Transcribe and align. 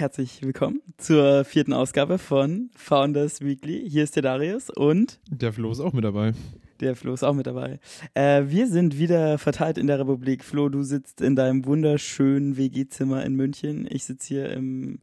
herzlich 0.00 0.40
willkommen 0.40 0.80
zur 0.96 1.44
vierten 1.44 1.74
Ausgabe 1.74 2.16
von 2.16 2.70
Founders 2.74 3.42
Weekly. 3.42 3.86
Hier 3.86 4.02
ist 4.02 4.16
der 4.16 4.22
Darius 4.22 4.70
und 4.70 5.20
der 5.28 5.52
Flo 5.52 5.70
ist 5.70 5.80
auch 5.80 5.92
mit 5.92 6.04
dabei. 6.04 6.32
Der 6.80 6.96
Flo 6.96 7.12
ist 7.12 7.22
auch 7.22 7.34
mit 7.34 7.46
dabei. 7.46 7.80
Äh, 8.14 8.44
wir 8.46 8.66
sind 8.66 8.96
wieder 8.96 9.36
verteilt 9.36 9.76
in 9.76 9.86
der 9.86 9.98
Republik. 9.98 10.42
Flo, 10.42 10.70
du 10.70 10.84
sitzt 10.84 11.20
in 11.20 11.36
deinem 11.36 11.66
wunderschönen 11.66 12.56
WG-Zimmer 12.56 13.22
in 13.26 13.36
München. 13.36 13.86
Ich 13.90 14.04
sitze 14.04 14.28
hier 14.28 14.50
im 14.50 15.00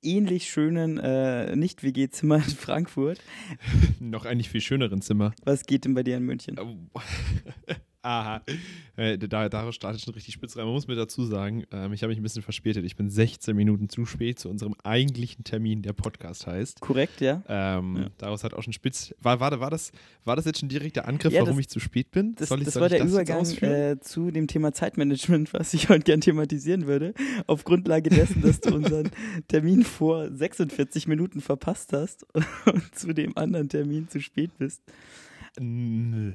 ähnlich 0.00 0.48
schönen 0.48 0.96
äh, 0.96 1.54
Nicht-WG-Zimmer 1.54 2.36
in 2.36 2.42
Frankfurt. 2.42 3.20
Noch 4.00 4.24
eigentlich 4.24 4.48
viel 4.48 4.62
schöneren 4.62 5.02
Zimmer. 5.02 5.34
Was 5.44 5.66
geht 5.66 5.84
denn 5.84 5.92
bei 5.92 6.02
dir 6.02 6.16
in 6.16 6.24
München? 6.24 6.58
Aha. 8.02 8.42
Äh, 8.96 9.18
da, 9.18 9.48
daraus 9.48 9.74
startet 9.74 10.00
schon 10.00 10.14
richtig 10.14 10.34
spitz 10.34 10.56
rein. 10.56 10.64
Man 10.64 10.74
muss 10.74 10.86
mir 10.86 10.94
dazu 10.94 11.24
sagen, 11.24 11.64
ähm, 11.72 11.92
ich 11.92 12.02
habe 12.02 12.10
mich 12.10 12.18
ein 12.18 12.22
bisschen 12.22 12.42
verspätet. 12.42 12.84
Ich 12.84 12.96
bin 12.96 13.10
16 13.10 13.56
Minuten 13.56 13.88
zu 13.88 14.06
spät 14.06 14.38
zu 14.38 14.48
unserem 14.48 14.74
eigentlichen 14.84 15.44
Termin, 15.44 15.82
der 15.82 15.92
Podcast 15.92 16.46
heißt. 16.46 16.80
Korrekt, 16.80 17.20
ja. 17.20 17.42
Ähm, 17.48 17.96
ja. 17.96 18.06
Daraus 18.18 18.44
hat 18.44 18.54
auch 18.54 18.62
schon 18.62 18.72
spitz. 18.72 19.14
War, 19.20 19.40
war, 19.40 19.58
war, 19.58 19.70
das, 19.70 19.90
war 20.24 20.36
das 20.36 20.44
jetzt 20.44 20.60
schon 20.60 20.68
direkt 20.68 20.96
der 20.96 21.08
Angriff, 21.08 21.32
ja, 21.32 21.40
warum 21.40 21.56
das, 21.56 21.60
ich 21.60 21.68
zu 21.68 21.80
spät 21.80 22.10
bin? 22.10 22.34
Das, 22.36 22.48
soll 22.48 22.60
ich, 22.60 22.66
das 22.66 22.74
soll 22.74 22.82
war 22.82 22.88
der 22.88 23.00
das 23.00 23.10
Übergang 23.10 23.44
äh, 23.62 23.98
zu 24.00 24.30
dem 24.30 24.46
Thema 24.46 24.72
Zeitmanagement, 24.72 25.52
was 25.52 25.74
ich 25.74 25.88
heute 25.88 26.04
gern 26.04 26.20
thematisieren 26.20 26.86
würde. 26.86 27.14
Auf 27.46 27.64
Grundlage 27.64 28.10
dessen, 28.10 28.42
dass 28.42 28.60
du 28.60 28.74
unseren 28.74 29.10
Termin 29.48 29.82
vor 29.82 30.30
46 30.30 31.08
Minuten 31.08 31.40
verpasst 31.40 31.92
hast 31.92 32.26
und 32.66 32.94
zu 32.94 33.12
dem 33.12 33.36
anderen 33.36 33.68
Termin 33.68 34.08
zu 34.08 34.20
spät 34.20 34.50
bist. 34.58 34.82
Nö. 35.58 36.32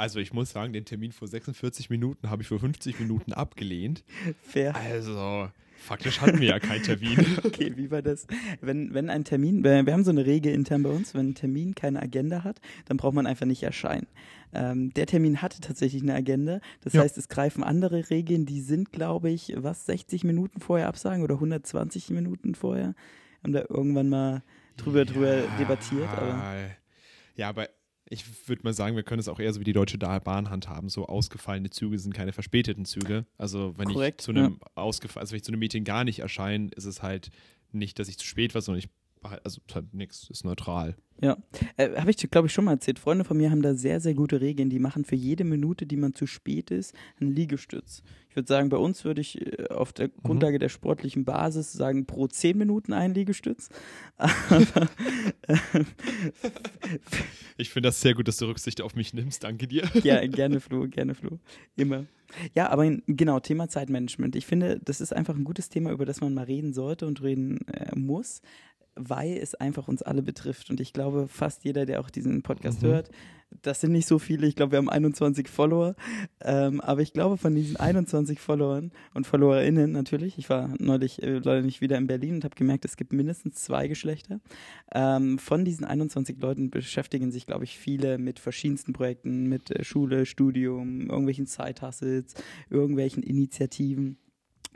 Also 0.00 0.18
ich 0.18 0.32
muss 0.32 0.48
sagen, 0.48 0.72
den 0.72 0.86
Termin 0.86 1.12
vor 1.12 1.28
46 1.28 1.90
Minuten 1.90 2.30
habe 2.30 2.40
ich 2.40 2.48
vor 2.48 2.58
50 2.58 3.00
Minuten 3.00 3.34
abgelehnt. 3.34 4.02
Fair. 4.42 4.74
Also 4.74 5.50
faktisch 5.76 6.22
hatten 6.22 6.40
wir 6.40 6.48
ja 6.48 6.58
keinen 6.58 6.82
Termin. 6.82 7.18
okay, 7.44 7.74
wie 7.76 7.90
war 7.90 8.00
das? 8.00 8.26
Wenn, 8.62 8.94
wenn 8.94 9.10
ein 9.10 9.24
Termin, 9.24 9.62
wir 9.62 9.92
haben 9.92 10.04
so 10.04 10.10
eine 10.10 10.24
Regel 10.24 10.54
intern 10.54 10.84
bei 10.84 10.88
uns, 10.88 11.12
wenn 11.12 11.28
ein 11.28 11.34
Termin 11.34 11.74
keine 11.74 12.00
Agenda 12.00 12.44
hat, 12.44 12.62
dann 12.86 12.96
braucht 12.96 13.12
man 13.12 13.26
einfach 13.26 13.44
nicht 13.44 13.62
erscheinen. 13.62 14.06
Ähm, 14.54 14.94
der 14.94 15.04
Termin 15.04 15.42
hatte 15.42 15.60
tatsächlich 15.60 16.02
eine 16.02 16.14
Agenda. 16.14 16.60
Das 16.80 16.94
ja. 16.94 17.02
heißt, 17.02 17.18
es 17.18 17.28
greifen 17.28 17.62
andere 17.62 18.08
Regeln, 18.08 18.46
die 18.46 18.62
sind, 18.62 18.92
glaube 18.92 19.28
ich, 19.28 19.52
was, 19.54 19.84
60 19.84 20.24
Minuten 20.24 20.60
vorher 20.60 20.88
absagen 20.88 21.22
oder 21.22 21.34
120 21.34 22.08
Minuten 22.08 22.54
vorher. 22.54 22.94
Haben 23.44 23.52
da 23.52 23.64
irgendwann 23.68 24.08
mal 24.08 24.42
drüber, 24.78 25.00
ja. 25.00 25.04
drüber 25.04 25.42
debattiert. 25.58 26.08
Aber 26.08 26.70
ja, 27.36 27.48
aber 27.50 27.68
ich 28.12 28.48
würde 28.48 28.62
mal 28.64 28.74
sagen, 28.74 28.96
wir 28.96 29.04
können 29.04 29.20
es 29.20 29.28
auch 29.28 29.38
eher 29.38 29.52
so 29.52 29.60
wie 29.60 29.64
die 29.64 29.72
Deutsche 29.72 29.96
Bahn 29.96 30.50
handhaben. 30.50 30.88
So 30.88 31.06
ausgefallene 31.06 31.70
Züge 31.70 31.96
sind 31.98 32.12
keine 32.12 32.32
verspäteten 32.32 32.84
Züge. 32.84 33.24
Also 33.38 33.78
wenn 33.78 33.88
Korrekt, 33.88 34.20
ich 34.20 34.24
zu 34.24 34.32
einem 34.32 34.58
ja. 34.60 34.82
also 34.82 35.04
wenn 35.30 35.36
ich 35.36 35.44
zu 35.44 35.52
einem 35.52 35.60
Meeting 35.60 35.84
gar 35.84 36.02
nicht 36.02 36.18
erscheine, 36.18 36.70
ist 36.74 36.86
es 36.86 37.02
halt 37.02 37.30
nicht, 37.70 38.00
dass 38.00 38.08
ich 38.08 38.18
zu 38.18 38.26
spät 38.26 38.52
war, 38.52 38.62
sondern 38.62 38.80
ich 38.80 38.88
also 39.22 39.60
halt 39.72 39.94
nichts, 39.94 40.28
ist 40.30 40.44
neutral. 40.44 40.96
Ja, 41.22 41.36
äh, 41.76 41.90
habe 41.96 42.10
ich, 42.10 42.16
glaube 42.30 42.46
ich, 42.46 42.52
schon 42.52 42.64
mal 42.64 42.72
erzählt. 42.72 42.98
Freunde 42.98 43.24
von 43.24 43.36
mir 43.36 43.50
haben 43.50 43.60
da 43.60 43.74
sehr, 43.74 44.00
sehr 44.00 44.14
gute 44.14 44.40
Regeln. 44.40 44.70
Die 44.70 44.78
machen 44.78 45.04
für 45.04 45.16
jede 45.16 45.44
Minute, 45.44 45.86
die 45.86 45.96
man 45.96 46.14
zu 46.14 46.26
spät 46.26 46.70
ist, 46.70 46.94
einen 47.20 47.30
Liegestütz. 47.30 48.02
Ich 48.30 48.36
würde 48.36 48.48
sagen, 48.48 48.70
bei 48.70 48.78
uns 48.78 49.04
würde 49.04 49.20
ich 49.20 49.40
äh, 49.40 49.66
auf 49.68 49.92
der 49.92 50.08
mhm. 50.08 50.22
Grundlage 50.22 50.58
der 50.58 50.70
sportlichen 50.70 51.26
Basis 51.26 51.72
sagen, 51.72 52.06
pro 52.06 52.26
zehn 52.26 52.56
Minuten 52.56 52.94
einen 52.94 53.12
Liegestütz. 53.12 53.68
Aber, 54.16 54.88
äh, 55.42 55.56
ich 57.58 57.68
finde 57.68 57.88
das 57.88 58.00
sehr 58.00 58.14
gut, 58.14 58.26
dass 58.26 58.38
du 58.38 58.46
Rücksicht 58.46 58.80
auf 58.80 58.94
mich 58.94 59.12
nimmst. 59.12 59.44
Danke 59.44 59.68
dir. 59.68 59.88
Ja, 60.02 60.26
gerne, 60.26 60.60
Flo, 60.60 60.88
gerne, 60.88 61.14
Flo. 61.14 61.38
Immer. 61.76 62.06
Ja, 62.54 62.70
aber 62.70 62.88
genau, 63.06 63.40
Thema 63.40 63.68
Zeitmanagement. 63.68 64.34
Ich 64.36 64.46
finde, 64.46 64.80
das 64.82 65.00
ist 65.00 65.12
einfach 65.12 65.34
ein 65.34 65.44
gutes 65.44 65.68
Thema, 65.68 65.90
über 65.90 66.06
das 66.06 66.20
man 66.20 66.32
mal 66.32 66.44
reden 66.44 66.72
sollte 66.72 67.06
und 67.06 67.22
reden 67.22 67.66
äh, 67.66 67.94
muss 67.96 68.40
weil 68.94 69.36
es 69.36 69.54
einfach 69.54 69.88
uns 69.88 70.02
alle 70.02 70.22
betrifft. 70.22 70.70
Und 70.70 70.80
ich 70.80 70.92
glaube, 70.92 71.28
fast 71.28 71.64
jeder, 71.64 71.86
der 71.86 72.00
auch 72.00 72.10
diesen 72.10 72.42
Podcast 72.42 72.82
mhm. 72.82 72.88
hört, 72.88 73.10
das 73.62 73.80
sind 73.80 73.92
nicht 73.92 74.06
so 74.06 74.18
viele. 74.18 74.46
Ich 74.46 74.56
glaube, 74.56 74.72
wir 74.72 74.78
haben 74.78 74.88
21 74.88 75.48
Follower. 75.48 75.94
Ähm, 76.40 76.80
aber 76.80 77.00
ich 77.00 77.12
glaube, 77.12 77.36
von 77.36 77.54
diesen 77.54 77.76
21 77.76 78.38
Followern 78.38 78.92
und 79.14 79.26
FollowerInnen 79.26 79.92
natürlich, 79.92 80.38
ich 80.38 80.48
war 80.48 80.72
neulich 80.78 81.22
äh, 81.22 81.38
leider 81.38 81.62
nicht 81.62 81.80
wieder 81.80 81.98
in 81.98 82.06
Berlin 82.06 82.36
und 82.36 82.44
habe 82.44 82.54
gemerkt, 82.54 82.84
es 82.84 82.96
gibt 82.96 83.12
mindestens 83.12 83.56
zwei 83.56 83.88
Geschlechter. 83.88 84.40
Ähm, 84.92 85.38
von 85.38 85.64
diesen 85.64 85.84
21 85.84 86.40
Leuten 86.40 86.70
beschäftigen 86.70 87.32
sich, 87.32 87.46
glaube 87.46 87.64
ich, 87.64 87.76
viele 87.76 88.18
mit 88.18 88.38
verschiedensten 88.38 88.92
Projekten, 88.92 89.48
mit 89.48 89.70
äh, 89.70 89.84
Schule, 89.84 90.26
Studium, 90.26 91.08
irgendwelchen 91.08 91.46
Side-Hustles, 91.46 92.34
irgendwelchen 92.70 93.22
Initiativen. 93.22 94.18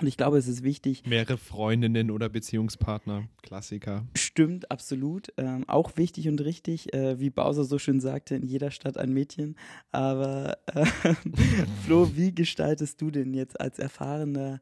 Und 0.01 0.09
ich 0.09 0.17
glaube, 0.17 0.39
es 0.39 0.49
ist 0.49 0.65
wichtig. 0.65 1.05
Mehrere 1.07 1.39
Freundinnen 1.39 2.11
oder 2.11 2.29
Beziehungspartner, 2.29 3.29
Klassiker. 3.43 4.07
Stimmt, 4.17 4.71
absolut. 4.71 5.33
Ähm, 5.37 5.69
auch 5.69 5.97
wichtig 5.97 6.29
und 6.29 6.41
richtig, 6.41 6.93
äh, 6.93 7.21
wie 7.21 7.31
Bowser 7.31 7.65
so 7.65 7.79
schön 7.79 8.01
sagte, 8.01 8.35
in 8.35 8.47
jeder 8.47 8.73
Stadt 8.73 8.99
ein 8.99 9.13
Mädchen. 9.13 9.57
Aber 9.93 10.59
äh, 10.67 10.85
Flo, 11.85 12.17
wie 12.17 12.35
gestaltest 12.35 13.01
du 13.01 13.13
denn 13.13 13.35
jetzt 13.35 13.61
als 13.61 13.79
erfahrener 13.79 14.61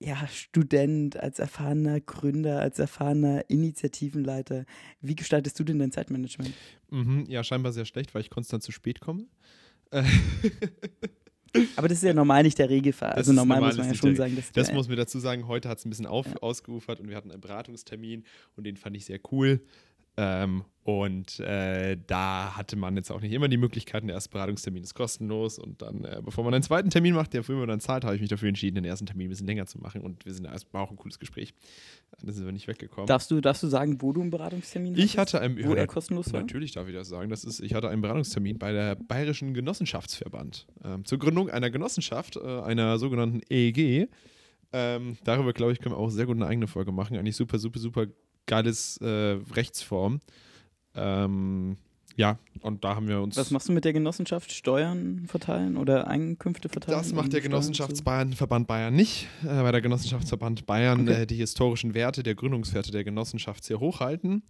ja, 0.00 0.26
Student, 0.28 1.18
als 1.18 1.38
erfahrener 1.38 2.00
Gründer, 2.00 2.60
als 2.60 2.78
erfahrener 2.78 3.48
Initiativenleiter, 3.48 4.64
wie 5.00 5.14
gestaltest 5.14 5.58
du 5.58 5.64
denn 5.64 5.78
dein 5.78 5.92
Zeitmanagement? 5.92 6.52
Mhm, 6.90 7.26
ja, 7.28 7.44
scheinbar 7.44 7.72
sehr 7.72 7.84
schlecht, 7.84 8.14
weil 8.14 8.22
ich 8.22 8.30
konstant 8.30 8.62
zu 8.62 8.72
spät 8.72 9.00
komme. 9.00 9.26
Aber 11.76 11.88
das 11.88 11.98
ist 11.98 12.04
ja 12.04 12.14
normal 12.14 12.42
nicht 12.42 12.58
der 12.58 12.68
Regelfall. 12.68 13.12
Also 13.12 13.32
normal, 13.32 13.58
normal, 13.58 13.70
muss 13.70 13.78
man 13.78 13.88
ja 13.88 13.94
schon 13.94 14.16
sagen. 14.16 14.36
Das, 14.36 14.52
das 14.52 14.72
muss 14.72 14.88
man 14.88 14.96
dazu 14.96 15.18
sagen. 15.18 15.46
Heute 15.46 15.68
hat 15.68 15.78
es 15.78 15.84
ein 15.84 15.90
bisschen 15.90 16.06
auf, 16.06 16.26
ja. 16.26 16.36
ausgeufert 16.36 17.00
und 17.00 17.08
wir 17.08 17.16
hatten 17.16 17.30
einen 17.30 17.40
Beratungstermin 17.40 18.24
und 18.56 18.64
den 18.64 18.76
fand 18.76 18.96
ich 18.96 19.04
sehr 19.04 19.20
cool. 19.30 19.60
Ähm, 20.16 20.64
und 20.84 21.40
äh, 21.40 21.96
da 22.06 22.56
hatte 22.56 22.76
man 22.76 22.94
jetzt 22.96 23.10
auch 23.10 23.22
nicht 23.22 23.32
immer 23.32 23.48
die 23.48 23.56
Möglichkeiten. 23.56 24.06
Der 24.06 24.16
erste 24.16 24.28
Beratungstermin 24.28 24.82
ist 24.82 24.92
kostenlos 24.94 25.58
und 25.58 25.80
dann, 25.80 26.04
äh, 26.04 26.20
bevor 26.22 26.44
man 26.44 26.52
einen 26.52 26.62
zweiten 26.62 26.90
Termin 26.90 27.14
macht, 27.14 27.32
der 27.32 27.42
für 27.42 27.54
immer 27.54 27.66
dann 27.66 27.80
zahlt, 27.80 28.04
habe 28.04 28.14
ich 28.14 28.20
mich 28.20 28.28
dafür 28.28 28.50
entschieden, 28.50 28.74
den 28.74 28.84
ersten 28.84 29.06
Termin 29.06 29.28
ein 29.28 29.30
bisschen 29.30 29.46
länger 29.46 29.64
zu 29.64 29.78
machen 29.78 30.02
und 30.02 30.26
wir 30.26 30.34
sind 30.34 30.44
erst 30.44 30.72
war 30.74 30.82
auch 30.82 30.90
ein 30.90 30.96
cooles 30.96 31.18
Gespräch. 31.18 31.54
Dann 32.20 32.30
sind 32.30 32.44
wir 32.44 32.52
nicht 32.52 32.68
weggekommen. 32.68 33.06
Darfst 33.06 33.30
du, 33.30 33.40
darfst 33.40 33.62
du 33.62 33.66
sagen, 33.66 34.02
wo 34.02 34.12
du 34.12 34.20
einen 34.20 34.30
Beratungstermin 34.30 34.92
hattest? 34.92 35.06
Ich 35.06 35.16
hatte 35.16 35.40
einen, 35.40 35.56
wo 35.64 35.70
ja, 35.70 35.76
er 35.76 35.86
kostenlos 35.86 36.30
war? 36.34 36.40
Natürlich 36.40 36.72
darf 36.72 36.86
ich 36.86 36.94
das 36.94 37.08
sagen. 37.08 37.30
Das 37.30 37.44
ist, 37.44 37.60
ich 37.60 37.72
hatte 37.72 37.88
einen 37.88 38.02
Beratungstermin 38.02 38.58
bei 38.58 38.72
der 38.72 38.94
Bayerischen 38.94 39.54
Genossenschaftsverband 39.54 40.66
ähm, 40.84 41.06
zur 41.06 41.18
Gründung 41.18 41.48
einer 41.48 41.70
Genossenschaft, 41.70 42.36
äh, 42.36 42.40
einer 42.40 42.98
sogenannten 42.98 43.40
EEG. 43.48 44.10
Ähm, 44.74 45.16
darüber, 45.24 45.54
glaube 45.54 45.72
ich, 45.72 45.78
können 45.78 45.94
wir 45.94 45.98
auch 45.98 46.10
sehr 46.10 46.26
gut 46.26 46.36
eine 46.36 46.46
eigene 46.46 46.66
Folge 46.66 46.92
machen. 46.92 47.16
Eigentlich 47.16 47.36
super, 47.36 47.58
super, 47.58 47.78
super 47.78 48.06
geiles 48.46 48.96
äh, 48.98 49.38
Rechtsform. 49.54 50.20
Ähm, 50.94 51.76
ja, 52.16 52.38
und 52.60 52.84
da 52.84 52.94
haben 52.94 53.08
wir 53.08 53.20
uns. 53.20 53.36
Was 53.36 53.50
machst 53.50 53.68
du 53.68 53.72
mit 53.72 53.84
der 53.84 53.92
Genossenschaft? 53.92 54.52
Steuern 54.52 55.24
verteilen 55.26 55.76
oder 55.76 56.06
Einkünfte 56.06 56.68
verteilen? 56.68 56.96
Das 56.96 57.12
macht 57.12 57.32
der 57.32 57.40
Genossenschaftsverband 57.40 58.68
Bayern 58.68 58.94
nicht. 58.94 59.26
Äh, 59.42 59.62
bei 59.62 59.72
der 59.72 59.80
Genossenschaftsverband 59.80 60.64
Bayern 60.64 61.02
okay. 61.02 61.22
äh, 61.22 61.26
die 61.26 61.36
historischen 61.36 61.94
Werte 61.94 62.22
der 62.22 62.36
Gründungswerte 62.36 62.92
der 62.92 63.02
Genossenschaft 63.02 63.64
sehr 63.64 63.80
hochhalten. 63.80 64.44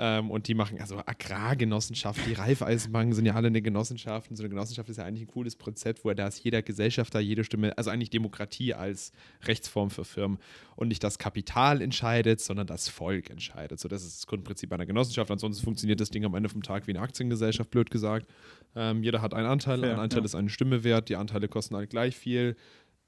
Ähm, 0.00 0.30
und 0.30 0.46
die 0.46 0.54
machen 0.54 0.80
also 0.80 0.98
Agrargenossenschaft, 1.04 2.24
die 2.24 2.34
Raiffeisenbanken 2.34 3.14
sind 3.14 3.26
ja 3.26 3.34
alle 3.34 3.48
eine 3.48 3.60
Genossenschaft. 3.60 4.30
Und 4.30 4.36
so 4.36 4.44
eine 4.44 4.48
Genossenschaft 4.48 4.88
ist 4.88 4.98
ja 4.98 5.04
eigentlich 5.04 5.22
ein 5.22 5.32
cooles 5.32 5.58
Konzept, 5.58 6.04
wo 6.04 6.12
da 6.12 6.28
ist 6.28 6.44
jeder 6.44 6.62
Gesellschafter, 6.62 7.18
jede 7.18 7.42
Stimme, 7.42 7.76
also 7.76 7.90
eigentlich 7.90 8.10
Demokratie 8.10 8.74
als 8.74 9.10
Rechtsform 9.42 9.90
für 9.90 10.04
Firmen 10.04 10.38
und 10.76 10.86
nicht 10.86 11.02
das 11.02 11.18
Kapital 11.18 11.82
entscheidet, 11.82 12.40
sondern 12.40 12.68
das 12.68 12.88
Volk 12.88 13.28
entscheidet. 13.28 13.80
So, 13.80 13.88
das 13.88 14.04
ist 14.04 14.20
das 14.20 14.26
Grundprinzip 14.28 14.72
einer 14.72 14.86
Genossenschaft. 14.86 15.32
Ansonsten 15.32 15.64
funktioniert 15.64 15.98
das 15.98 16.10
Ding 16.10 16.24
am 16.24 16.34
Ende 16.36 16.48
vom 16.48 16.62
Tag 16.62 16.86
wie 16.86 16.92
eine 16.92 17.00
Aktiengesellschaft, 17.00 17.70
blöd 17.70 17.90
gesagt. 17.90 18.28
Ähm, 18.76 19.02
jeder 19.02 19.20
hat 19.20 19.34
einen 19.34 19.48
Anteil, 19.48 19.80
Fair, 19.80 19.94
ein 19.94 19.98
Anteil 19.98 20.20
ja. 20.20 20.26
ist 20.26 20.36
eine 20.36 20.48
Stimme 20.48 20.84
wert, 20.84 21.08
die 21.08 21.16
Anteile 21.16 21.48
kosten 21.48 21.74
alle 21.74 21.88
gleich 21.88 22.16
viel. 22.16 22.56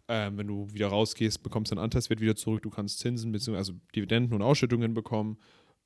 Ähm, 0.09 0.39
wenn 0.39 0.49
du 0.49 0.67
wieder 0.73 0.89
rausgehst, 0.89 1.41
bekommst 1.45 1.71
du 1.71 1.77
einen 1.77 1.85
Anteilswert 1.85 2.21
wieder 2.21 2.35
zurück, 2.35 2.63
du 2.63 2.71
kannst 2.71 2.99
Zinsen 2.99 3.31
bzw. 3.31 3.57
Also 3.57 3.75
Dividenden 3.95 4.35
und 4.35 4.43
Ausschüttungen 4.43 4.93
bekommen. 4.93 5.39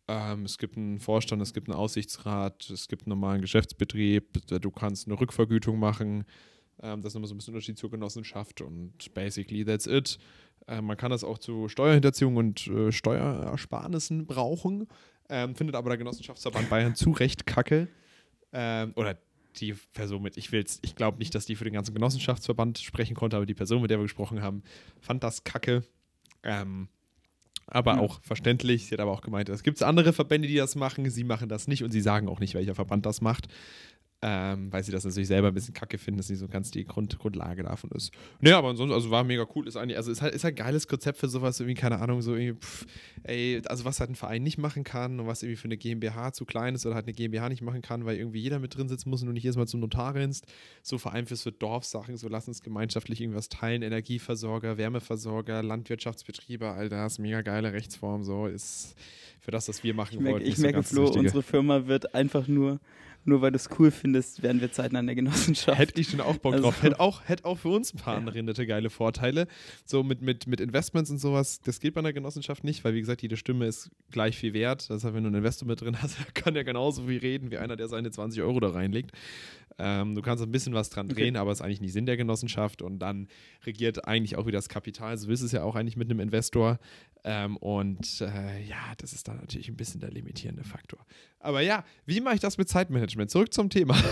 Ähm, 0.06 0.44
es 0.44 0.58
gibt 0.58 0.76
einen 0.76 1.00
Vorstand, 1.00 1.40
es 1.40 1.54
gibt 1.54 1.68
einen 1.68 1.78
Aussichtsrat, 1.78 2.68
es 2.70 2.88
gibt 2.88 3.02
einen 3.02 3.10
normalen 3.10 3.40
Geschäftsbetrieb, 3.40 4.46
du 4.46 4.70
kannst 4.70 5.06
eine 5.06 5.18
Rückvergütung 5.18 5.78
machen. 5.78 6.24
Ähm, 6.82 7.00
das 7.00 7.10
ist 7.10 7.14
nochmal 7.14 7.28
so 7.28 7.34
ein 7.34 7.38
bisschen 7.38 7.54
Unterschied 7.54 7.78
zur 7.78 7.90
Genossenschaft 7.90 8.60
und 8.60 9.14
basically 9.14 9.64
that's 9.64 9.86
it. 9.86 10.18
Ähm, 10.66 10.86
man 10.86 10.96
kann 10.96 11.10
das 11.10 11.24
auch 11.24 11.38
zu 11.38 11.68
Steuerhinterziehung 11.68 12.36
und 12.36 12.66
äh, 12.66 12.92
Steuerersparnissen 12.92 14.26
brauchen, 14.26 14.88
ähm, 15.28 15.54
findet 15.54 15.76
aber 15.76 15.90
der 15.90 15.98
Genossenschaftsverband 15.98 16.68
Bayern 16.68 16.94
zu 16.94 17.10
Recht 17.10 17.46
kacke. 17.46 17.88
Ähm, 18.52 18.92
oder 18.96 19.18
die 19.56 19.74
Person 19.92 20.22
mit, 20.22 20.36
ich 20.36 20.52
will's, 20.52 20.80
ich 20.82 20.96
glaube 20.96 21.18
nicht, 21.18 21.34
dass 21.34 21.46
die 21.46 21.56
für 21.56 21.64
den 21.64 21.74
ganzen 21.74 21.94
Genossenschaftsverband 21.94 22.78
sprechen 22.78 23.14
konnte, 23.14 23.36
aber 23.36 23.46
die 23.46 23.54
Person, 23.54 23.82
mit 23.82 23.90
der 23.90 23.98
wir 23.98 24.04
gesprochen 24.04 24.42
haben, 24.42 24.62
fand 25.00 25.22
das 25.22 25.44
kacke. 25.44 25.84
Ähm, 26.42 26.88
aber 27.66 27.94
mhm. 27.94 28.00
auch 28.00 28.20
verständlich. 28.22 28.86
Sie 28.86 28.92
hat 28.92 29.00
aber 29.00 29.12
auch 29.12 29.22
gemeint, 29.22 29.48
es 29.48 29.62
gibt 29.62 29.82
andere 29.82 30.12
Verbände, 30.12 30.48
die 30.48 30.56
das 30.56 30.76
machen. 30.76 31.08
Sie 31.10 31.24
machen 31.24 31.48
das 31.48 31.68
nicht 31.68 31.82
und 31.84 31.90
sie 31.90 32.00
sagen 32.00 32.28
auch 32.28 32.40
nicht, 32.40 32.54
welcher 32.54 32.74
Verband 32.74 33.06
das 33.06 33.20
macht. 33.20 33.48
Ähm, 34.26 34.72
weil 34.72 34.82
sie 34.82 34.90
das 34.90 35.04
natürlich 35.04 35.28
selber 35.28 35.48
ein 35.48 35.54
bisschen 35.54 35.74
kacke 35.74 35.98
finden, 35.98 36.16
dass 36.16 36.30
nicht 36.30 36.38
so 36.38 36.48
ganz 36.48 36.70
die 36.70 36.86
Grund, 36.86 37.18
Grundlage 37.18 37.62
davon 37.62 37.90
ist. 37.90 38.10
Naja, 38.40 38.56
aber 38.56 38.70
ansonsten, 38.70 38.94
also 38.94 39.10
war 39.10 39.22
mega 39.22 39.46
cool. 39.54 39.68
Ist 39.68 39.76
eigentlich, 39.76 39.98
also 39.98 40.10
ist 40.10 40.22
halt, 40.22 40.34
ist 40.34 40.44
halt 40.44 40.54
ein 40.54 40.64
geiles 40.64 40.88
Konzept 40.88 41.18
für 41.18 41.28
sowas, 41.28 41.60
irgendwie, 41.60 41.78
keine 41.78 42.00
Ahnung, 42.00 42.22
so 42.22 42.34
irgendwie, 42.34 42.58
pff, 42.58 42.86
ey, 43.24 43.60
also 43.66 43.84
was 43.84 44.00
halt 44.00 44.08
ein 44.08 44.14
Verein 44.14 44.42
nicht 44.42 44.56
machen 44.56 44.82
kann 44.82 45.20
und 45.20 45.26
was 45.26 45.42
irgendwie 45.42 45.58
für 45.58 45.66
eine 45.66 45.76
GmbH 45.76 46.32
zu 46.32 46.46
klein 46.46 46.74
ist 46.74 46.86
oder 46.86 46.94
halt 46.94 47.04
eine 47.04 47.12
GmbH 47.12 47.50
nicht 47.50 47.60
machen 47.60 47.82
kann, 47.82 48.06
weil 48.06 48.16
irgendwie 48.16 48.40
jeder 48.40 48.60
mit 48.60 48.74
drin 48.74 48.88
sitzen 48.88 49.10
muss 49.10 49.20
und 49.20 49.26
du 49.26 49.34
nicht 49.34 49.42
jedes 49.42 49.58
Mal 49.58 49.66
zum 49.66 49.80
Notar 49.80 50.14
rennst. 50.14 50.46
So 50.82 50.96
vor 50.96 51.12
allem 51.12 51.26
fürs 51.26 51.42
für 51.42 51.52
Dorfsachen, 51.52 52.16
so 52.16 52.28
lass 52.28 52.48
uns 52.48 52.62
gemeinschaftlich 52.62 53.20
irgendwas 53.20 53.50
teilen, 53.50 53.82
Energieversorger, 53.82 54.78
Wärmeversorger, 54.78 55.62
Landwirtschaftsbetriebe, 55.62 56.70
all 56.70 56.88
das, 56.88 57.18
mega 57.18 57.42
geile 57.42 57.74
Rechtsform, 57.74 58.24
so 58.24 58.46
ist 58.46 58.96
für 59.44 59.50
das, 59.50 59.68
was 59.68 59.84
wir 59.84 59.92
machen 59.92 60.14
ich 60.14 60.20
merke, 60.20 60.34
wollten. 60.36 60.48
Ich 60.48 60.56
merke, 60.56 60.82
so 60.82 61.06
Flo, 61.06 61.20
unsere 61.20 61.42
Firma 61.42 61.86
wird 61.86 62.14
einfach 62.14 62.48
nur 62.48 62.80
nur 63.24 63.42
weil 63.42 63.52
du 63.52 63.56
es 63.56 63.68
cool 63.78 63.90
findest, 63.90 64.42
werden 64.42 64.60
wir 64.60 64.70
zeitnah 64.72 65.00
in 65.00 65.06
der 65.06 65.14
Genossenschaft. 65.14 65.78
Hätte 65.78 66.00
ich 66.00 66.08
schon 66.08 66.20
auch 66.20 66.36
Bock 66.36 66.54
also, 66.54 66.64
drauf. 66.64 66.82
Hätte 66.82 67.00
auch, 67.00 67.22
hätte 67.26 67.44
auch 67.44 67.58
für 67.58 67.68
uns 67.68 67.92
ein 67.94 67.98
paar 67.98 68.16
andere 68.16 68.42
nette 68.42 68.66
geile 68.66 68.90
Vorteile. 68.90 69.46
So 69.84 70.02
mit, 70.02 70.22
mit, 70.22 70.46
mit 70.46 70.60
Investments 70.60 71.10
und 71.10 71.18
sowas, 71.18 71.60
das 71.60 71.80
geht 71.80 71.94
bei 71.94 72.00
einer 72.00 72.12
Genossenschaft 72.12 72.64
nicht, 72.64 72.84
weil 72.84 72.94
wie 72.94 73.00
gesagt, 73.00 73.22
jede 73.22 73.36
Stimme 73.36 73.66
ist 73.66 73.90
gleich 74.10 74.36
viel 74.36 74.52
wert. 74.52 74.88
Das 74.90 75.04
heißt, 75.04 75.14
wenn 75.14 75.24
du 75.24 75.28
einen 75.28 75.36
Investor 75.36 75.66
mit 75.66 75.80
drin 75.80 76.00
hast, 76.00 76.16
kann 76.34 76.56
er 76.56 76.64
genauso 76.64 77.06
viel 77.06 77.18
reden 77.18 77.50
wie 77.50 77.58
einer, 77.58 77.76
der 77.76 77.88
seine 77.88 78.10
20 78.10 78.42
Euro 78.42 78.60
da 78.60 78.68
reinlegt. 78.68 79.12
Ähm, 79.78 80.14
du 80.14 80.22
kannst 80.22 80.42
ein 80.42 80.52
bisschen 80.52 80.74
was 80.74 80.90
dran 80.90 81.08
drehen, 81.08 81.34
okay. 81.34 81.38
aber 81.38 81.50
es 81.50 81.58
ist 81.58 81.64
eigentlich 81.64 81.80
nicht 81.80 81.92
Sinn 81.92 82.06
der 82.06 82.16
Genossenschaft 82.16 82.80
und 82.80 83.00
dann 83.00 83.28
regiert 83.66 84.06
eigentlich 84.06 84.36
auch 84.36 84.46
wieder 84.46 84.58
das 84.58 84.68
Kapital. 84.68 85.16
So 85.16 85.30
ist 85.30 85.40
es 85.40 85.52
ja 85.52 85.64
auch 85.64 85.74
eigentlich 85.74 85.96
mit 85.96 86.10
einem 86.10 86.20
Investor. 86.20 86.78
Ähm, 87.24 87.56
und 87.56 88.20
äh, 88.20 88.62
ja, 88.62 88.92
das 88.98 89.12
ist 89.12 89.26
dann 89.26 89.38
natürlich 89.38 89.68
ein 89.68 89.76
bisschen 89.76 90.00
der 90.00 90.10
limitierende 90.10 90.62
Faktor. 90.62 91.04
Aber 91.44 91.60
ja, 91.60 91.84
wie 92.06 92.20
mache 92.20 92.36
ich 92.36 92.40
das 92.40 92.58
mit 92.58 92.68
Zeitmanagement? 92.68 93.30
Zurück 93.30 93.52
zum 93.52 93.70
Thema. 93.70 93.94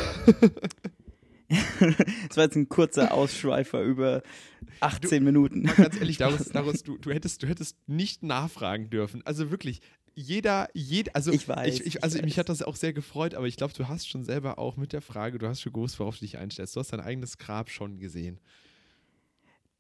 das 1.49 2.37
war 2.37 2.45
jetzt 2.45 2.57
ein 2.57 2.69
kurzer 2.69 3.13
Ausschweifer 3.13 3.83
über 3.83 4.23
18 4.81 5.19
du, 5.19 5.25
Minuten. 5.25 5.65
Ganz 5.65 5.97
ehrlich, 5.97 6.19
daraus, 6.19 6.49
daraus, 6.51 6.83
du, 6.83 6.99
du, 6.99 7.11
hättest, 7.11 7.43
du 7.43 7.49
hättest 7.49 7.77
nicht 7.87 8.23
nachfragen 8.23 8.91
dürfen. 8.91 9.23
Also 9.25 9.51
wirklich, 9.51 9.81
jeder, 10.15 10.69
jeder, 10.75 11.15
also 11.15 11.33
ich 11.33 11.49
weiß, 11.49 11.81
ich, 11.81 11.87
ich, 11.87 12.05
also 12.05 12.19
ich 12.19 12.25
mich 12.25 12.39
hat 12.39 12.49
das 12.49 12.63
auch 12.63 12.77
sehr 12.77 12.93
gefreut, 12.93 13.35
aber 13.35 13.47
ich 13.47 13.57
glaube, 13.57 13.73
du 13.73 13.89
hast 13.89 14.09
schon 14.09 14.25
selber 14.25 14.59
auch 14.59 14.77
mit 14.77 14.93
der 14.93 15.01
Frage, 15.01 15.39
du 15.39 15.49
hast 15.49 15.63
schon 15.63 15.73
gewusst, 15.73 15.99
worauf 15.99 16.17
du 16.17 16.21
dich 16.21 16.37
einstellst. 16.37 16.77
Du 16.77 16.81
hast 16.81 16.93
dein 16.93 17.01
eigenes 17.01 17.39
Grab 17.39 17.71
schon 17.71 17.99
gesehen. 17.99 18.41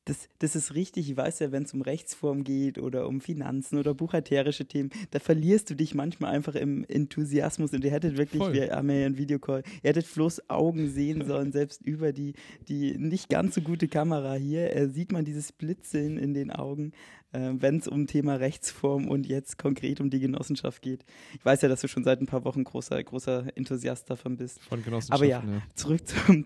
Das, 0.04 0.28
das 0.40 0.56
ist 0.56 0.74
richtig. 0.74 1.08
Ich 1.08 1.16
weiß 1.16 1.38
ja, 1.38 1.52
wenn 1.52 1.62
es 1.62 1.72
um 1.72 1.80
Rechtsform 1.80 2.42
geht 2.42 2.78
oder 2.78 3.06
um 3.06 3.20
Finanzen 3.20 3.78
oder 3.78 3.94
buchhalterische 3.94 4.66
Themen, 4.66 4.90
da 5.12 5.20
verlierst 5.20 5.70
du 5.70 5.76
dich 5.76 5.94
manchmal 5.94 6.34
einfach 6.34 6.56
im 6.56 6.84
Enthusiasmus. 6.88 7.72
Und 7.72 7.84
ihr 7.84 7.92
hättet 7.92 8.16
wirklich, 8.16 8.42
Voll. 8.42 8.52
wir 8.52 8.72
haben 8.72 8.90
ja 8.90 9.06
einen 9.06 9.16
Videocall, 9.16 9.62
ihr 9.82 9.90
hättet 9.90 10.06
Flo's 10.06 10.42
Augen 10.50 10.90
sehen 10.90 11.24
sollen, 11.24 11.52
selbst 11.52 11.82
über 11.86 12.12
die, 12.12 12.34
die 12.68 12.98
nicht 12.98 13.28
ganz 13.28 13.54
so 13.54 13.60
gute 13.60 13.86
Kamera 13.86 14.34
hier. 14.34 14.74
Äh, 14.74 14.88
sieht 14.88 15.12
man 15.12 15.24
dieses 15.24 15.52
Blitzeln 15.52 16.18
in 16.18 16.34
den 16.34 16.50
Augen, 16.50 16.92
äh, 17.30 17.52
wenn 17.54 17.76
es 17.76 17.86
um 17.86 18.08
Thema 18.08 18.34
Rechtsform 18.34 19.06
und 19.06 19.24
jetzt 19.24 19.56
konkret 19.56 20.00
um 20.00 20.10
die 20.10 20.18
Genossenschaft 20.18 20.82
geht. 20.82 21.04
Ich 21.38 21.44
weiß 21.44 21.62
ja, 21.62 21.68
dass 21.68 21.80
du 21.80 21.86
schon 21.86 22.02
seit 22.02 22.20
ein 22.20 22.26
paar 22.26 22.44
Wochen 22.44 22.64
großer, 22.64 23.00
großer 23.04 23.56
Enthusiast 23.56 24.10
davon 24.10 24.36
bist. 24.36 24.60
Von 24.64 24.82
Genossenschaft. 24.82 25.22
Aber 25.22 25.28
ja, 25.28 25.44
ja. 25.46 25.62
zurück 25.76 26.00
zum, 26.08 26.44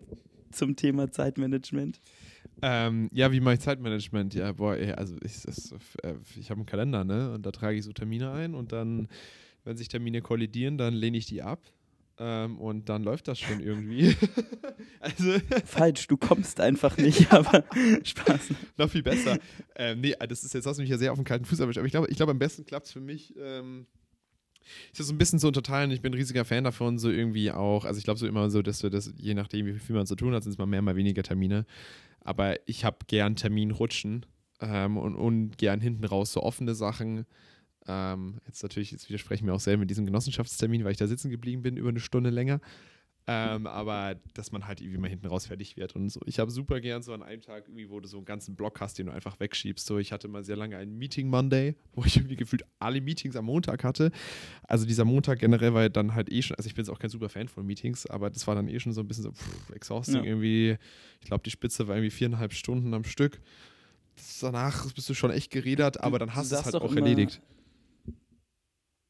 zum 0.50 0.76
Thema 0.76 1.10
Zeitmanagement. 1.10 1.98
Ähm, 2.62 3.08
ja, 3.12 3.32
wie 3.32 3.40
mache 3.40 3.54
ich 3.54 3.60
Zeitmanagement? 3.60 4.34
Ja, 4.34 4.52
boah, 4.52 4.76
ey, 4.76 4.92
also 4.92 5.16
ich, 5.22 5.44
äh, 6.02 6.14
ich 6.38 6.50
habe 6.50 6.58
einen 6.58 6.66
Kalender, 6.66 7.04
ne? 7.04 7.32
Und 7.32 7.44
da 7.44 7.50
trage 7.50 7.76
ich 7.76 7.84
so 7.84 7.92
Termine 7.92 8.32
ein 8.32 8.54
und 8.54 8.72
dann, 8.72 9.08
wenn 9.64 9.76
sich 9.76 9.88
Termine 9.88 10.22
kollidieren, 10.22 10.78
dann 10.78 10.94
lehne 10.94 11.16
ich 11.16 11.26
die 11.26 11.42
ab. 11.42 11.60
Ähm, 12.18 12.58
und 12.58 12.88
dann 12.88 13.02
läuft 13.02 13.28
das 13.28 13.38
schon 13.38 13.60
irgendwie. 13.60 14.16
also 15.00 15.34
Falsch, 15.66 16.06
du 16.06 16.16
kommst 16.16 16.60
einfach 16.60 16.96
nicht, 16.96 17.30
aber 17.32 17.64
Spaß. 18.02 18.54
Noch 18.78 18.90
viel 18.90 19.02
besser. 19.02 19.38
Ähm, 19.74 20.00
nee, 20.00 20.14
das 20.26 20.42
ist 20.42 20.54
jetzt 20.54 20.66
hast 20.66 20.78
du 20.78 20.82
mich 20.82 20.90
ja 20.90 20.96
sehr 20.96 21.12
auf 21.12 21.18
den 21.18 21.24
kalten 21.24 21.44
Fuß 21.44 21.60
erwischt, 21.60 21.78
aber 21.78 21.86
ich 21.86 21.92
glaube, 21.92 22.08
ich 22.08 22.16
glaube 22.16 22.32
am 22.32 22.38
besten 22.38 22.64
klappt 22.64 22.86
es 22.86 22.92
für 22.92 23.00
mich. 23.00 23.34
Ähm, 23.38 23.86
ist 24.90 24.98
das 24.98 25.06
so 25.06 25.14
ein 25.14 25.18
bisschen 25.18 25.38
zu 25.38 25.46
unterteilen. 25.46 25.90
Ich 25.90 26.00
bin 26.00 26.12
ein 26.12 26.16
riesiger 26.16 26.44
Fan 26.44 26.64
davon, 26.64 26.98
so 26.98 27.10
irgendwie 27.10 27.52
auch. 27.52 27.84
Also 27.84 27.98
ich 27.98 28.04
glaube 28.04 28.18
so 28.18 28.26
immer 28.26 28.50
so, 28.50 28.62
dass 28.62 28.80
du 28.80 28.88
das, 28.88 29.12
je 29.16 29.34
nachdem, 29.34 29.66
wie 29.66 29.78
viel 29.78 29.94
man 29.94 30.06
zu 30.06 30.16
tun 30.16 30.34
hat, 30.34 30.42
sind 30.42 30.52
es 30.52 30.58
mal 30.58 30.66
mehr, 30.66 30.82
mal 30.82 30.96
weniger 30.96 31.22
Termine. 31.22 31.66
Aber 32.26 32.56
ich 32.68 32.84
habe 32.84 32.98
gern 33.06 33.36
Terminrutschen 33.36 34.26
ähm, 34.60 34.96
und, 34.96 35.14
und 35.14 35.58
gern 35.58 35.80
hinten 35.80 36.04
raus 36.04 36.32
so 36.32 36.42
offene 36.42 36.74
Sachen. 36.74 37.24
Ähm, 37.86 38.40
jetzt 38.46 38.62
natürlich, 38.62 38.90
jetzt 38.90 39.08
widersprechen 39.08 39.46
wir 39.46 39.54
auch 39.54 39.60
selber 39.60 39.80
mit 39.80 39.90
diesem 39.90 40.06
Genossenschaftstermin, 40.06 40.84
weil 40.84 40.92
ich 40.92 40.98
da 40.98 41.06
sitzen 41.06 41.30
geblieben 41.30 41.62
bin 41.62 41.76
über 41.76 41.88
eine 41.88 42.00
Stunde 42.00 42.30
länger. 42.30 42.60
Ähm, 43.28 43.66
aber 43.66 44.14
dass 44.34 44.52
man 44.52 44.68
halt 44.68 44.80
irgendwie 44.80 44.98
mal 44.98 45.10
hinten 45.10 45.26
raus 45.26 45.46
fertig 45.46 45.76
wird 45.76 45.96
und 45.96 46.10
so. 46.10 46.20
Ich 46.26 46.38
habe 46.38 46.48
super 46.52 46.80
gern 46.80 47.02
so 47.02 47.12
an 47.12 47.24
einem 47.24 47.42
Tag 47.42 47.64
irgendwie, 47.66 47.90
wo 47.90 47.98
du 47.98 48.06
so 48.06 48.18
einen 48.18 48.24
ganzen 48.24 48.54
Block 48.54 48.80
hast, 48.80 48.98
den 48.98 49.06
du 49.06 49.12
einfach 49.12 49.40
wegschiebst. 49.40 49.84
So, 49.84 49.98
ich 49.98 50.12
hatte 50.12 50.28
mal 50.28 50.44
sehr 50.44 50.54
lange 50.54 50.76
einen 50.76 50.96
Meeting 50.96 51.28
Monday, 51.28 51.74
wo 51.92 52.04
ich 52.04 52.16
irgendwie 52.16 52.36
gefühlt 52.36 52.62
alle 52.78 53.00
Meetings 53.00 53.34
am 53.34 53.46
Montag 53.46 53.82
hatte. 53.82 54.12
Also 54.62 54.86
dieser 54.86 55.04
Montag 55.04 55.40
generell 55.40 55.74
war 55.74 55.88
dann 55.88 56.14
halt 56.14 56.30
eh 56.30 56.40
schon, 56.40 56.56
also 56.56 56.68
ich 56.68 56.74
bin 56.74 56.84
jetzt 56.84 56.90
auch 56.90 57.00
kein 57.00 57.10
super 57.10 57.28
Fan 57.28 57.48
von 57.48 57.66
Meetings, 57.66 58.06
aber 58.06 58.30
das 58.30 58.46
war 58.46 58.54
dann 58.54 58.68
eh 58.68 58.78
schon 58.78 58.92
so 58.92 59.00
ein 59.00 59.08
bisschen 59.08 59.24
so 59.24 59.32
pff, 59.32 59.70
exhausting 59.70 60.22
ja. 60.22 60.24
irgendwie. 60.24 60.76
Ich 61.20 61.26
glaube, 61.26 61.42
die 61.42 61.50
Spitze 61.50 61.88
war 61.88 61.96
irgendwie 61.96 62.12
viereinhalb 62.12 62.52
Stunden 62.52 62.94
am 62.94 63.02
Stück. 63.02 63.40
Danach 64.40 64.92
bist 64.92 65.08
du 65.08 65.14
schon 65.14 65.32
echt 65.32 65.50
geredet, 65.50 66.00
aber 66.00 66.20
dann 66.20 66.36
hast 66.36 66.52
du 66.52 66.56
es 66.56 66.64
halt 66.64 66.76
auch 66.76 66.94
erledigt 66.94 67.42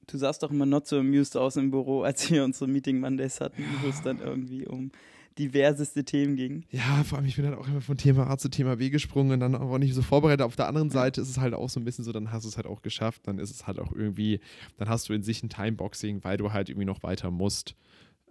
du 0.06 0.18
sahst 0.18 0.42
doch 0.42 0.50
immer 0.50 0.66
not 0.66 0.86
so 0.86 0.98
amused 0.98 1.36
aus 1.36 1.56
im 1.56 1.70
Büro, 1.70 2.02
als 2.04 2.30
wir 2.30 2.44
unsere 2.44 2.68
Meeting 2.68 3.00
Mondays 3.00 3.40
hatten, 3.40 3.62
ja. 3.62 3.68
wo 3.82 3.88
es 3.88 4.02
dann 4.02 4.20
irgendwie 4.20 4.66
um 4.66 4.90
diverseste 5.38 6.02
Themen 6.02 6.34
ging. 6.34 6.64
Ja, 6.70 7.04
vor 7.04 7.18
allem, 7.18 7.26
ich 7.26 7.36
bin 7.36 7.44
dann 7.44 7.54
auch 7.54 7.68
immer 7.68 7.82
von 7.82 7.98
Thema 7.98 8.30
A 8.30 8.38
zu 8.38 8.48
Thema 8.48 8.76
B 8.76 8.88
gesprungen 8.88 9.32
und 9.32 9.40
dann 9.40 9.54
auch 9.54 9.76
nicht 9.76 9.92
so 9.92 10.00
vorbereitet. 10.00 10.40
Auf 10.40 10.56
der 10.56 10.66
anderen 10.66 10.88
Seite 10.88 11.20
ist 11.20 11.28
es 11.28 11.38
halt 11.38 11.52
auch 11.52 11.68
so 11.68 11.78
ein 11.78 11.84
bisschen 11.84 12.04
so, 12.04 12.12
dann 12.12 12.32
hast 12.32 12.44
du 12.44 12.48
es 12.48 12.56
halt 12.56 12.66
auch 12.66 12.80
geschafft, 12.80 13.26
dann 13.26 13.38
ist 13.38 13.50
es 13.50 13.66
halt 13.66 13.78
auch 13.78 13.92
irgendwie, 13.92 14.40
dann 14.78 14.88
hast 14.88 15.10
du 15.10 15.12
in 15.12 15.22
sich 15.22 15.42
ein 15.42 15.50
Timeboxing, 15.50 16.24
weil 16.24 16.38
du 16.38 16.54
halt 16.54 16.70
irgendwie 16.70 16.86
noch 16.86 17.02
weiter 17.02 17.30
musst 17.30 17.74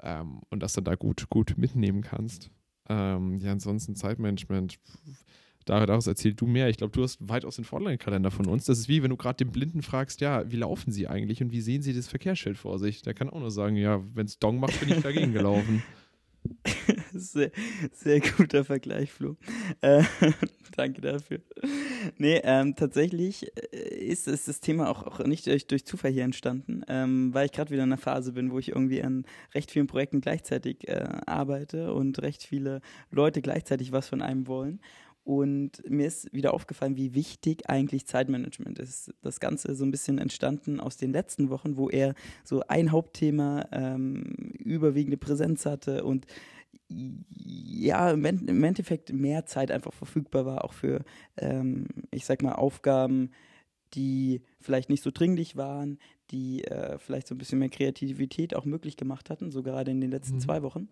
ähm, 0.02 0.42
und 0.50 0.64
das 0.64 0.74
dann 0.74 0.84
da 0.84 0.96
gut, 0.96 1.30
gut 1.30 1.54
mitnehmen 1.58 2.02
kannst. 2.02 2.50
Ähm, 2.90 3.38
ja, 3.38 3.52
ansonsten 3.52 3.96
Zeitmanagement. 3.96 4.74
Pff 4.74 5.26
Daraus 5.66 6.06
erzählt 6.06 6.40
du 6.40 6.46
mehr. 6.46 6.70
Ich 6.70 6.78
glaube, 6.78 6.92
du 6.92 7.04
hast 7.04 7.18
weitaus 7.28 7.56
den 7.56 7.66
Vorderen-Kalender 7.66 8.30
von 8.30 8.46
uns. 8.46 8.66
Das 8.66 8.78
ist 8.78 8.88
wie, 8.88 9.02
wenn 9.02 9.10
du 9.10 9.18
gerade 9.18 9.44
den 9.44 9.52
Blinden 9.52 9.82
fragst, 9.82 10.22
ja, 10.22 10.50
wie 10.52 10.58
laufen 10.58 10.92
sie 10.92 11.08
eigentlich 11.08 11.42
und 11.42 11.52
wie 11.52 11.62
sehen 11.62 11.82
sie 11.82 11.94
das 11.94 12.08
Verkehrsschild 12.08 12.58
vor 12.58 12.78
sich? 12.78 13.02
Der 13.02 13.16
kann 13.16 13.30
auch 13.30 13.40
nur 13.40 13.52
sagen, 13.52 13.76
ja, 13.76 14.04
wenn 14.14 14.28
es 14.28 14.38
Dong 14.38 14.60
macht, 14.60 14.80
bin 14.80 14.90
ich 14.90 15.02
dagegen 15.02 15.34
gelaufen. 15.34 15.82
sehr, 17.14 17.52
sehr 17.92 18.20
guter 18.20 18.64
Vergleich, 18.64 19.12
Flo. 19.12 19.38
Äh, 19.82 20.04
danke 20.76 21.02
dafür. 21.02 21.40
Nee, 22.18 22.42
ähm, 22.44 22.76
tatsächlich 22.76 23.48
äh, 23.74 23.96
ist, 24.06 24.28
ist 24.28 24.48
das 24.48 24.60
Thema 24.60 24.90
auch, 24.90 25.04
auch 25.04 25.26
nicht 25.26 25.48
durch, 25.48 25.68
durch 25.68 25.86
Zufall 25.86 26.12
hier 26.12 26.24
entstanden, 26.24 26.84
ähm, 26.88 27.34
weil 27.34 27.48
ich 27.48 27.52
gerade 27.52 27.72
wieder 27.72 27.84
in 27.84 27.90
einer 27.92 28.02
Phase 28.02 28.34
bin, 28.34 28.52
wo 28.52 28.60
ich 28.60 28.70
irgendwie 28.70 29.02
an 29.02 29.26
recht 29.54 29.72
vielen 29.72 29.88
Projekten 29.88 30.22
gleichzeitig 30.22 30.88
äh, 30.88 31.08
arbeite 31.26 31.94
und 31.94 32.22
recht 32.22 32.44
viele 32.44 32.82
Leute 33.12 33.42
gleichzeitig 33.42 33.92
was 33.92 34.08
von 34.08 34.22
einem 34.22 34.48
wollen. 34.48 34.80
Und 35.26 35.82
mir 35.90 36.06
ist 36.06 36.32
wieder 36.34 36.54
aufgefallen, 36.54 36.98
wie 36.98 37.16
wichtig 37.16 37.68
eigentlich 37.68 38.06
Zeitmanagement 38.06 38.78
ist. 38.78 39.12
Das 39.24 39.40
Ganze 39.40 39.74
so 39.74 39.84
ein 39.84 39.90
bisschen 39.90 40.20
entstanden 40.20 40.80
aus 40.80 40.98
den 40.98 41.12
letzten 41.12 41.50
Wochen, 41.50 41.78
wo 41.78 41.90
er 41.90 42.14
so 42.44 42.62
ein 42.68 42.92
Hauptthema 42.92 43.68
ähm, 43.72 44.54
überwiegende 44.60 45.18
Präsenz 45.18 45.66
hatte 45.66 46.04
und 46.04 46.28
ja, 46.88 48.12
im 48.12 48.64
Endeffekt 48.64 49.12
mehr 49.12 49.48
Zeit 49.48 49.72
einfach 49.72 49.94
verfügbar 49.94 50.46
war, 50.46 50.64
auch 50.64 50.74
für, 50.74 51.04
ähm, 51.38 51.88
ich 52.12 52.26
sag 52.26 52.44
mal, 52.44 52.54
Aufgaben, 52.54 53.32
die 53.96 54.44
vielleicht 54.62 54.90
nicht 54.90 55.02
so 55.02 55.10
dringlich 55.12 55.56
waren, 55.56 55.98
die 56.30 56.64
äh, 56.66 57.00
vielleicht 57.00 57.28
so 57.28 57.34
ein 57.34 57.40
bisschen 57.40 57.58
mehr 57.58 57.70
Kreativität 57.70 58.56
auch 58.56 58.66
möglich 58.66 58.98
gemacht 58.98 59.32
hatten, 59.32 59.50
so 59.50 59.64
gerade 59.64 59.90
in 59.90 60.02
den 60.02 60.12
letzten 60.12 60.36
mhm. 60.36 60.42
zwei 60.42 60.62
Wochen. 60.62 60.90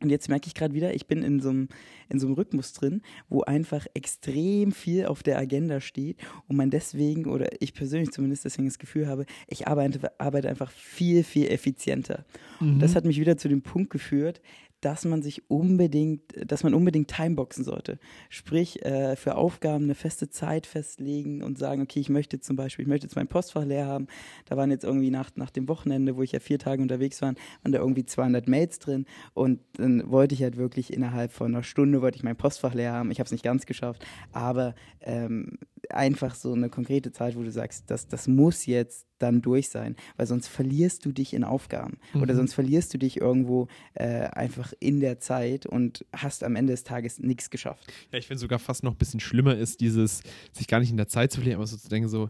Und 0.00 0.10
jetzt 0.10 0.28
merke 0.28 0.46
ich 0.46 0.54
gerade 0.54 0.74
wieder, 0.74 0.94
ich 0.94 1.06
bin 1.06 1.22
in 1.22 1.40
so 1.40 1.50
einem 1.50 1.68
in 2.08 2.18
so 2.18 2.26
einem 2.26 2.36
Rhythmus 2.36 2.72
drin, 2.72 3.02
wo 3.28 3.42
einfach 3.42 3.86
extrem 3.94 4.72
viel 4.72 5.06
auf 5.06 5.22
der 5.22 5.38
Agenda 5.38 5.80
steht 5.80 6.18
und 6.48 6.56
man 6.56 6.70
deswegen, 6.70 7.26
oder 7.26 7.60
ich 7.60 7.74
persönlich 7.74 8.12
zumindest 8.12 8.44
deswegen 8.44 8.68
das 8.68 8.78
Gefühl 8.78 9.08
habe, 9.08 9.26
ich 9.48 9.66
arbeite, 9.66 10.12
arbeite 10.20 10.48
einfach 10.48 10.70
viel, 10.70 11.24
viel 11.24 11.48
effizienter. 11.48 12.24
Mhm. 12.60 12.74
Und 12.74 12.78
das 12.80 12.94
hat 12.94 13.04
mich 13.04 13.20
wieder 13.20 13.36
zu 13.36 13.48
dem 13.48 13.62
Punkt 13.62 13.90
geführt, 13.90 14.40
dass 14.80 15.04
man 15.04 15.22
sich 15.22 15.50
unbedingt, 15.50 16.22
dass 16.50 16.62
man 16.62 16.74
unbedingt 16.74 17.08
timeboxen 17.08 17.64
sollte. 17.64 17.98
Sprich, 18.28 18.84
äh, 18.84 19.16
für 19.16 19.36
Aufgaben 19.36 19.84
eine 19.84 19.94
feste 19.94 20.28
Zeit 20.28 20.66
festlegen 20.66 21.42
und 21.42 21.58
sagen, 21.58 21.82
okay, 21.82 22.00
ich 22.00 22.08
möchte 22.08 22.40
zum 22.40 22.56
Beispiel, 22.56 22.84
ich 22.84 22.88
möchte 22.88 23.06
jetzt 23.06 23.16
mein 23.16 23.28
Postfach 23.28 23.64
leer 23.64 23.86
haben. 23.86 24.06
Da 24.46 24.56
waren 24.56 24.70
jetzt 24.70 24.84
irgendwie 24.84 25.10
nach, 25.10 25.30
nach 25.36 25.50
dem 25.50 25.68
Wochenende, 25.68 26.16
wo 26.16 26.22
ich 26.22 26.32
ja 26.32 26.40
vier 26.40 26.58
Tage 26.58 26.82
unterwegs 26.82 27.22
war, 27.22 27.34
waren 27.62 27.72
da 27.72 27.78
irgendwie 27.78 28.04
200 28.04 28.48
Mails 28.48 28.78
drin 28.78 29.06
und 29.34 29.60
dann 29.74 30.10
wollte 30.10 30.34
ich 30.34 30.42
halt 30.42 30.56
wirklich 30.56 30.92
innerhalb 30.92 31.32
von 31.32 31.54
einer 31.54 31.62
Stunde 31.62 32.02
wollte 32.02 32.16
ich 32.16 32.22
mein 32.22 32.36
Postfach 32.36 32.74
leer 32.74 32.92
haben. 32.92 33.10
Ich 33.10 33.18
habe 33.18 33.26
es 33.26 33.32
nicht 33.32 33.44
ganz 33.44 33.66
geschafft, 33.66 34.04
aber 34.32 34.74
ähm, 35.00 35.58
einfach 35.90 36.34
so 36.34 36.52
eine 36.52 36.68
konkrete 36.68 37.12
Zeit, 37.12 37.36
wo 37.36 37.42
du 37.42 37.50
sagst, 37.50 37.90
das, 37.90 38.08
das 38.08 38.28
muss 38.28 38.66
jetzt 38.66 39.06
dann 39.18 39.40
durch 39.40 39.68
sein, 39.68 39.96
weil 40.16 40.26
sonst 40.26 40.48
verlierst 40.48 41.04
du 41.04 41.12
dich 41.12 41.32
in 41.32 41.44
Aufgaben 41.44 41.98
mhm. 42.12 42.22
oder 42.22 42.34
sonst 42.34 42.54
verlierst 42.54 42.92
du 42.92 42.98
dich 42.98 43.18
irgendwo 43.20 43.68
äh, 43.94 44.26
einfach 44.28 44.72
in 44.80 45.00
der 45.00 45.18
Zeit 45.20 45.66
und 45.66 46.04
hast 46.14 46.44
am 46.44 46.56
Ende 46.56 46.72
des 46.72 46.84
Tages 46.84 47.18
nichts 47.18 47.50
geschafft. 47.50 47.92
Ja, 48.12 48.18
ich 48.18 48.26
finde 48.26 48.40
sogar 48.40 48.58
fast 48.58 48.82
noch 48.82 48.92
ein 48.92 48.98
bisschen 48.98 49.20
schlimmer 49.20 49.56
ist 49.56 49.80
dieses, 49.80 50.22
sich 50.52 50.66
gar 50.66 50.80
nicht 50.80 50.90
in 50.90 50.96
der 50.96 51.08
Zeit 51.08 51.32
zu 51.32 51.38
verlieren, 51.38 51.58
aber 51.58 51.66
so 51.66 51.76
zu 51.76 51.88
denken, 51.88 52.08
so, 52.08 52.28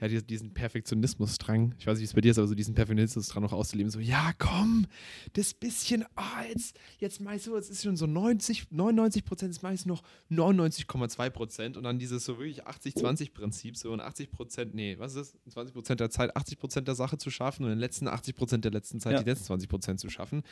ja, 0.00 0.20
diesen 0.20 0.54
Perfektionismusdrang, 0.54 1.74
ich 1.78 1.86
weiß 1.86 1.98
nicht, 1.98 2.02
wie 2.02 2.10
es 2.10 2.14
bei 2.14 2.20
dir 2.20 2.30
ist, 2.30 2.38
aber 2.38 2.46
so 2.46 2.54
diesen 2.54 2.74
Perfektionismusdrang 2.74 3.42
noch 3.42 3.52
auszuleben, 3.52 3.90
so, 3.90 4.00
ja, 4.00 4.32
komm, 4.38 4.86
das 5.32 5.54
bisschen, 5.54 6.04
ah, 6.14 6.44
jetzt, 6.48 6.78
jetzt 6.98 7.20
meinst 7.20 7.46
du, 7.46 7.56
jetzt 7.56 7.70
ist 7.70 7.82
schon 7.82 7.96
so 7.96 8.06
90, 8.06 8.70
99 8.70 9.24
Prozent, 9.24 9.52
jetzt 9.52 9.62
meist 9.62 9.86
noch 9.86 10.02
99,2 10.30 11.30
Prozent 11.30 11.76
und 11.76 11.82
dann 11.82 11.98
dieses 11.98 12.24
so 12.24 12.38
wirklich 12.38 12.64
80-20-Prinzip, 12.64 13.76
so 13.76 13.92
und 13.92 14.00
80 14.00 14.30
Prozent, 14.30 14.74
nee, 14.74 14.96
was 14.98 15.14
ist 15.14 15.34
das? 15.34 15.52
20 15.52 15.74
Prozent 15.74 16.00
der 16.00 16.10
Zeit 16.10 16.36
80 16.36 16.58
Prozent 16.58 16.88
der 16.88 16.94
Sache 16.94 17.18
zu 17.18 17.30
schaffen 17.30 17.64
und 17.64 17.70
in 17.70 17.76
den 17.76 17.80
letzten 17.80 18.06
80 18.06 18.36
Prozent 18.36 18.64
der 18.64 18.72
letzten 18.72 19.00
Zeit 19.00 19.14
ja. 19.14 19.22
die 19.22 19.28
letzten 19.28 19.46
20 19.46 19.68
Prozent 19.68 20.00
zu 20.00 20.10
schaffen. 20.10 20.42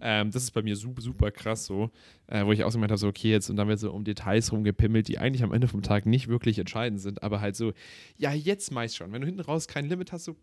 Ähm, 0.00 0.30
das 0.30 0.42
ist 0.42 0.50
bei 0.50 0.62
mir 0.62 0.76
super, 0.76 1.02
super 1.02 1.30
krass 1.30 1.64
so, 1.64 1.90
äh, 2.26 2.44
wo 2.44 2.52
ich 2.52 2.64
auch 2.64 2.70
so 2.70 2.78
gemeint 2.78 2.90
habe, 2.90 2.98
so, 2.98 3.08
okay, 3.08 3.30
jetzt 3.30 3.50
und 3.50 3.56
dann 3.56 3.68
wird 3.68 3.78
so 3.78 3.92
um 3.92 4.04
Details 4.04 4.52
rumgepimmelt, 4.52 5.08
die 5.08 5.18
eigentlich 5.18 5.42
am 5.42 5.52
Ende 5.52 5.68
vom 5.68 5.82
Tag 5.82 6.06
nicht 6.06 6.28
wirklich 6.28 6.58
entscheidend 6.58 7.00
sind, 7.00 7.22
aber 7.22 7.40
halt 7.40 7.56
so, 7.56 7.72
ja, 8.16 8.32
jetzt 8.32 8.72
meist 8.88 8.96
schon. 8.96 9.12
Wenn 9.12 9.20
du 9.20 9.26
hinten 9.26 9.40
raus 9.40 9.68
kein 9.68 9.86
Limit 9.86 10.12
hast, 10.12 10.24
so, 10.24 10.36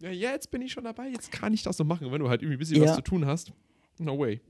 ja, 0.00 0.10
jetzt 0.10 0.50
bin 0.50 0.62
ich 0.62 0.72
schon 0.72 0.84
dabei, 0.84 1.08
jetzt 1.08 1.30
kann 1.30 1.52
ich 1.52 1.62
das 1.62 1.76
so 1.76 1.84
machen. 1.84 2.06
Und 2.06 2.12
wenn 2.12 2.20
du 2.20 2.28
halt 2.28 2.42
irgendwie 2.42 2.56
ein 2.56 2.58
bisschen 2.58 2.82
ja. 2.82 2.88
was 2.88 2.96
zu 2.96 3.02
tun 3.02 3.26
hast, 3.26 3.52
no 3.98 4.18
way. 4.18 4.40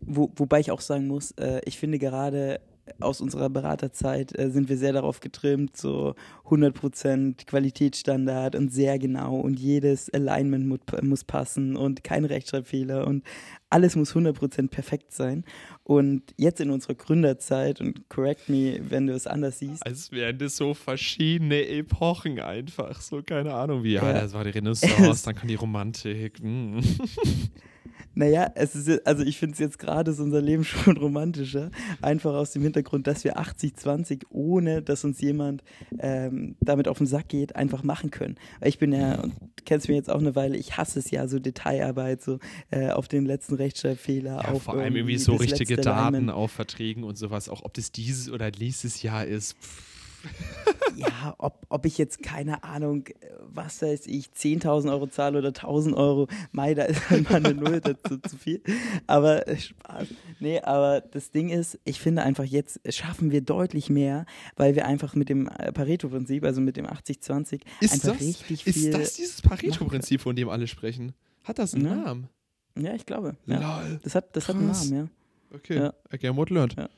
Wo, 0.00 0.30
wobei 0.36 0.60
ich 0.60 0.70
auch 0.70 0.82
sagen 0.82 1.06
muss, 1.06 1.30
äh, 1.32 1.60
ich 1.64 1.78
finde 1.78 1.98
gerade 1.98 2.60
aus 3.00 3.20
unserer 3.20 3.48
Beraterzeit 3.50 4.38
äh, 4.38 4.50
sind 4.50 4.68
wir 4.68 4.76
sehr 4.76 4.92
darauf 4.92 5.20
getrimmt, 5.20 5.76
so 5.76 6.14
100% 6.46 7.46
Qualitätsstandard 7.46 8.54
und 8.56 8.72
sehr 8.72 8.98
genau 8.98 9.36
und 9.36 9.58
jedes 9.58 10.12
Alignment 10.12 10.66
mu 10.66 10.76
muss 11.02 11.24
passen 11.24 11.76
und 11.76 12.04
keine 12.04 12.30
Rechtschreibfehler 12.30 13.06
und 13.06 13.24
alles 13.70 13.96
muss 13.96 14.14
100% 14.14 14.68
perfekt 14.68 15.12
sein. 15.12 15.44
Und 15.82 16.22
jetzt 16.36 16.60
in 16.60 16.70
unserer 16.70 16.94
Gründerzeit, 16.94 17.80
und 17.80 18.08
correct 18.08 18.48
me, 18.48 18.80
wenn 18.88 19.06
du 19.06 19.14
es 19.14 19.26
anders 19.26 19.58
siehst. 19.58 19.84
Als 19.84 20.12
wären 20.12 20.38
das 20.38 20.56
so 20.56 20.74
verschiedene 20.74 21.66
Epochen 21.66 22.38
einfach, 22.38 23.00
so 23.00 23.22
keine 23.22 23.52
Ahnung 23.54 23.82
wie, 23.82 23.94
ja, 23.94 24.06
ja 24.06 24.20
das 24.20 24.32
war 24.32 24.44
die 24.44 24.50
Renaissance, 24.58 25.24
dann 25.24 25.34
kam 25.34 25.48
die 25.48 25.56
Romantik. 25.56 26.42
Mm. 26.42 26.78
Naja, 28.14 28.50
es 28.54 28.74
ist, 28.76 29.06
also 29.06 29.24
ich 29.24 29.38
finde 29.38 29.54
es 29.54 29.58
jetzt 29.58 29.78
gerade 29.78 30.12
so 30.12 30.22
unser 30.22 30.40
Leben 30.40 30.64
schon 30.64 30.96
romantischer. 30.96 31.70
Einfach 32.00 32.34
aus 32.34 32.52
dem 32.52 32.62
Hintergrund, 32.62 33.06
dass 33.06 33.24
wir 33.24 33.38
80-20, 33.38 34.24
ohne 34.30 34.82
dass 34.82 35.04
uns 35.04 35.20
jemand 35.20 35.64
ähm, 35.98 36.56
damit 36.60 36.88
auf 36.88 36.98
den 36.98 37.06
Sack 37.06 37.28
geht, 37.28 37.56
einfach 37.56 37.82
machen 37.82 38.10
können. 38.10 38.36
Weil 38.60 38.68
ich 38.68 38.78
bin 38.78 38.92
ja, 38.92 39.20
und 39.20 39.34
du 39.34 39.64
kennst 39.64 39.88
mich 39.88 39.96
jetzt 39.96 40.10
auch 40.10 40.20
eine 40.20 40.36
Weile, 40.36 40.56
ich 40.56 40.76
hasse 40.76 40.98
es 40.98 41.10
ja, 41.10 41.26
so 41.26 41.38
Detailarbeit, 41.38 42.22
so 42.22 42.38
äh, 42.70 42.90
auf 42.90 43.08
den 43.08 43.26
letzten 43.26 43.56
Rechtschreibfehler. 43.56 44.42
Ja, 44.42 44.54
vor 44.54 44.74
allem 44.74 44.96
irgendwie 44.96 45.18
so 45.18 45.34
richtige 45.34 45.76
Daten 45.76 46.30
auf 46.30 46.52
Verträgen 46.52 47.04
und 47.04 47.18
sowas, 47.18 47.48
auch 47.48 47.64
ob 47.64 47.74
das 47.74 47.90
dieses 47.90 48.30
oder 48.30 48.50
nächstes 48.58 49.02
Jahr 49.02 49.24
ist. 49.26 49.56
Pff 49.58 49.93
ja, 50.96 51.34
ob, 51.38 51.66
ob 51.68 51.86
ich 51.86 51.98
jetzt, 51.98 52.22
keine 52.22 52.64
Ahnung, 52.64 53.04
was 53.40 53.82
weiß 53.82 54.06
ich, 54.06 54.28
10.000 54.28 54.90
Euro 54.90 55.06
zahle 55.06 55.38
oder 55.38 55.50
1.000 55.50 55.94
Euro, 55.94 56.28
mei, 56.52 56.74
da 56.74 56.84
ist 56.84 57.10
halt 57.10 57.30
mal 57.30 57.36
eine 57.36 57.54
Null 57.54 57.80
dazu 57.80 58.18
zu 58.28 58.36
viel. 58.36 58.62
Aber 59.06 59.46
äh, 59.48 59.56
Spaß. 59.56 60.08
Nee, 60.40 60.60
aber 60.60 61.00
das 61.00 61.30
Ding 61.30 61.48
ist, 61.48 61.78
ich 61.84 62.00
finde 62.00 62.22
einfach, 62.22 62.44
jetzt 62.44 62.80
schaffen 62.92 63.30
wir 63.30 63.40
deutlich 63.40 63.90
mehr, 63.90 64.26
weil 64.56 64.74
wir 64.74 64.86
einfach 64.86 65.14
mit 65.14 65.28
dem 65.28 65.48
äh, 65.48 65.72
Pareto-Prinzip, 65.72 66.44
also 66.44 66.60
mit 66.60 66.76
dem 66.76 66.86
80-20, 66.86 67.60
einfach 67.80 67.98
das, 67.98 68.20
richtig 68.20 68.66
ist 68.66 68.78
viel. 68.78 68.88
Ist 68.90 68.98
das 68.98 69.14
dieses 69.14 69.42
Pareto-Prinzip, 69.42 70.20
von 70.20 70.36
dem 70.36 70.48
alle 70.48 70.66
sprechen? 70.66 71.12
Hat 71.44 71.58
das 71.58 71.74
einen 71.74 71.86
ja. 71.86 71.94
Namen? 71.94 72.28
Ja, 72.76 72.94
ich 72.94 73.06
glaube. 73.06 73.36
Ja. 73.46 73.84
Das, 74.02 74.14
hat, 74.14 74.34
das 74.36 74.48
hat 74.48 74.56
einen 74.56 74.66
Namen, 74.66 74.94
ja. 74.94 75.08
Okay, 75.54 75.76
ja. 75.76 75.94
again 76.10 76.36
what 76.36 76.50
learned. 76.50 76.74
Ja. 76.76 76.88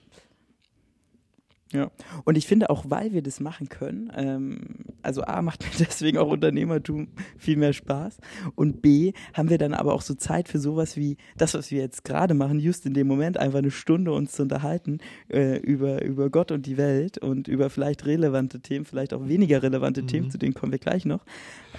Ja, 1.72 1.90
und 2.24 2.38
ich 2.38 2.46
finde 2.46 2.70
auch, 2.70 2.84
weil 2.88 3.12
wir 3.12 3.22
das 3.22 3.40
machen 3.40 3.68
können, 3.68 4.12
ähm, 4.14 4.60
also 5.02 5.22
A, 5.22 5.42
macht 5.42 5.64
mir 5.64 5.70
deswegen 5.86 6.16
auch 6.16 6.28
Unternehmertum 6.28 7.08
viel 7.36 7.56
mehr 7.56 7.72
Spaß 7.72 8.18
und 8.54 8.82
B, 8.82 9.12
haben 9.34 9.50
wir 9.50 9.58
dann 9.58 9.74
aber 9.74 9.92
auch 9.92 10.02
so 10.02 10.14
Zeit 10.14 10.48
für 10.48 10.60
sowas 10.60 10.96
wie 10.96 11.16
das, 11.36 11.54
was 11.54 11.72
wir 11.72 11.80
jetzt 11.80 12.04
gerade 12.04 12.34
machen, 12.34 12.60
just 12.60 12.86
in 12.86 12.94
dem 12.94 13.08
Moment, 13.08 13.36
einfach 13.36 13.58
eine 13.58 13.72
Stunde 13.72 14.12
uns 14.12 14.32
zu 14.32 14.42
unterhalten 14.42 14.98
äh, 15.28 15.58
über, 15.58 16.02
über 16.02 16.30
Gott 16.30 16.52
und 16.52 16.66
die 16.66 16.76
Welt 16.76 17.18
und 17.18 17.48
über 17.48 17.68
vielleicht 17.68 18.06
relevante 18.06 18.60
Themen, 18.60 18.84
vielleicht 18.84 19.12
auch 19.12 19.26
weniger 19.26 19.60
relevante 19.62 20.02
mhm. 20.02 20.06
Themen, 20.06 20.30
zu 20.30 20.38
denen 20.38 20.54
kommen 20.54 20.70
wir 20.70 20.78
gleich 20.78 21.04
noch. 21.04 21.24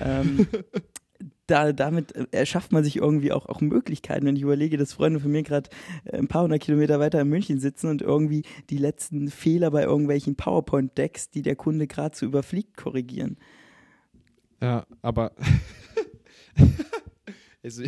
Ähm, 0.01 0.47
da, 1.47 1.73
damit 1.73 2.15
äh, 2.15 2.27
erschafft 2.31 2.71
man 2.71 2.83
sich 2.83 2.97
irgendwie 2.97 3.31
auch, 3.31 3.47
auch 3.47 3.61
Möglichkeiten. 3.61 4.25
Wenn 4.25 4.35
ich 4.35 4.43
überlege, 4.43 4.77
dass 4.77 4.93
Freunde 4.93 5.19
von 5.19 5.31
mir 5.31 5.43
gerade 5.43 5.69
äh, 6.05 6.17
ein 6.17 6.27
paar 6.27 6.43
hundert 6.43 6.61
Kilometer 6.61 6.99
weiter 6.99 7.21
in 7.21 7.29
München 7.29 7.59
sitzen 7.59 7.89
und 7.89 8.01
irgendwie 8.01 8.43
die 8.69 8.77
letzten 8.77 9.29
Fehler 9.29 9.71
bei 9.71 9.83
irgendwelchen 9.83 10.35
PowerPoint-Decks, 10.35 11.29
die 11.29 11.41
der 11.41 11.55
Kunde 11.55 11.87
gerade 11.87 12.15
so 12.15 12.25
überfliegt, 12.25 12.77
korrigieren. 12.77 13.37
Ja, 14.61 14.85
aber 15.01 15.31
also, 17.63 17.83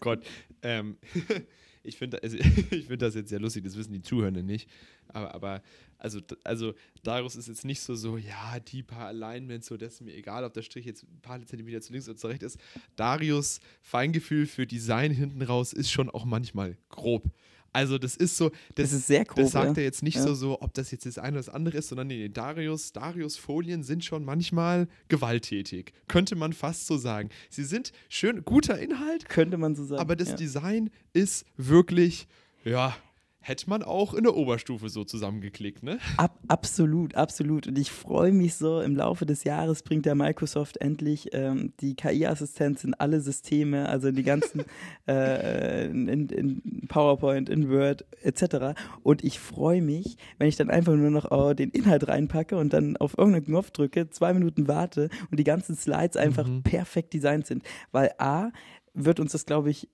Gott, 0.00 0.24
ähm, 0.62 0.96
ich 1.82 1.98
finde 1.98 2.22
also, 2.22 2.38
find 2.88 3.02
das 3.02 3.14
jetzt 3.14 3.28
sehr 3.28 3.40
lustig, 3.40 3.64
das 3.64 3.76
wissen 3.76 3.92
die 3.92 4.02
Zuhörenden 4.02 4.46
nicht. 4.46 4.70
Aber, 5.08 5.34
aber 5.34 5.62
also, 6.00 6.20
also 6.44 6.74
Darius 7.02 7.36
ist 7.36 7.48
jetzt 7.48 7.64
nicht 7.64 7.80
so, 7.80 7.94
so, 7.94 8.16
ja, 8.16 8.58
die 8.58 8.82
paar 8.82 9.06
Alignments, 9.06 9.66
so, 9.66 9.76
das 9.76 9.94
ist 9.94 10.00
mir 10.00 10.14
egal, 10.14 10.44
ob 10.44 10.54
der 10.54 10.62
Strich 10.62 10.86
jetzt 10.86 11.04
ein 11.04 11.20
paar 11.20 11.44
Zentimeter 11.44 11.80
zu 11.80 11.92
links 11.92 12.08
oder 12.08 12.16
zu 12.16 12.26
rechts 12.26 12.44
ist. 12.44 12.58
Darius 12.96 13.60
Feingefühl 13.82 14.46
für 14.46 14.66
Design 14.66 15.12
hinten 15.12 15.42
raus 15.42 15.72
ist 15.72 15.90
schon 15.90 16.10
auch 16.10 16.24
manchmal 16.24 16.76
grob. 16.88 17.30
Also 17.72 17.98
das 17.98 18.16
ist 18.16 18.36
so, 18.36 18.48
das, 18.48 18.58
das 18.90 18.92
ist 18.92 19.06
sehr 19.06 19.24
grob, 19.24 19.44
Das 19.44 19.52
sagt 19.52 19.76
ja. 19.76 19.82
er 19.82 19.84
jetzt 19.84 20.02
nicht 20.02 20.16
ja. 20.16 20.22
so, 20.22 20.34
so, 20.34 20.60
ob 20.60 20.74
das 20.74 20.90
jetzt 20.90 21.06
das 21.06 21.18
eine 21.18 21.36
oder 21.36 21.44
das 21.44 21.48
andere 21.48 21.78
ist, 21.78 21.88
sondern 21.88 22.08
nee, 22.08 22.28
Darius, 22.28 22.92
Darius 22.92 23.36
Folien 23.36 23.82
sind 23.84 24.04
schon 24.04 24.24
manchmal 24.24 24.88
gewalttätig. 25.08 25.92
Könnte 26.08 26.34
man 26.34 26.52
fast 26.52 26.86
so 26.86 26.96
sagen. 26.96 27.28
Sie 27.48 27.64
sind 27.64 27.92
schön, 28.08 28.44
guter 28.44 28.78
Inhalt. 28.78 29.28
Könnte 29.28 29.56
man 29.56 29.76
so 29.76 29.84
sagen. 29.84 30.00
Aber 30.00 30.16
das 30.16 30.30
ja. 30.30 30.36
Design 30.36 30.90
ist 31.12 31.44
wirklich, 31.56 32.26
ja, 32.64 32.96
hätte 33.40 33.70
man 33.70 33.82
auch 33.82 34.12
in 34.12 34.24
der 34.24 34.36
Oberstufe 34.36 34.90
so 34.90 35.04
zusammengeklickt, 35.04 35.82
ne? 35.82 35.98
Ab, 36.18 36.38
absolut, 36.48 37.14
absolut. 37.14 37.66
Und 37.66 37.78
ich 37.78 37.90
freue 37.90 38.32
mich 38.32 38.54
so, 38.54 38.80
im 38.80 38.94
Laufe 38.94 39.24
des 39.24 39.44
Jahres 39.44 39.82
bringt 39.82 40.04
der 40.06 40.14
Microsoft 40.14 40.76
endlich 40.76 41.30
ähm, 41.32 41.72
die 41.80 41.94
KI-Assistenz 41.94 42.84
in 42.84 42.94
alle 42.94 43.20
Systeme, 43.20 43.88
also 43.88 44.08
in 44.08 44.14
die 44.14 44.22
ganzen 44.22 44.64
äh, 45.08 45.86
in, 45.86 46.28
in, 46.28 46.86
PowerPoint, 46.88 47.48
in 47.48 47.70
Word 47.70 48.04
etc. 48.22 48.78
Und 49.02 49.24
ich 49.24 49.40
freue 49.40 49.80
mich, 49.80 50.16
wenn 50.38 50.48
ich 50.48 50.56
dann 50.56 50.70
einfach 50.70 50.94
nur 50.94 51.10
noch 51.10 51.30
oh, 51.30 51.54
den 51.54 51.70
Inhalt 51.70 52.08
reinpacke 52.08 52.56
und 52.56 52.72
dann 52.72 52.98
auf 52.98 53.16
irgendeinen 53.16 53.46
Knopf 53.46 53.70
drücke, 53.70 54.10
zwei 54.10 54.34
Minuten 54.34 54.68
warte 54.68 55.08
und 55.30 55.40
die 55.40 55.44
ganzen 55.44 55.76
Slides 55.76 56.16
einfach 56.16 56.46
mhm. 56.46 56.62
perfekt 56.62 57.14
designt 57.14 57.46
sind. 57.46 57.62
Weil 57.90 58.12
A, 58.18 58.50
wird 58.92 59.20
uns 59.20 59.32
das, 59.32 59.46
glaube 59.46 59.70
ich, 59.70 59.88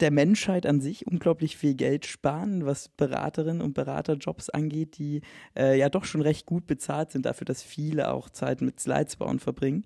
der 0.00 0.10
Menschheit 0.10 0.66
an 0.66 0.80
sich 0.80 1.06
unglaublich 1.06 1.56
viel 1.56 1.74
Geld 1.74 2.06
sparen, 2.06 2.66
was 2.66 2.88
Beraterinnen 2.88 3.62
und 3.62 3.74
Beraterjobs 3.74 4.50
angeht, 4.50 4.98
die 4.98 5.22
äh, 5.56 5.78
ja 5.78 5.88
doch 5.88 6.04
schon 6.04 6.22
recht 6.22 6.46
gut 6.46 6.66
bezahlt 6.66 7.10
sind 7.10 7.26
dafür, 7.26 7.44
dass 7.44 7.62
viele 7.62 8.12
auch 8.12 8.30
Zeit 8.30 8.60
mit 8.60 8.80
Slides 8.80 9.16
bauen 9.16 9.38
verbringen. 9.38 9.84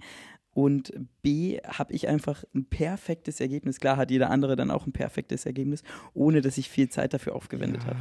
Und 0.52 0.92
B, 1.22 1.58
habe 1.66 1.92
ich 1.92 2.06
einfach 2.06 2.44
ein 2.54 2.64
perfektes 2.66 3.40
Ergebnis. 3.40 3.80
Klar 3.80 3.96
hat 3.96 4.12
jeder 4.12 4.30
andere 4.30 4.54
dann 4.54 4.70
auch 4.70 4.86
ein 4.86 4.92
perfektes 4.92 5.46
Ergebnis, 5.46 5.82
ohne 6.14 6.42
dass 6.42 6.58
ich 6.58 6.68
viel 6.68 6.88
Zeit 6.88 7.12
dafür 7.12 7.34
aufgewendet 7.34 7.82
ja. 7.82 7.88
habe. 7.88 7.98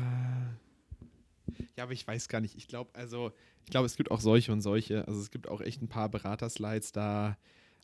Ja, 1.75 1.83
aber 1.83 1.93
ich 1.93 2.07
weiß 2.07 2.29
gar 2.29 2.41
nicht. 2.41 2.55
Ich 2.55 2.67
glaube, 2.67 2.91
also, 2.93 3.31
ich 3.63 3.71
glaube, 3.71 3.87
es 3.87 3.95
gibt 3.95 4.11
auch 4.11 4.21
solche 4.21 4.51
und 4.51 4.61
solche. 4.61 5.07
Also 5.07 5.19
es 5.19 5.31
gibt 5.31 5.47
auch 5.47 5.61
echt 5.61 5.81
ein 5.81 5.87
paar 5.87 6.09
Beraterslides 6.09 6.91
da 6.91 7.37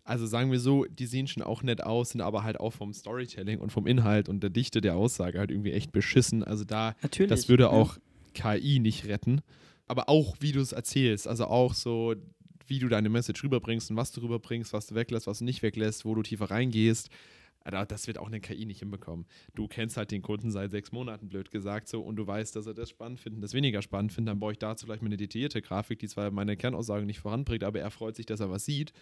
also 0.03 0.25
sagen 0.25 0.51
wir 0.51 0.59
so, 0.59 0.85
die 0.85 1.05
sehen 1.05 1.27
schon 1.27 1.43
auch 1.43 1.63
nett 1.63 1.83
aus, 1.83 2.11
sind 2.11 2.21
aber 2.21 2.43
halt 2.43 2.59
auch 2.59 2.71
vom 2.71 2.93
Storytelling 2.93 3.59
und 3.59 3.71
vom 3.71 3.85
Inhalt 3.87 4.29
und 4.29 4.41
der 4.41 4.49
Dichte 4.49 4.81
der 4.81 4.95
Aussage 4.95 5.39
halt 5.39 5.51
irgendwie 5.51 5.71
echt 5.71 5.91
beschissen. 5.91 6.43
Also 6.43 6.63
da, 6.63 6.95
Natürlich, 7.01 7.29
das 7.29 7.49
würde 7.49 7.69
auch 7.69 7.97
ja. 8.35 8.57
KI 8.57 8.79
nicht 8.79 9.05
retten. 9.05 9.41
Aber 9.87 10.09
auch, 10.09 10.35
wie 10.39 10.51
du 10.51 10.59
es 10.59 10.71
erzählst, 10.71 11.27
also 11.27 11.45
auch 11.45 11.73
so, 11.73 12.15
wie 12.67 12.79
du 12.79 12.89
deine 12.89 13.09
Message 13.09 13.43
rüberbringst 13.43 13.89
und 13.89 13.97
was 13.97 14.11
du 14.11 14.21
rüberbringst, 14.21 14.73
was 14.73 14.87
du 14.87 14.95
weglässt, 14.95 15.25
was 15.25 15.39
du 15.39 15.45
nicht 15.45 15.63
weglässt, 15.63 16.05
wo 16.05 16.13
du 16.13 16.21
tiefer 16.21 16.51
reingehst. 16.51 17.09
Das 17.65 18.07
wird 18.07 18.17
auch 18.17 18.27
eine 18.27 18.39
KI 18.39 18.65
nicht 18.65 18.79
hinbekommen. 18.79 19.25
Du 19.53 19.67
kennst 19.67 19.97
halt 19.97 20.11
den 20.11 20.21
Kunden 20.21 20.49
seit 20.49 20.71
sechs 20.71 20.91
Monaten, 20.91 21.27
blöd 21.29 21.51
gesagt, 21.51 21.87
so, 21.87 22.01
und 22.01 22.15
du 22.15 22.25
weißt, 22.25 22.55
dass 22.55 22.65
er 22.65 22.73
das 22.73 22.89
spannend 22.89 23.19
findet, 23.19 23.43
das 23.43 23.53
weniger 23.53 23.81
spannend 23.81 24.13
findet. 24.13 24.31
Dann 24.31 24.39
baue 24.39 24.53
ich 24.53 24.59
dazu 24.59 24.85
vielleicht 24.85 25.01
mal 25.03 25.07
eine 25.07 25.17
detaillierte 25.17 25.61
Grafik, 25.61 25.99
die 25.99 26.07
zwar 26.07 26.31
meine 26.31 26.55
Kernaussage 26.55 27.05
nicht 27.05 27.19
voranbringt, 27.19 27.63
aber 27.63 27.79
er 27.79 27.91
freut 27.91 28.15
sich, 28.15 28.25
dass 28.25 28.39
er 28.39 28.49
was 28.49 28.65
sieht. 28.65 28.93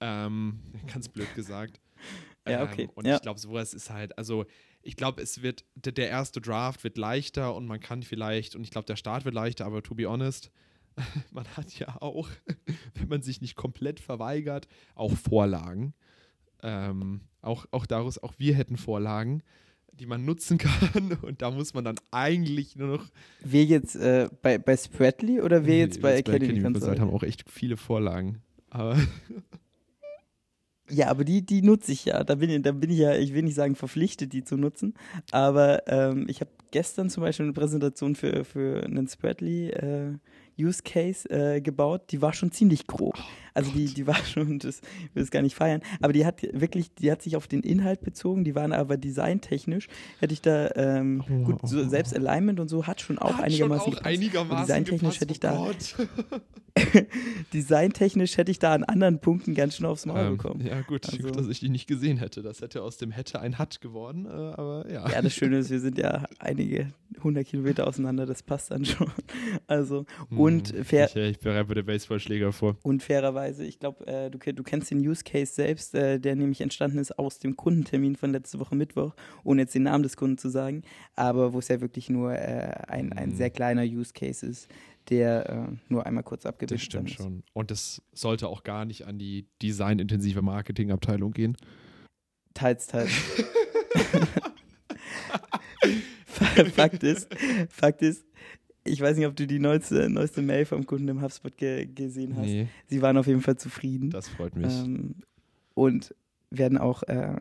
Ähm, 0.00 0.60
ganz 0.92 1.08
blöd 1.08 1.32
gesagt. 1.34 1.80
ja, 2.48 2.64
okay. 2.64 2.82
Ähm, 2.82 2.90
und 2.94 3.06
ja. 3.06 3.16
ich 3.16 3.22
glaube, 3.22 3.38
sowas 3.38 3.74
ist 3.74 3.90
halt, 3.90 4.16
also 4.18 4.46
ich 4.82 4.96
glaube, 4.96 5.22
es 5.22 5.42
wird, 5.42 5.64
der, 5.74 6.08
erste 6.08 6.40
Draft 6.40 6.84
wird 6.84 6.96
leichter 6.96 7.54
und 7.54 7.66
man 7.66 7.80
kann 7.80 8.02
vielleicht, 8.02 8.56
und 8.56 8.64
ich 8.64 8.70
glaube, 8.70 8.86
der 8.86 8.96
Start 8.96 9.24
wird 9.24 9.34
leichter, 9.34 9.66
aber 9.66 9.82
to 9.82 9.94
be 9.94 10.06
honest, 10.06 10.50
man 11.30 11.46
hat 11.56 11.78
ja 11.78 12.00
auch, 12.00 12.28
wenn 12.94 13.08
man 13.08 13.22
sich 13.22 13.40
nicht 13.40 13.56
komplett 13.56 14.00
verweigert, 14.00 14.68
auch 14.94 15.12
Vorlagen. 15.12 15.94
Ähm, 16.62 17.22
auch, 17.42 17.66
auch 17.70 17.86
daraus, 17.86 18.18
auch 18.18 18.34
wir 18.38 18.54
hätten 18.54 18.76
Vorlagen, 18.76 19.42
die 19.92 20.06
man 20.06 20.24
nutzen 20.24 20.58
kann. 20.58 21.18
Und 21.22 21.42
da 21.42 21.50
muss 21.50 21.74
man 21.74 21.84
dann 21.84 21.96
eigentlich 22.10 22.76
nur 22.76 22.88
noch. 22.88 23.06
Wir 23.42 23.64
jetzt 23.64 23.96
äh, 23.96 24.28
bei, 24.42 24.58
bei 24.58 24.76
Spratly 24.76 25.40
oder 25.40 25.66
wir 25.66 25.78
jetzt 25.78 26.00
bei 26.00 26.16
Academy, 26.16 26.46
Academy 26.46 26.72
Consult 26.72 27.00
haben 27.00 27.10
auch 27.10 27.22
echt 27.22 27.48
viele 27.50 27.76
Vorlagen. 27.76 28.42
Aber 28.70 28.98
Ja, 30.90 31.08
aber 31.08 31.24
die, 31.24 31.44
die 31.44 31.62
nutze 31.62 31.92
ich 31.92 32.06
ja. 32.06 32.24
Da 32.24 32.34
bin, 32.34 32.50
ich, 32.50 32.62
da 32.62 32.72
bin 32.72 32.90
ich 32.90 32.98
ja, 32.98 33.14
ich 33.14 33.32
will 33.32 33.42
nicht 33.42 33.54
sagen 33.54 33.76
verpflichtet, 33.76 34.32
die 34.32 34.44
zu 34.44 34.56
nutzen. 34.56 34.94
Aber 35.30 35.86
ähm, 35.86 36.26
ich 36.28 36.40
habe 36.40 36.50
gestern 36.70 37.10
zum 37.10 37.22
Beispiel 37.22 37.46
eine 37.46 37.52
Präsentation 37.52 38.14
für, 38.14 38.44
für 38.44 38.84
einen 38.84 39.08
Spratly 39.08 39.70
äh, 39.70 40.14
Use 40.58 40.82
Case 40.82 41.28
äh, 41.30 41.60
gebaut, 41.60 42.02
die 42.10 42.20
war 42.20 42.32
schon 42.32 42.52
ziemlich 42.52 42.86
grob. 42.86 43.16
Also 43.54 43.70
die, 43.72 43.86
die 43.86 44.06
war 44.06 44.16
schon, 44.16 44.58
das 44.58 44.80
ich 45.04 45.14
will 45.14 45.22
es 45.22 45.30
gar 45.30 45.42
nicht 45.42 45.54
feiern, 45.54 45.82
aber 46.00 46.12
die 46.12 46.26
hat 46.26 46.42
wirklich, 46.52 46.94
die 46.94 47.10
hat 47.10 47.22
sich 47.22 47.36
auf 47.36 47.46
den 47.46 47.62
Inhalt 47.62 48.02
bezogen, 48.02 48.44
die 48.44 48.54
waren 48.54 48.72
aber 48.72 48.96
designtechnisch, 48.96 49.88
hätte 50.20 50.32
ich 50.32 50.42
da, 50.42 50.70
ähm, 50.76 51.24
oh, 51.28 51.44
gut, 51.44 51.68
so 51.68 51.86
selbst 51.88 52.14
Alignment 52.14 52.60
und 52.60 52.68
so 52.68 52.86
hat 52.86 53.00
schon 53.00 53.18
auch 53.18 53.34
hat 53.34 53.44
einigermaßen, 53.44 53.92
schon 53.92 54.02
auch 54.02 54.06
einigermaßen 54.06 54.66
designtechnisch 54.66 55.18
gepasst, 55.18 55.20
hätte 55.20 55.32
ich 55.32 55.38
oh 55.38 55.72
da, 56.38 56.40
designtechnisch 57.52 58.36
hätte 58.36 58.50
ich 58.50 58.58
da 58.58 58.72
an 58.72 58.84
anderen 58.84 59.20
Punkten 59.20 59.54
ganz 59.54 59.76
schön 59.76 59.86
aufs 59.86 60.06
Maul 60.06 60.20
ähm, 60.20 60.36
bekommen. 60.36 60.64
Ja 60.64 60.80
gut, 60.82 61.06
also, 61.06 61.18
gut, 61.18 61.36
dass 61.36 61.48
ich 61.48 61.60
die 61.60 61.68
nicht 61.68 61.86
gesehen 61.86 62.16
hätte. 62.18 62.42
Das 62.42 62.60
hätte 62.60 62.82
aus 62.82 62.96
dem 62.96 63.10
hätte 63.10 63.40
ein 63.40 63.58
Hat 63.58 63.80
geworden, 63.80 64.26
äh, 64.26 64.30
aber 64.30 64.86
ja. 64.90 65.08
Ja, 65.10 65.22
das 65.22 65.34
Schöne 65.34 65.58
ist, 65.58 65.70
wir 65.70 65.80
sind 65.80 65.98
ja 65.98 66.24
einige 66.38 66.92
hundert 67.22 67.46
Kilometer 67.46 67.86
auseinander, 67.86 68.26
das 68.26 68.42
passt 68.42 68.70
dann 68.70 68.84
schon. 68.84 69.10
Also, 69.66 70.04
und 70.30 70.72
hm, 70.72 70.84
fair. 70.84 71.06
Ich, 71.06 71.16
ich 71.16 71.40
bereite 71.40 71.74
den 71.74 71.84
Baseballschläger 71.84 72.52
vor. 72.52 72.76
Und 72.82 73.02
fairerweise, 73.02 73.39
ich 73.48 73.78
glaube, 73.78 74.06
äh, 74.06 74.30
du, 74.30 74.38
du, 74.38 74.62
kennst 74.62 74.90
den 74.90 74.98
Use 74.98 75.24
Case 75.24 75.52
selbst, 75.52 75.94
äh, 75.94 76.18
der 76.18 76.36
nämlich 76.36 76.60
entstanden 76.60 76.98
ist 76.98 77.18
aus 77.18 77.38
dem 77.38 77.56
Kundentermin 77.56 78.16
von 78.16 78.32
letzte 78.32 78.58
Woche 78.60 78.74
Mittwoch, 78.74 79.14
ohne 79.44 79.62
jetzt 79.62 79.74
den 79.74 79.84
Namen 79.84 80.02
des 80.02 80.16
Kunden 80.16 80.38
zu 80.38 80.48
sagen, 80.48 80.82
aber 81.14 81.52
wo 81.52 81.58
es 81.58 81.68
ja 81.68 81.80
wirklich 81.80 82.10
nur 82.10 82.32
äh, 82.32 82.72
ein, 82.88 83.12
ein 83.12 83.30
hm. 83.30 83.36
sehr 83.36 83.50
kleiner 83.50 83.82
Use 83.82 84.12
Case 84.12 84.46
ist, 84.46 84.68
der 85.08 85.48
äh, 85.48 85.76
nur 85.88 86.06
einmal 86.06 86.24
kurz 86.24 86.46
abgebildet 86.46 86.82
ist. 86.82 86.94
Das 86.94 87.00
stimmt 87.00 87.10
schon. 87.10 87.42
Und 87.52 87.70
das 87.70 88.02
sollte 88.12 88.48
auch 88.48 88.62
gar 88.62 88.84
nicht 88.84 89.06
an 89.06 89.18
die 89.18 89.46
designintensive 89.62 90.42
Marketingabteilung 90.42 91.32
gehen. 91.32 91.56
Teils, 92.54 92.86
teils. 92.86 93.10
Fakt 96.74 97.02
ist, 97.02 97.28
Fakt 97.70 98.02
ist, 98.02 98.24
ich 98.84 99.00
weiß 99.00 99.16
nicht, 99.16 99.26
ob 99.26 99.36
du 99.36 99.46
die 99.46 99.58
neueste, 99.58 100.08
neueste 100.08 100.42
Mail 100.42 100.64
vom 100.64 100.86
Kunden 100.86 101.08
im 101.08 101.22
HubSpot 101.22 101.56
ge 101.56 101.86
gesehen 101.86 102.36
hast. 102.36 102.46
Nee. 102.46 102.68
Sie 102.86 103.02
waren 103.02 103.16
auf 103.16 103.26
jeden 103.26 103.42
Fall 103.42 103.56
zufrieden. 103.56 104.10
Das 104.10 104.28
freut 104.28 104.56
mich. 104.56 104.72
Ähm, 104.72 105.16
und 105.74 106.14
werden 106.50 106.78
auch 106.78 107.02
äh, 107.04 107.36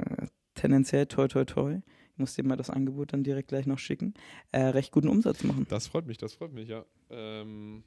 tendenziell, 0.56 1.06
toi, 1.08 1.28
toi, 1.28 1.46
toi, 1.46 1.76
ich 2.14 2.20
muss 2.20 2.36
dir 2.36 2.44
mal 2.44 2.58
das 2.58 2.70
Angebot 2.70 3.14
dann 3.14 3.24
direkt 3.24 3.50
gleich 3.50 3.66
noch 3.66 3.80
schicken, 3.80 4.14
äh, 4.52 4.62
recht 4.62 4.92
guten 4.92 5.08
Umsatz 5.08 5.44
machen. 5.44 5.66
Das 5.70 5.88
freut 5.88 6.06
mich, 6.06 6.18
das 6.18 6.34
freut 6.34 6.54
mich, 6.54 6.70
ja. 6.70 6.86
Ähm, 7.10 7.84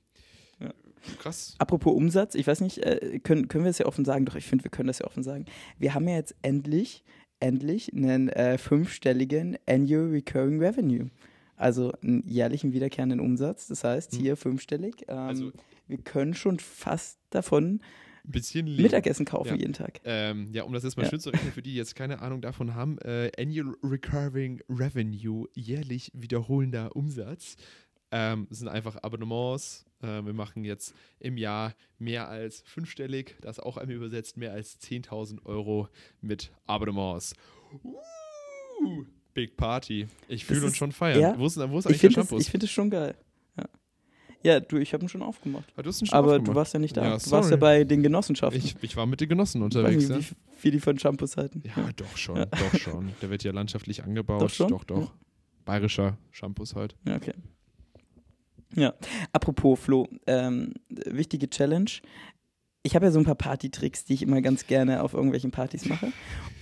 ja. 0.59 0.73
Krass. 1.19 1.55
Apropos 1.59 1.95
Umsatz, 1.95 2.35
ich 2.35 2.47
weiß 2.47 2.61
nicht, 2.61 2.79
äh, 2.79 3.21
können, 3.23 3.49
können 3.49 3.65
wir 3.65 3.71
es 3.71 3.79
ja 3.79 3.87
offen 3.87 4.05
sagen? 4.05 4.25
Doch, 4.25 4.37
ich 4.37 4.47
finde, 4.47 4.65
wir 4.65 4.71
können 4.71 4.87
das 4.87 5.01
ja 5.01 5.07
offen 5.07 5.23
sagen. 5.23 5.45
Wir 5.79 5.95
haben 5.95 6.09
ja 6.09 6.17
jetzt 6.17 6.35
endlich 6.43 7.05
endlich 7.43 7.93
einen 7.93 8.29
äh, 8.29 8.57
fünfstelligen 8.57 9.59
Annual 9.67 10.11
Recurring 10.11 10.61
Revenue. 10.61 11.11
Also 11.63 11.93
einen 12.03 12.29
jährlichen 12.29 12.73
wiederkehrenden 12.73 13.21
Umsatz. 13.21 13.69
Das 13.69 13.85
heißt, 13.85 14.13
hm. 14.13 14.19
hier 14.21 14.37
fünfstellig. 14.37 15.05
Ähm, 15.09 15.19
also, 15.19 15.53
wir 15.87 15.99
können 15.99 16.35
schon 16.35 16.59
fast 16.59 17.19
davon 17.31 17.81
bisschen 18.25 18.77
Mittagessen 18.77 19.27
kaufen 19.27 19.51
ja. 19.51 19.57
jeden 19.57 19.73
Tag. 19.73 20.01
Ähm, 20.05 20.49
ja, 20.53 20.63
um 20.63 20.73
das 20.73 20.85
jetzt 20.85 20.97
mal 20.97 21.05
ja. 21.05 21.11
schön 21.11 21.21
zu 21.21 21.31
rechnen, 21.31 21.53
für 21.53 21.63
die, 21.63 21.71
die 21.71 21.77
jetzt 21.77 21.95
keine 21.95 22.21
Ahnung 22.21 22.41
davon 22.41 22.75
haben, 22.75 22.99
äh, 22.99 23.31
Annual 23.37 23.75
Recurring 23.83 24.61
Revenue, 24.69 25.49
jährlich 25.55 26.11
wiederholender 26.15 26.95
Umsatz, 26.95 27.57
ähm, 28.11 28.47
sind 28.51 28.69
einfach 28.69 29.03
Abonnements. 29.03 29.85
Äh, 30.03 30.25
wir 30.25 30.35
machen 30.35 30.65
jetzt 30.65 30.95
im 31.19 31.37
Jahr 31.37 31.75
mehr 31.99 32.29
als 32.29 32.63
fünfstellig, 32.67 33.37
das 33.41 33.59
auch 33.59 33.77
einmal 33.77 33.97
übersetzt, 33.97 34.37
mehr 34.37 34.53
als 34.53 34.81
10.000 34.81 35.45
Euro 35.47 35.89
mit 36.21 36.53
Abonnements. 36.67 37.35
Uh, 37.83 39.05
Big 39.35 39.57
Party. 39.57 40.07
Ich 40.29 40.45
fühle 40.45 40.67
uns 40.67 40.77
schon 40.77 40.93
feiern. 40.93 41.21
Ja, 41.21 41.39
wo 41.39 41.47
ist, 41.47 41.57
wo 41.57 41.79
ist 41.79 41.87
eigentlich 41.87 42.01
der 42.01 42.11
Shampoo? 42.11 42.39
Ich 42.39 42.51
finde 42.51 42.67
es 42.67 42.73
schon 42.73 42.91
geil. 42.91 43.15
Ja. 44.43 44.61
Du, 44.61 44.77
ich 44.77 44.93
habe 44.93 45.05
ihn 45.05 45.09
schon 45.09 45.23
aufgemacht. 45.23 45.73
Ah, 45.77 45.83
du 45.83 45.93
schon 45.93 46.09
Aber 46.11 46.33
aufgemacht. 46.33 46.49
du 46.49 46.55
warst 46.55 46.75
ja 46.75 46.81
nicht 46.81 46.97
da. 46.97 47.05
Ja, 47.05 47.19
du 47.19 47.31
warst 47.31 47.51
ja 47.51 47.57
bei 47.57 47.85
den 47.85 48.03
Genossenschaften. 48.03 48.61
Ich, 48.61 48.75
ich 48.81 48.97
war 48.97 49.07
mit 49.07 49.21
den 49.21 49.29
Genossen 49.29 49.63
unterwegs. 49.63 50.05
Ich 50.05 50.11
weiß 50.11 50.17
nicht, 50.17 50.31
ja. 50.31 50.37
wie 50.51 50.57
viel 50.57 50.71
die 50.73 50.81
von 50.81 50.99
Shampoos 50.99 51.37
halten. 51.37 51.63
Ja, 51.65 51.91
doch 51.95 52.17
schon, 52.17 52.37
ja. 52.37 52.47
doch 52.47 52.75
schon. 52.79 53.13
Der 53.23 53.31
wird 53.31 53.45
ja 53.45 53.53
landschaftlich 53.53 54.03
angebaut. 54.03 54.43
Doch, 54.43 54.51
schon? 54.51 54.69
doch. 54.69 54.85
doch. 54.85 55.13
Bayerischer 55.65 56.19
Shampoos 56.33 56.75
halt. 56.75 56.97
Ja, 57.07 57.17
okay. 57.17 57.35
Ja, 58.75 58.95
apropos 59.33 59.79
Flo, 59.79 60.09
ähm, 60.27 60.73
wichtige 60.89 61.49
Challenge. 61.49 61.91
Ich 62.83 62.97
habe 62.97 63.05
ja 63.05 63.13
so 63.13 63.19
ein 63.21 63.25
paar 63.25 63.37
Partytricks, 63.37 64.05
die 64.05 64.15
ich 64.15 64.23
immer 64.23 64.41
ganz 64.41 64.67
gerne 64.67 65.03
auf 65.03 65.15
irgendwelchen 65.15 65.53
Partys 65.53 65.85
mache. 65.87 66.11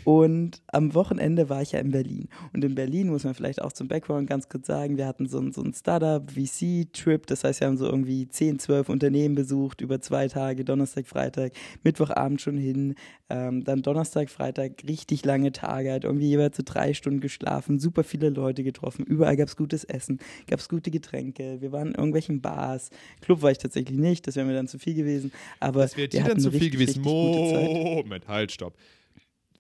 Und 0.05 0.63
am 0.69 0.95
Wochenende 0.95 1.49
war 1.49 1.63
ich 1.63 1.73
ja 1.73 1.81
in 1.81 1.91
Berlin. 1.91 2.29
Und 2.53 2.65
in 2.65 2.75
Berlin 2.75 3.09
muss 3.09 3.25
man 3.25 3.35
vielleicht 3.35 3.61
auch 3.63 3.73
zum 3.73 3.89
Background 3.89 4.29
ganz 4.29 4.49
kurz 4.49 4.67
sagen, 4.67 4.97
wir 4.97 5.07
hatten 5.07 5.29
so, 5.29 5.39
ein, 5.39 5.53
so 5.53 5.63
ein 5.63 5.75
Startup-VC-Trip. 5.75 7.27
Das 7.27 7.45
heißt, 7.45 7.61
wir 7.61 7.69
haben 7.69 7.77
so 7.77 7.87
irgendwie 7.87 8.29
10, 8.29 8.59
12 8.59 8.89
Unternehmen 8.89 9.35
besucht 9.35 9.81
über 9.81 10.01
zwei 10.01 10.29
Tage, 10.29 10.65
Donnerstag, 10.65 11.07
Freitag, 11.07 11.53
Mittwochabend 11.83 12.41
schon 12.41 12.57
hin. 12.57 12.95
Ähm, 13.29 13.63
dann 13.63 13.83
Donnerstag, 13.83 14.29
Freitag, 14.29 14.83
richtig 14.89 15.25
lange 15.25 15.53
Tage, 15.53 15.93
halt 15.93 16.05
irgendwie 16.05 16.29
jeweils 16.29 16.57
so 16.57 16.65
drei 16.67 16.95
Stunden 16.95 17.21
geschlafen, 17.21 17.79
super 17.79 18.03
viele 18.03 18.29
Leute 18.29 18.65
getroffen. 18.65 19.05
Überall 19.05 19.37
gab 19.37 19.47
es 19.47 19.57
gutes 19.57 19.85
Essen, 19.85 20.19
gab 20.49 20.59
es 20.59 20.69
gute 20.69 20.91
Getränke. 20.91 21.61
Wir 21.61 21.71
waren 21.71 21.89
in 21.89 21.95
irgendwelchen 21.95 22.41
Bars. 22.41 22.91
Club 23.21 23.43
war 23.43 23.53
ich 23.53 23.59
tatsächlich 23.59 23.99
nicht, 23.99 24.27
das 24.27 24.35
wäre 24.35 24.47
mir 24.47 24.55
dann 24.55 24.67
zu 24.67 24.81
viel 24.81 24.95
gewesen. 24.95 25.31
Aber 25.61 25.83
das 25.83 25.97
wäre 25.97 26.09
dir 26.09 26.25
dann 26.25 26.41
zu 26.41 26.51
viel 26.51 26.71
gewesen. 26.71 27.03
Moment, 27.03 28.27
halt, 28.27 28.51
stopp. 28.51 28.75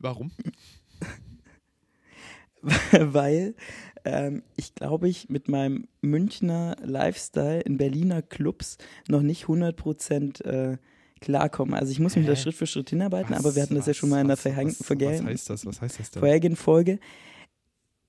Warum? 0.00 0.32
Weil 2.92 3.54
ähm, 4.04 4.42
ich 4.56 4.74
glaube, 4.74 5.08
ich 5.08 5.28
mit 5.28 5.48
meinem 5.48 5.86
Münchner 6.00 6.76
Lifestyle 6.82 7.60
in 7.60 7.76
Berliner 7.76 8.22
Clubs 8.22 8.78
noch 9.08 9.22
nicht 9.22 9.44
100% 9.44 10.44
äh, 10.44 10.78
klarkomme. 11.20 11.76
Also 11.76 11.92
ich 11.92 12.00
muss 12.00 12.16
mich 12.16 12.26
da 12.26 12.34
Schritt 12.34 12.54
für 12.54 12.66
Schritt 12.66 12.90
hinarbeiten, 12.90 13.30
was, 13.30 13.38
aber 13.38 13.54
wir 13.54 13.62
hatten 13.62 13.74
das 13.74 13.82
was, 13.82 13.88
ja 13.88 13.94
schon 13.94 14.08
mal 14.08 14.22
in 14.22 14.28
der 14.28 14.36
vorherigen 14.36 14.74
Folge. 16.56 16.98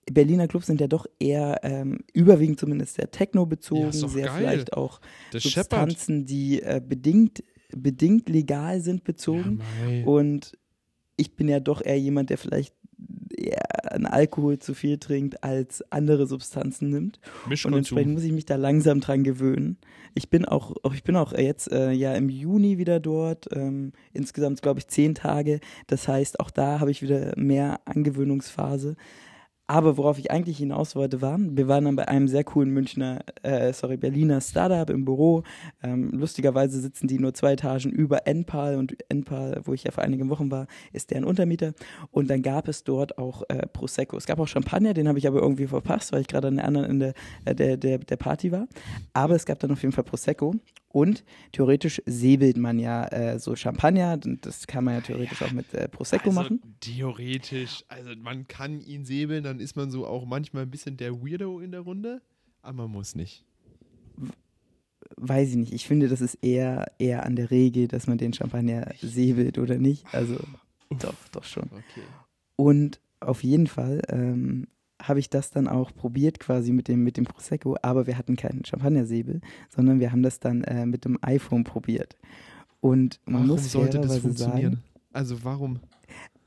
Berliner 0.10 0.48
Clubs 0.48 0.68
sind 0.68 0.82
ja 0.82 0.88
doch 0.88 1.06
eher 1.20 1.60
ähm, 1.64 2.00
überwiegend 2.14 2.60
zumindest 2.60 2.96
sehr 2.96 3.12
Techno 3.12 3.46
bezogen, 3.46 3.92
ja, 3.92 3.94
sehr 4.08 4.26
geil. 4.26 4.38
vielleicht 4.38 4.74
auch 4.74 5.00
das 5.32 5.44
Substanzen, 5.44 6.20
Shepard. 6.20 6.30
die 6.30 6.62
äh, 6.62 6.82
bedingt 6.86 7.44
bedingt 7.74 8.28
legal 8.28 8.82
sind 8.82 9.06
bezogen 9.06 9.62
ja, 9.88 10.06
und 10.06 10.58
ich 11.18 11.36
bin 11.36 11.48
ja 11.48 11.60
doch 11.60 11.82
eher 11.82 12.00
jemand, 12.00 12.30
der 12.30 12.38
vielleicht 12.38 12.74
eher 13.36 13.94
an 13.94 14.06
Alkohol 14.06 14.60
zu 14.60 14.74
viel 14.74 14.98
trinkt, 14.98 15.44
als 15.44 15.84
andere 15.92 16.28
Substanzen 16.28 16.90
nimmt. 16.90 17.20
Und 17.66 17.78
entsprechend 17.78 18.14
muss 18.14 18.24
ich 18.24 18.32
mich 18.32 18.46
da 18.46 18.56
langsam 18.56 19.00
dran 19.00 19.24
gewöhnen. 19.24 19.78
Ich 20.14 20.30
bin 20.30 20.46
auch, 20.46 20.76
ich 20.94 21.04
bin 21.04 21.16
auch 21.16 21.34
jetzt 21.34 21.72
äh, 21.72 21.92
ja 21.92 22.14
im 22.14 22.30
Juni 22.30 22.78
wieder 22.78 23.00
dort. 23.00 23.48
Ähm, 23.54 23.94
insgesamt 24.14 24.62
glaube 24.62 24.80
ich 24.80 24.88
zehn 24.88 25.16
Tage. 25.16 25.60
Das 25.88 26.08
heißt, 26.08 26.40
auch 26.40 26.52
da 26.52 26.80
habe 26.80 26.92
ich 26.92 27.02
wieder 27.02 27.34
mehr 27.38 27.80
Angewöhnungsphase. 27.86 28.96
Aber 29.72 29.96
worauf 29.96 30.20
ich 30.20 30.32
eigentlich 30.32 30.58
hinaus 30.58 30.98
wollte, 30.98 31.22
war, 31.22 31.38
wir 31.40 31.70
waren 31.70 31.86
dann 31.86 31.96
bei 31.96 32.06
einem 32.06 32.28
sehr 32.28 32.44
coolen 32.44 32.72
Münchner, 32.72 33.22
äh, 33.42 33.72
sorry, 33.72 33.96
Berliner 33.96 34.42
Startup 34.42 34.90
im 34.90 35.06
Büro. 35.06 35.44
Ähm, 35.82 36.10
lustigerweise 36.12 36.82
sitzen 36.82 37.08
die 37.08 37.20
nur 37.20 37.34
zwei 37.34 37.54
Etagen 37.54 37.90
über 37.90 38.28
Enpal 38.28 38.76
und 38.76 38.98
Enpal, 39.08 39.62
wo 39.64 39.74
ich 39.74 39.86
ja 39.86 39.92
vor 39.92 40.04
einigen 40.04 40.30
Wochen 40.30 40.52
war, 40.52 40.68
ist 40.92 41.12
deren 41.12 41.24
Untermieter. 41.24 41.72
Und 42.12 42.30
dann 42.30 42.42
gab 42.42 42.68
es 42.68 42.84
dort 42.84 43.18
auch 43.18 43.44
äh, 43.48 43.66
Prosecco. 43.66 44.18
Es 44.18 44.26
gab 44.26 44.40
auch 44.42 44.48
Champagner, 44.50 44.94
den 44.94 45.08
habe 45.08 45.20
ich 45.20 45.26
aber 45.26 45.40
irgendwie 45.40 45.68
verpasst, 45.68 46.12
weil 46.12 46.20
ich 46.20 46.28
gerade 46.28 46.50
an 46.50 46.58
der 46.58 46.66
anderen 46.66 46.90
Ende 46.90 47.14
äh, 47.46 47.56
der, 47.56 47.78
der, 47.78 48.00
der 48.00 48.18
Party 48.18 48.52
war. 48.52 48.68
Aber 49.14 49.36
es 49.36 49.46
gab 49.46 49.60
dann 49.60 49.72
auf 49.72 49.82
jeden 49.84 49.94
Fall 49.94 50.04
Prosecco. 50.04 50.54
Und 50.92 51.24
theoretisch 51.52 52.02
säbelt 52.06 52.58
man 52.58 52.78
ja 52.80 53.06
äh, 53.08 53.40
so 53.40 53.56
Champagner, 53.56 54.18
das 54.18 54.68
kann 54.68 54.84
man 54.84 54.96
ja 54.96 55.02
theoretisch 55.02 55.42
auch 55.42 55.52
mit 55.52 55.74
äh, 55.74 55.88
Prosecco 55.88 56.30
also, 56.30 56.42
machen. 56.42 56.62
Theoretisch, 56.82 57.84
also 57.88 58.12
man 58.18 58.48
kann 58.48 58.82
ihn 58.82 59.06
säbeln, 59.06 59.44
dann 59.44 59.60
ist 59.60 59.76
man 59.76 59.90
so 59.90 60.06
auch 60.06 60.26
manchmal 60.26 60.64
ein 60.64 60.72
bisschen 60.72 60.98
der 60.98 61.22
Weirdo 61.22 61.60
in 61.60 61.72
der 61.72 61.82
Runde, 61.82 62.22
aber 62.62 62.84
man 62.84 62.92
muss 62.92 63.16
nicht. 63.16 63.46
Weiß 65.18 65.50
ich 65.50 65.56
nicht. 65.56 65.74
Ich 65.74 65.88
finde, 65.88 66.08
das 66.08 66.22
ist 66.22 66.36
eher, 66.42 66.92
eher 67.00 67.26
an 67.26 67.36
der 67.36 67.52
Regel, 67.52 67.88
dass 67.88 68.08
man 68.08 68.18
den 68.18 68.34
Champagner 68.34 68.94
säbelt 69.02 69.58
oder 69.58 69.78
nicht. 69.78 70.06
Also 70.14 70.36
Uff. 70.90 71.00
doch, 71.00 71.16
doch 71.32 71.44
schon. 71.44 71.70
Okay. 71.72 72.04
Und 72.56 73.00
auf 73.20 73.44
jeden 73.44 73.68
Fall 73.68 74.02
ähm, 74.10 74.68
habe 75.02 75.20
ich 75.20 75.30
das 75.30 75.52
dann 75.52 75.68
auch 75.68 75.94
probiert 75.94 76.40
quasi 76.40 76.72
mit 76.72 76.88
dem, 76.88 77.04
mit 77.04 77.18
dem 77.18 77.26
Prosecco, 77.26 77.78
aber 77.82 78.08
wir 78.08 78.18
hatten 78.18 78.36
keinen 78.36 78.64
Champagnersäbel, 78.66 79.42
sondern 79.70 80.00
wir 80.00 80.12
haben 80.12 80.24
das 80.24 80.40
dann 80.40 80.64
äh, 80.64 80.86
mit 80.86 81.06
dem 81.06 81.18
iPhone 81.22 81.64
probiert. 81.64 82.18
Und 82.80 83.20
man 83.26 83.36
Warum 83.36 83.48
muss 83.48 83.72
sollte 83.72 84.00
das 84.00 84.20
funktionieren? 84.20 84.74
sagen, 84.74 84.84
Also 85.14 85.44
warum? 85.44 85.80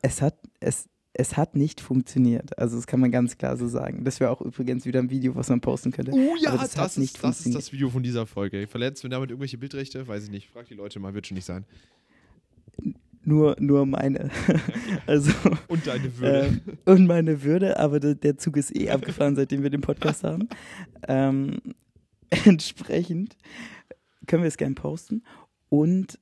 es 0.02 0.20
hat, 0.20 0.36
es, 0.60 0.88
es 1.12 1.36
hat 1.36 1.54
nicht 1.54 1.80
funktioniert. 1.80 2.58
Also 2.58 2.76
das 2.76 2.86
kann 2.86 3.00
man 3.00 3.10
ganz 3.12 3.38
klar 3.38 3.56
so 3.56 3.68
sagen. 3.68 4.04
Das 4.04 4.18
wäre 4.20 4.30
auch 4.30 4.40
übrigens 4.40 4.84
wieder 4.84 4.98
ein 5.00 5.10
Video, 5.10 5.34
was 5.36 5.48
man 5.48 5.60
posten 5.60 5.92
könnte. 5.92 6.12
Oh 6.12 6.34
ja, 6.40 6.52
das, 6.52 6.72
das 6.72 6.76
hat 6.76 6.86
ist, 6.88 6.98
nicht 6.98 7.22
das 7.22 7.46
ist 7.46 7.54
das 7.54 7.72
Video 7.72 7.88
von 7.88 8.02
dieser 8.02 8.26
Folge. 8.26 8.66
Verletzt 8.66 9.04
du 9.04 9.08
damit 9.08 9.30
irgendwelche 9.30 9.58
Bildrechte? 9.58 10.06
Weiß 10.08 10.24
ich 10.24 10.30
nicht. 10.30 10.48
Frag 10.50 10.66
die 10.66 10.74
Leute 10.74 10.98
mal, 10.98 11.14
wird 11.14 11.26
schon 11.26 11.36
nicht 11.36 11.44
sein. 11.44 11.64
Nur, 13.24 13.56
nur 13.58 13.86
meine. 13.86 14.30
also 15.06 15.32
Und 15.68 15.86
deine 15.86 16.18
Würde. 16.18 16.46
ähm, 16.46 16.60
und 16.84 17.06
meine 17.06 17.42
Würde, 17.42 17.78
aber 17.78 18.00
der, 18.00 18.14
der 18.14 18.36
Zug 18.36 18.56
ist 18.56 18.74
eh 18.76 18.90
abgefahren, 18.90 19.36
seitdem 19.36 19.62
wir 19.62 19.70
den 19.70 19.80
Podcast 19.80 20.24
haben. 20.24 20.48
Ähm, 21.08 21.58
entsprechend 22.44 23.36
können 24.26 24.42
wir 24.42 24.48
es 24.48 24.56
gerne 24.56 24.74
posten. 24.74 25.22
Und 25.68 26.18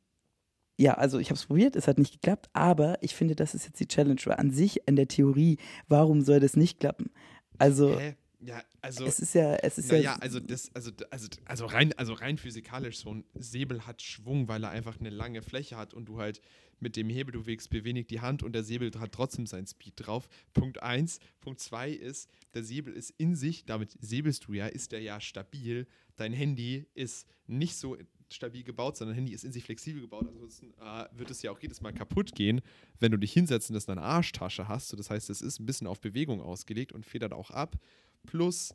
ja, 0.76 0.94
also 0.94 1.18
ich 1.18 1.28
habe 1.28 1.36
es 1.36 1.46
probiert, 1.46 1.76
es 1.76 1.86
hat 1.86 1.98
nicht 1.98 2.14
geklappt, 2.14 2.48
aber 2.52 2.98
ich 3.02 3.14
finde, 3.14 3.36
das 3.36 3.54
ist 3.54 3.66
jetzt 3.66 3.80
die 3.80 3.86
Challenge. 3.86 4.20
Weil 4.24 4.36
an 4.36 4.50
sich 4.50 4.86
in 4.86 4.96
der 4.96 5.08
Theorie, 5.08 5.58
warum 5.88 6.22
soll 6.22 6.40
das 6.40 6.56
nicht 6.56 6.80
klappen? 6.80 7.10
Also 7.58 7.98
Hä? 7.98 8.14
Ja, 8.44 8.62
also. 8.80 9.06
es 9.06 9.20
ist 9.20 9.34
ja, 9.34 9.54
es 9.56 9.78
ist 9.78 9.90
Naja, 9.90 10.02
ja, 10.02 10.16
also 10.16 10.40
das, 10.40 10.74
also, 10.74 10.90
also, 11.10 11.28
also 11.44 11.66
rein, 11.66 11.92
also 11.94 12.12
rein 12.12 12.38
physikalisch, 12.38 12.98
so 12.98 13.14
ein 13.14 13.24
Säbel 13.34 13.86
hat 13.86 14.02
Schwung, 14.02 14.48
weil 14.48 14.64
er 14.64 14.70
einfach 14.70 14.98
eine 14.98 15.10
lange 15.10 15.42
Fläche 15.42 15.76
hat 15.76 15.94
und 15.94 16.06
du 16.06 16.18
halt 16.18 16.40
mit 16.80 16.96
dem 16.96 17.08
Hebel, 17.08 17.32
du 17.32 17.46
wägst 17.46 17.70
bewenig 17.70 18.08
die 18.08 18.20
Hand 18.20 18.42
und 18.42 18.52
der 18.52 18.64
Säbel 18.64 18.90
hat 18.98 19.12
trotzdem 19.12 19.46
seinen 19.46 19.66
Speed 19.66 19.94
drauf. 19.96 20.28
Punkt 20.52 20.82
eins. 20.82 21.20
Punkt 21.40 21.60
zwei 21.60 21.90
ist, 21.90 22.28
der 22.54 22.64
Säbel 22.64 22.92
ist 22.94 23.10
in 23.16 23.36
sich, 23.36 23.64
damit 23.64 23.96
säbelst 24.00 24.48
du 24.48 24.54
ja, 24.54 24.66
ist 24.66 24.90
der 24.90 25.00
ja 25.00 25.20
stabil. 25.20 25.86
Dein 26.16 26.32
Handy 26.32 26.86
ist 26.94 27.28
nicht 27.46 27.76
so 27.76 27.96
stabil 28.28 28.64
gebaut, 28.64 28.96
sondern 28.96 29.14
Handy 29.14 29.32
ist 29.32 29.44
in 29.44 29.52
sich 29.52 29.62
flexibel 29.62 30.00
gebaut. 30.00 30.26
Ansonsten 30.26 30.72
äh, 30.80 31.04
wird 31.12 31.30
es 31.30 31.42
ja 31.42 31.52
auch 31.52 31.60
jedes 31.60 31.80
Mal 31.80 31.92
kaputt 31.92 32.34
gehen, 32.34 32.60
wenn 32.98 33.12
du 33.12 33.18
dich 33.18 33.32
hinsetzt 33.32 33.70
und 33.70 33.74
das 33.74 33.84
in 33.84 33.92
einer 33.92 34.02
Arschtasche 34.02 34.66
hast. 34.66 34.88
So, 34.88 34.96
das 34.96 35.10
heißt, 35.10 35.30
es 35.30 35.40
ist 35.40 35.60
ein 35.60 35.66
bisschen 35.66 35.86
auf 35.86 36.00
Bewegung 36.00 36.40
ausgelegt 36.40 36.92
und 36.92 37.06
federt 37.06 37.32
auch 37.32 37.50
ab. 37.50 37.78
Plus, 38.26 38.74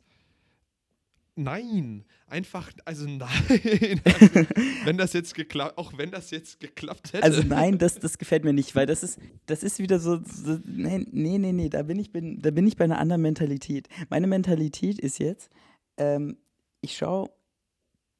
nein, 1.36 2.04
einfach, 2.26 2.70
also 2.84 3.06
nein. 3.06 4.00
Also, 4.04 4.26
wenn 4.84 4.98
das 4.98 5.12
jetzt 5.12 5.34
geklappt, 5.34 5.78
auch 5.78 5.96
wenn 5.96 6.10
das 6.10 6.30
jetzt 6.30 6.60
geklappt 6.60 7.12
hätte. 7.12 7.22
also 7.24 7.42
nein, 7.42 7.78
das, 7.78 7.98
das 7.98 8.18
gefällt 8.18 8.44
mir 8.44 8.52
nicht, 8.52 8.74
weil 8.74 8.86
das 8.86 9.02
ist, 9.02 9.18
das 9.46 9.62
ist 9.62 9.78
wieder 9.78 9.98
so, 9.98 10.20
so 10.24 10.58
nee, 10.64 11.06
nee, 11.10 11.38
nee, 11.38 11.68
da 11.68 11.82
bin 11.82 11.98
ich, 11.98 12.12
bin, 12.12 12.40
da 12.40 12.50
bin 12.50 12.66
ich 12.66 12.76
bei 12.76 12.84
einer 12.84 12.98
anderen 12.98 13.22
Mentalität. 13.22 13.88
Meine 14.10 14.26
Mentalität 14.26 14.98
ist 14.98 15.18
jetzt, 15.18 15.50
ähm, 15.96 16.36
ich 16.80 16.96
schaue, 16.96 17.30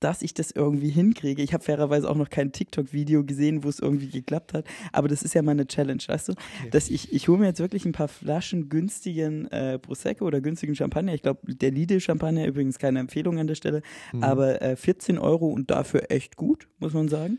dass 0.00 0.22
ich 0.22 0.34
das 0.34 0.50
irgendwie 0.50 0.90
hinkriege. 0.90 1.42
Ich 1.42 1.52
habe 1.52 1.64
fairerweise 1.64 2.08
auch 2.08 2.14
noch 2.16 2.30
kein 2.30 2.52
TikTok-Video 2.52 3.24
gesehen, 3.24 3.64
wo 3.64 3.68
es 3.68 3.78
irgendwie 3.80 4.08
geklappt 4.08 4.54
hat, 4.54 4.64
aber 4.92 5.08
das 5.08 5.22
ist 5.22 5.34
ja 5.34 5.42
meine 5.42 5.66
Challenge, 5.66 6.02
weißt 6.06 6.28
du? 6.28 6.34
Dass 6.70 6.88
ich, 6.90 7.12
ich 7.12 7.28
hole 7.28 7.38
mir 7.38 7.46
jetzt 7.46 7.60
wirklich 7.60 7.84
ein 7.84 7.92
paar 7.92 8.08
Flaschen 8.08 8.68
günstigen 8.68 9.46
äh, 9.50 9.78
Prosecco 9.78 10.24
oder 10.26 10.40
günstigen 10.40 10.74
Champagner. 10.74 11.14
Ich 11.14 11.22
glaube, 11.22 11.54
der 11.54 11.70
Lidl-Champagner, 11.70 12.46
übrigens 12.46 12.78
keine 12.78 13.00
Empfehlung 13.00 13.38
an 13.38 13.46
der 13.46 13.54
Stelle, 13.54 13.82
Mhm. 14.12 14.22
aber 14.22 14.62
äh, 14.62 14.76
14 14.76 15.18
Euro 15.18 15.48
und 15.48 15.70
dafür 15.70 16.10
echt 16.10 16.36
gut, 16.36 16.68
muss 16.78 16.92
man 16.94 17.08
sagen. 17.08 17.38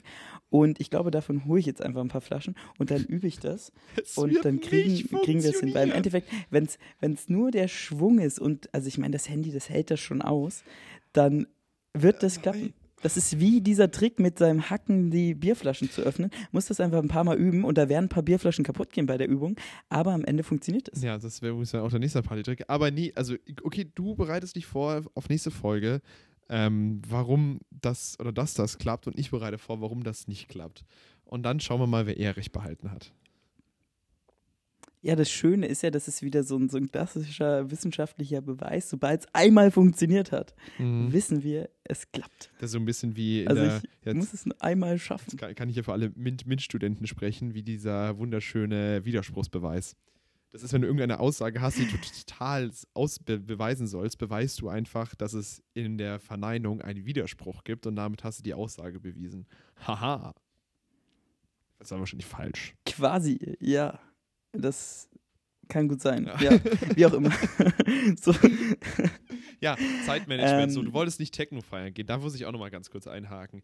Und 0.50 0.80
ich 0.82 0.89
glaube, 0.89 1.12
davon 1.12 1.45
hole 1.45 1.60
ich 1.60 1.65
jetzt 1.67 1.82
einfach 1.82 2.02
ein 2.02 2.08
paar 2.08 2.22
Flaschen 2.22 2.56
und 2.80 2.89
dann 2.91 3.04
übe 3.06 3.28
ich 3.28 3.39
das. 3.39 3.72
Es 4.02 4.17
Und 4.17 4.43
dann 4.43 4.60
kriegen, 4.60 5.08
kriegen 5.24 5.43
wir 5.43 5.52
es 5.52 5.60
hin. 5.60 5.74
Weil 5.76 5.89
im. 5.89 5.95
Endeffekt, 5.95 6.28
wenn 6.50 6.65
es 7.13 7.30
nur 7.30 7.52
der 7.52 7.67
Schwung 7.67 8.17
ist 8.19 8.39
und, 8.39 8.74
also 8.74 8.88
ich 8.88 8.98
meine, 8.98 9.12
das 9.13 9.30
Handy, 9.30 9.52
das 9.52 9.69
hält 9.69 9.91
das 9.91 10.00
schon 10.00 10.22
aus, 10.24 10.63
dann 11.13 11.45
wird 12.02 12.24
das 12.24 12.42
klappen. 12.42 12.74
Das 13.02 13.16
ist 13.16 13.40
wie 13.40 13.62
dieser 13.62 13.92
Trick 13.92 14.20
mit 14.20 14.38
seinem 14.38 14.70
Hacken, 14.70 15.10
die 15.10 15.34
Bierflaschen 15.34 15.90
zu 15.90 16.02
öffnen. 16.02 16.32
Muss 16.52 16.66
das 16.66 16.80
einfach 16.80 17.00
ein 17.00 17.08
paar 17.08 17.24
Mal 17.24 17.38
üben 17.38 17.64
und 17.64 17.78
da 17.78 17.88
werden 17.88 18.06
ein 18.06 18.10
paar 18.10 18.24
Bierflaschen 18.24 18.66
kaputt 18.66 18.92
gehen 18.92 19.06
bei 19.06 19.18
der 19.18 19.30
Übung. 19.30 19.56
Aber 19.88 20.12
am 20.12 20.26
Ende 20.26 20.44
funktioniert 20.44 20.90
es. 20.92 21.02
Ja, 21.02 21.18
das 21.18 21.42
wäre 21.42 21.52
übrigens 21.52 21.74
auch 21.76 21.90
der 21.90 22.00
nächste 22.00 22.22
Partytrick. 22.22 22.66
Aber 22.68 22.92
nee, 22.92 23.14
also, 23.16 23.36
okay, 23.64 23.90
du 23.96 24.16
bereitest 24.16 24.56
dich 24.56 24.66
vor 24.66 25.04
auf 25.14 25.30
nächste 25.30 25.52
Folge, 25.52 26.02
ähm, 26.50 27.02
warum 27.08 27.60
das 27.70 28.20
oder 28.20 28.34
dass 28.34 28.54
das 28.54 28.78
klappt 28.78 29.08
und 29.08 29.18
ich 29.18 29.32
bereite 29.32 29.58
vor, 29.58 29.80
warum 29.82 30.04
das 30.04 30.28
nicht 30.28 30.50
klappt. 30.50 30.84
Und 31.24 31.44
dann 31.44 31.60
schauen 31.60 31.80
wir 31.80 31.88
mal, 31.88 32.06
wer 32.06 32.18
eher 32.18 32.36
recht 32.36 32.52
behalten 32.52 32.92
hat. 32.92 33.14
Ja, 35.02 35.16
das 35.16 35.32
Schöne 35.32 35.66
ist 35.68 35.82
ja, 35.82 35.92
dass 35.92 36.10
es 36.10 36.22
wieder 36.22 36.44
so 36.44 36.58
ein, 36.58 36.68
so 36.68 36.76
ein 36.78 36.92
klassischer 36.92 37.72
wissenschaftlicher 37.72 38.42
Beweis, 38.42 38.90
sobald 38.90 39.22
es 39.22 39.28
einmal 39.34 39.72
funktioniert 39.72 40.34
hat, 40.34 40.54
Mhm. 40.78 41.14
wissen 41.14 41.42
wir, 41.42 41.70
es 41.86 42.12
klappt. 42.12 42.52
Das 42.60 42.66
ist 42.66 42.72
so 42.74 42.80
ein 42.80 42.86
bisschen 42.86 43.16
wie 43.16 43.48
Also 43.48 43.62
der. 43.64 43.78
ich 43.78 43.84
jetzt, 44.06 44.16
muss 44.18 44.34
es 44.34 44.46
einmal 44.60 44.98
schaffen. 45.00 45.38
kann, 45.38 45.56
kann 45.56 45.70
ich 45.70 45.78
ja 45.78 45.84
für 45.84 45.94
alle 45.94 46.08
MINT- 46.16 46.46
MINT-Studenten 46.46 47.08
sprechen, 47.08 47.54
wie 47.54 47.64
dieser 47.64 48.18
wunderschöne 48.18 49.06
Widerspruchsbeweis. 49.06 49.96
Das 50.52 50.64
ist, 50.64 50.74
wenn 50.74 50.82
du 50.82 50.88
irgendeine 50.88 51.20
Aussage 51.22 51.62
hast, 51.62 51.78
die 51.78 51.86
du 51.86 51.96
total 51.98 52.70
ausbe 52.94 53.40
beweisen 53.40 53.88
sollst, 53.88 54.18
beweist 54.18 54.60
du 54.60 54.68
einfach, 54.68 55.16
dass 55.16 55.32
es 55.34 55.62
in 55.76 55.98
der 55.98 56.20
Verneinung 56.20 56.82
einen 56.82 57.06
Widerspruch 57.06 57.64
gibt 57.64 57.86
und 57.88 57.96
damit 57.96 58.24
hast 58.26 58.40
du 58.40 58.44
die 58.44 58.56
Aussage 58.56 59.00
bewiesen. 59.00 59.46
Haha. 59.88 60.34
Das 61.78 61.88
ist 61.88 61.92
aber 61.94 62.02
wahrscheinlich 62.02 62.26
falsch. 62.26 62.74
Quasi, 62.86 63.56
ja. 63.62 63.98
Das 64.54 65.10
kann 65.68 65.88
gut 65.88 66.02
sein. 66.02 66.26
Ja. 66.26 66.42
Ja, 66.42 66.60
wie 66.96 67.06
auch 67.06 67.14
immer. 67.14 67.32
so, 68.20 68.34
Ja, 69.62 69.78
Zeitmanagement. 70.06 70.72
so, 70.72 70.80
Ähm. 70.80 70.88
du 70.88 70.94
wolltest 70.94 71.20
nicht 71.20 71.34
Techno 71.34 71.62
feiern 71.62 71.94
gehen. 71.94 72.08
Da 72.08 72.18
muss 72.18 72.36
ich 72.36 72.46
auch 72.46 72.52
nochmal 72.52 72.72
ganz 72.72 72.90
kurz 72.90 73.08
einhaken. 73.08 73.62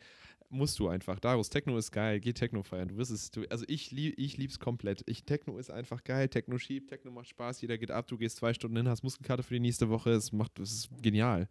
Musst 0.50 0.78
du 0.78 0.88
einfach. 0.88 1.19
Darius, 1.19 1.50
Techno 1.50 1.76
ist 1.78 1.91
geil. 1.91 2.19
Geh 2.19 2.34
Techno 2.34 2.62
feiern. 2.62 2.89
Du 2.89 2.98
wirst 2.98 3.12
es. 3.12 3.32
Du, 3.32 3.43
also 3.50 3.65
ich, 3.67 3.91
lieb, 3.91 4.13
ich 4.17 4.38
lieb's 4.38 4.60
komplett. 4.60 5.04
Ich, 5.08 5.24
Techno 5.24 5.58
ist 5.58 5.71
einfach 5.71 6.04
geil. 6.04 6.30
Techno 6.30 6.58
schiebt. 6.60 6.89
Techno 6.89 7.12
macht 7.12 7.28
Spaß. 7.30 7.62
Jeder 7.62 7.78
geht 7.80 7.89
ab. 7.91 8.08
Du 8.08 8.17
gehst 8.17 8.38
zwei 8.38 8.54
Stunden 8.54 8.78
hin, 8.78 8.88
hast 8.88 9.02
Muskelkarte 9.04 9.41
für 9.41 9.56
die 9.56 9.60
nächste 9.60 9.89
Woche. 9.89 10.12
Es 10.12 10.32
macht, 10.32 10.60
es 10.60 10.71
ist 10.71 10.89
genial. 11.02 11.48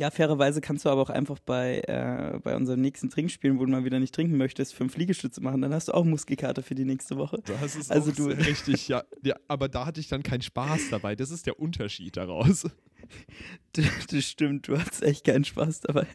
Ja, 0.00 0.10
fairerweise 0.10 0.62
kannst 0.62 0.86
du 0.86 0.88
aber 0.88 1.02
auch 1.02 1.10
einfach 1.10 1.38
bei, 1.40 1.80
äh, 1.86 2.38
bei 2.42 2.56
unseren 2.56 2.80
nächsten 2.80 3.10
Trinkspielen, 3.10 3.58
wo 3.58 3.66
du 3.66 3.70
mal 3.70 3.84
wieder 3.84 4.00
nicht 4.00 4.14
trinken 4.14 4.38
möchtest, 4.38 4.74
fünf 4.74 4.96
Liegestütze 4.96 5.42
machen. 5.42 5.60
Dann 5.60 5.74
hast 5.74 5.88
du 5.88 5.92
auch 5.92 6.04
Muskelkarte 6.06 6.62
für 6.62 6.74
die 6.74 6.86
nächste 6.86 7.18
Woche. 7.18 7.42
Das 7.44 7.76
ist 7.76 7.90
Also 7.92 8.10
du- 8.10 8.24
richtig, 8.46 8.88
ja, 8.88 9.04
ja. 9.22 9.36
Aber 9.46 9.68
da 9.68 9.84
hatte 9.84 10.00
ich 10.00 10.08
dann 10.08 10.22
keinen 10.22 10.40
Spaß 10.40 10.88
dabei. 10.90 11.14
Das 11.16 11.30
ist 11.30 11.46
der 11.46 11.60
Unterschied 11.60 12.16
daraus. 12.16 12.66
Das 13.72 14.24
stimmt, 14.24 14.68
du 14.68 14.78
hast 14.78 15.02
echt 15.02 15.24
keinen 15.24 15.44
Spaß 15.44 15.80
dabei. 15.80 16.06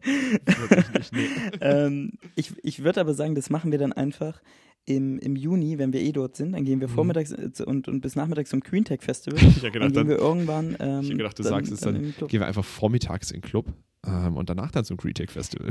Wirklich 0.46 0.92
nicht, 0.94 1.14
nee. 1.14 1.28
ähm, 1.62 2.14
ich 2.36 2.54
ich 2.64 2.84
würde 2.84 3.02
aber 3.02 3.14
sagen, 3.14 3.36
das 3.36 3.50
machen 3.50 3.72
wir 3.72 3.78
dann 3.80 3.94
einfach 3.94 4.42
im, 4.88 5.18
im 5.20 5.36
Juni, 5.36 5.78
wenn 5.80 5.94
wir 5.94 6.02
eh 6.02 6.12
dort 6.12 6.36
sind. 6.36 6.52
Dann 6.54 6.64
gehen 6.66 6.80
wir 6.80 6.88
Mhm. 6.88 6.94
vormittags 6.94 7.32
äh, 7.32 7.50
und, 7.66 7.88
und 7.88 8.02
bis 8.02 8.16
nachmittags 8.16 8.50
zum 8.52 8.62
Queen 8.62 8.86
Tech 8.86 9.02
Festival. 9.02 9.40
Ich 9.48 9.62
Dann 9.62 9.72
gedacht, 9.72 9.90
gehen 9.90 9.94
dann, 9.94 10.08
wir 10.08 10.18
irgendwann. 10.18 10.76
Ähm, 10.80 11.02
ich 11.02 11.10
hab 11.12 11.18
gedacht 11.18 11.40
du 11.40 11.44
dann, 11.44 11.50
sagst 11.52 11.72
es 11.72 11.80
dann. 11.82 12.14
Club. 12.14 12.30
Gehen 12.30 12.40
wir 12.42 12.48
einfach 12.48 12.66
vormittags 12.66 13.32
in 13.32 13.42
den 13.42 13.50
Club 13.50 13.74
ähm, 14.06 14.38
und 14.38 14.50
danach 14.50 14.72
dann 14.72 14.86
zum 14.86 14.98
Createch 14.98 15.32
Festival. 15.32 15.70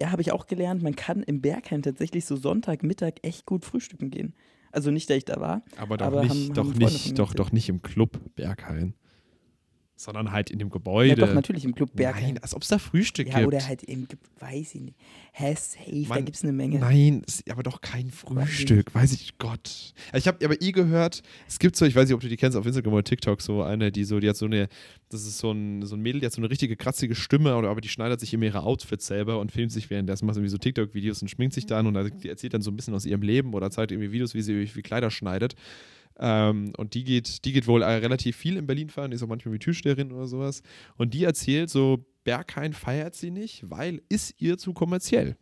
Ja, 0.00 0.12
habe 0.12 0.22
ich 0.22 0.32
auch 0.32 0.46
gelernt, 0.46 0.82
man 0.82 0.96
kann 0.96 1.22
im 1.22 1.40
Berghain 1.42 1.82
tatsächlich 1.82 2.24
so 2.24 2.34
Sonntagmittag 2.36 3.14
echt 3.22 3.44
gut 3.44 3.64
frühstücken 3.64 4.10
gehen. 4.10 4.34
Also 4.72 4.90
nicht, 4.90 5.10
dass 5.10 5.16
ich 5.18 5.24
da 5.26 5.40
war. 5.40 5.62
Aber 5.76 5.96
doch 5.98 6.06
Aber 6.06 6.22
nicht, 6.22 6.30
haben- 6.30 6.54
doch 6.54 6.68
haben 6.70 6.78
nicht, 6.78 7.18
doch, 7.18 7.34
doch 7.34 7.52
nicht 7.52 7.68
im 7.68 7.82
Club 7.82 8.18
Berghain. 8.36 8.94
Sondern 10.02 10.32
halt 10.32 10.48
in 10.48 10.58
dem 10.58 10.68
Ja, 10.68 10.72
Gebäude. 10.72 11.14
doch, 11.14 11.34
natürlich 11.34 11.62
im 11.66 11.74
Club 11.74 11.90
Berghain. 11.94 12.22
Nein, 12.34 12.38
als 12.38 12.54
ob 12.54 12.62
es 12.62 12.68
da 12.68 12.78
Frühstück 12.78 13.28
Ja, 13.28 13.34
gibt. 13.34 13.48
oder 13.48 13.66
halt 13.68 13.82
im, 13.82 14.08
weiß 14.38 14.74
ich 14.76 14.80
nicht. 14.80 14.96
Hä, 15.32 15.54
safe, 15.54 15.84
da 16.04 16.08
Mann, 16.08 16.24
gibt 16.24 16.38
es 16.38 16.42
eine 16.42 16.54
Menge. 16.54 16.78
Nein, 16.78 17.22
aber 17.50 17.62
doch 17.62 17.82
kein 17.82 18.10
Frühstück. 18.10 18.94
Weiß 18.94 19.12
ich, 19.12 19.36
Gott. 19.36 19.92
Ich 20.14 20.26
habe 20.26 20.42
aber 20.42 20.62
eh 20.62 20.72
gehört, 20.72 21.22
es 21.46 21.58
gibt 21.58 21.76
so, 21.76 21.84
ich 21.84 21.94
weiß 21.94 22.08
nicht, 22.08 22.14
ob 22.14 22.20
du 22.22 22.28
die 22.30 22.38
kennst, 22.38 22.56
auf 22.56 22.64
Instagram 22.64 22.94
oder 22.94 23.04
TikTok, 23.04 23.42
so 23.42 23.62
eine, 23.62 23.92
die 23.92 24.04
so, 24.04 24.20
die 24.20 24.28
hat 24.30 24.36
so 24.38 24.46
eine, 24.46 24.68
das 25.10 25.26
ist 25.26 25.36
so 25.36 25.52
ein, 25.52 25.82
so 25.82 25.96
ein 25.96 26.00
Mädel, 26.00 26.20
die 26.20 26.26
hat 26.26 26.32
so 26.32 26.40
eine 26.40 26.48
richtige 26.48 26.76
kratzige 26.76 27.14
Stimme, 27.14 27.54
oder, 27.56 27.68
aber 27.68 27.82
die 27.82 27.90
schneidet 27.90 28.20
sich 28.20 28.32
immer 28.32 28.46
ihre 28.46 28.62
Outfits 28.62 29.06
selber 29.06 29.38
und 29.38 29.52
filmt 29.52 29.70
sich 29.70 29.90
währenddessen, 29.90 30.24
macht 30.24 30.36
irgendwie 30.36 30.48
so 30.50 30.56
TikTok-Videos 30.56 31.20
und 31.20 31.28
schminkt 31.28 31.54
sich 31.54 31.66
dann 31.66 31.86
und 31.86 32.10
die 32.24 32.28
erzählt 32.30 32.54
dann 32.54 32.62
so 32.62 32.70
ein 32.70 32.76
bisschen 32.76 32.94
aus 32.94 33.04
ihrem 33.04 33.20
Leben 33.20 33.52
oder 33.52 33.70
zeigt 33.70 33.92
irgendwie 33.92 34.12
Videos, 34.12 34.32
wie 34.32 34.40
sie 34.40 34.74
wie 34.74 34.82
Kleider 34.82 35.10
schneidet. 35.10 35.56
Ähm, 36.18 36.72
und 36.76 36.94
die 36.94 37.04
geht, 37.04 37.44
die 37.44 37.52
geht 37.52 37.66
wohl 37.66 37.82
äh, 37.82 37.86
relativ 37.86 38.36
viel 38.36 38.56
in 38.56 38.66
Berlin 38.66 38.90
fahren, 38.90 39.12
ist 39.12 39.22
auch 39.22 39.28
manchmal 39.28 39.54
wie 39.54 39.58
Türsteherin 39.58 40.12
oder 40.12 40.26
sowas. 40.26 40.62
Und 40.96 41.14
die 41.14 41.24
erzählt 41.24 41.70
so, 41.70 42.04
Berghain 42.24 42.72
feiert 42.72 43.14
sie 43.14 43.30
nicht, 43.30 43.68
weil 43.70 44.02
ist 44.08 44.34
ihr 44.40 44.58
zu 44.58 44.72
kommerziell. 44.72 45.36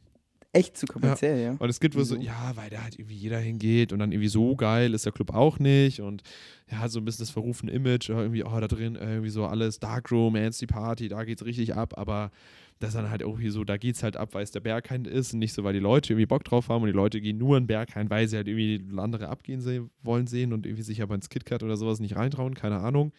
Echt 0.52 0.78
zu 0.78 0.86
kommerziell, 0.86 1.42
ja. 1.42 1.56
Und 1.58 1.68
es 1.68 1.78
gibt 1.78 1.94
wohl 1.94 2.04
so, 2.04 2.16
ja, 2.16 2.52
weil 2.54 2.70
da 2.70 2.82
halt 2.82 2.98
irgendwie 2.98 3.16
jeder 3.16 3.38
hingeht 3.38 3.92
und 3.92 3.98
dann 3.98 4.12
irgendwie 4.12 4.28
so 4.28 4.56
geil 4.56 4.94
ist 4.94 5.04
der 5.04 5.12
Club 5.12 5.34
auch 5.34 5.58
nicht 5.58 6.00
und 6.00 6.22
ja, 6.70 6.88
so 6.88 7.00
ein 7.00 7.04
bisschen 7.04 7.22
das 7.22 7.30
verrufene 7.30 7.70
Image, 7.70 8.08
ja, 8.08 8.18
irgendwie, 8.20 8.44
oh, 8.44 8.60
da 8.60 8.66
drin 8.66 8.96
irgendwie 8.96 9.28
so 9.28 9.44
alles 9.44 9.78
Darkroom, 9.78 10.32
Nancy 10.32 10.66
Party, 10.66 11.08
da 11.08 11.24
geht's 11.24 11.44
richtig 11.44 11.74
ab, 11.74 11.98
aber 11.98 12.30
das 12.78 12.94
dann 12.94 13.10
halt 13.10 13.22
irgendwie 13.22 13.50
so, 13.50 13.64
da 13.64 13.76
geht's 13.76 14.02
halt 14.02 14.16
ab, 14.16 14.30
weil 14.32 14.42
es 14.42 14.50
der 14.50 14.60
Berghain 14.60 15.04
ist 15.04 15.32
und 15.32 15.40
nicht 15.40 15.52
so, 15.52 15.64
weil 15.64 15.74
die 15.74 15.80
Leute 15.80 16.12
irgendwie 16.12 16.26
Bock 16.26 16.44
drauf 16.44 16.68
haben 16.68 16.82
und 16.82 16.88
die 16.88 16.96
Leute 16.96 17.20
gehen 17.20 17.36
nur 17.36 17.56
in 17.56 17.64
den 17.64 17.66
Berghain, 17.66 18.08
weil 18.08 18.26
sie 18.28 18.36
halt 18.36 18.48
irgendwie 18.48 18.82
andere 18.98 19.28
abgehen 19.28 19.60
se 19.60 19.88
wollen 20.02 20.26
sehen 20.26 20.52
und 20.52 20.64
irgendwie 20.64 20.82
sich 20.82 21.02
aber 21.02 21.14
ins 21.14 21.28
KitKat 21.28 21.62
oder 21.62 21.76
sowas 21.76 22.00
nicht 22.00 22.16
reintrauen, 22.16 22.54
keine 22.54 22.78
Ahnung. 22.78 23.12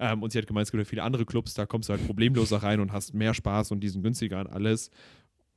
Ähm, 0.00 0.22
und 0.22 0.32
sie 0.32 0.38
hat 0.38 0.46
gemeint, 0.46 0.66
es 0.66 0.72
gibt 0.72 0.80
ja 0.80 0.84
viele 0.84 1.04
andere 1.04 1.24
Clubs, 1.24 1.54
da 1.54 1.66
kommst 1.66 1.88
du 1.88 1.92
halt 1.92 2.04
problemloser 2.04 2.58
rein 2.58 2.80
und 2.80 2.92
hast 2.92 3.14
mehr 3.14 3.34
Spaß 3.34 3.70
und 3.70 3.80
die 3.80 3.88
sind 3.88 4.02
günstiger 4.02 4.40
und 4.40 4.48
alles. 4.48 4.90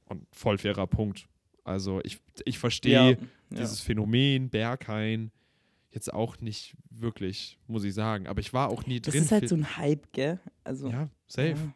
Und 0.10 0.26
voll 0.32 0.58
fairer 0.58 0.88
Punkt. 0.88 1.28
Also 1.64 2.00
ich, 2.04 2.20
ich 2.46 2.60
verstehe 2.60 3.12
ja. 3.12 3.18
dieses 3.50 3.82
Phänomen 3.82 4.50
Berghain 4.50 5.32
jetzt 5.92 6.14
auch 6.14 6.40
nicht 6.40 6.76
wirklich, 6.90 7.58
muss 7.68 7.84
ich 7.84 7.94
sagen. 7.94 8.28
Aber 8.28 8.40
ich 8.40 8.54
war 8.54 8.70
auch 8.70 8.86
nie 8.86 9.00
Das 9.02 9.14
drin. 9.14 9.24
ist 9.24 9.32
halt 9.32 9.50
so 9.50 9.56
ein 9.56 9.78
Hype, 9.78 10.12
gell? 10.14 10.40
Also, 10.64 10.90
ja, 10.90 11.10
safe. 11.28 11.50
Ja. 11.50 11.74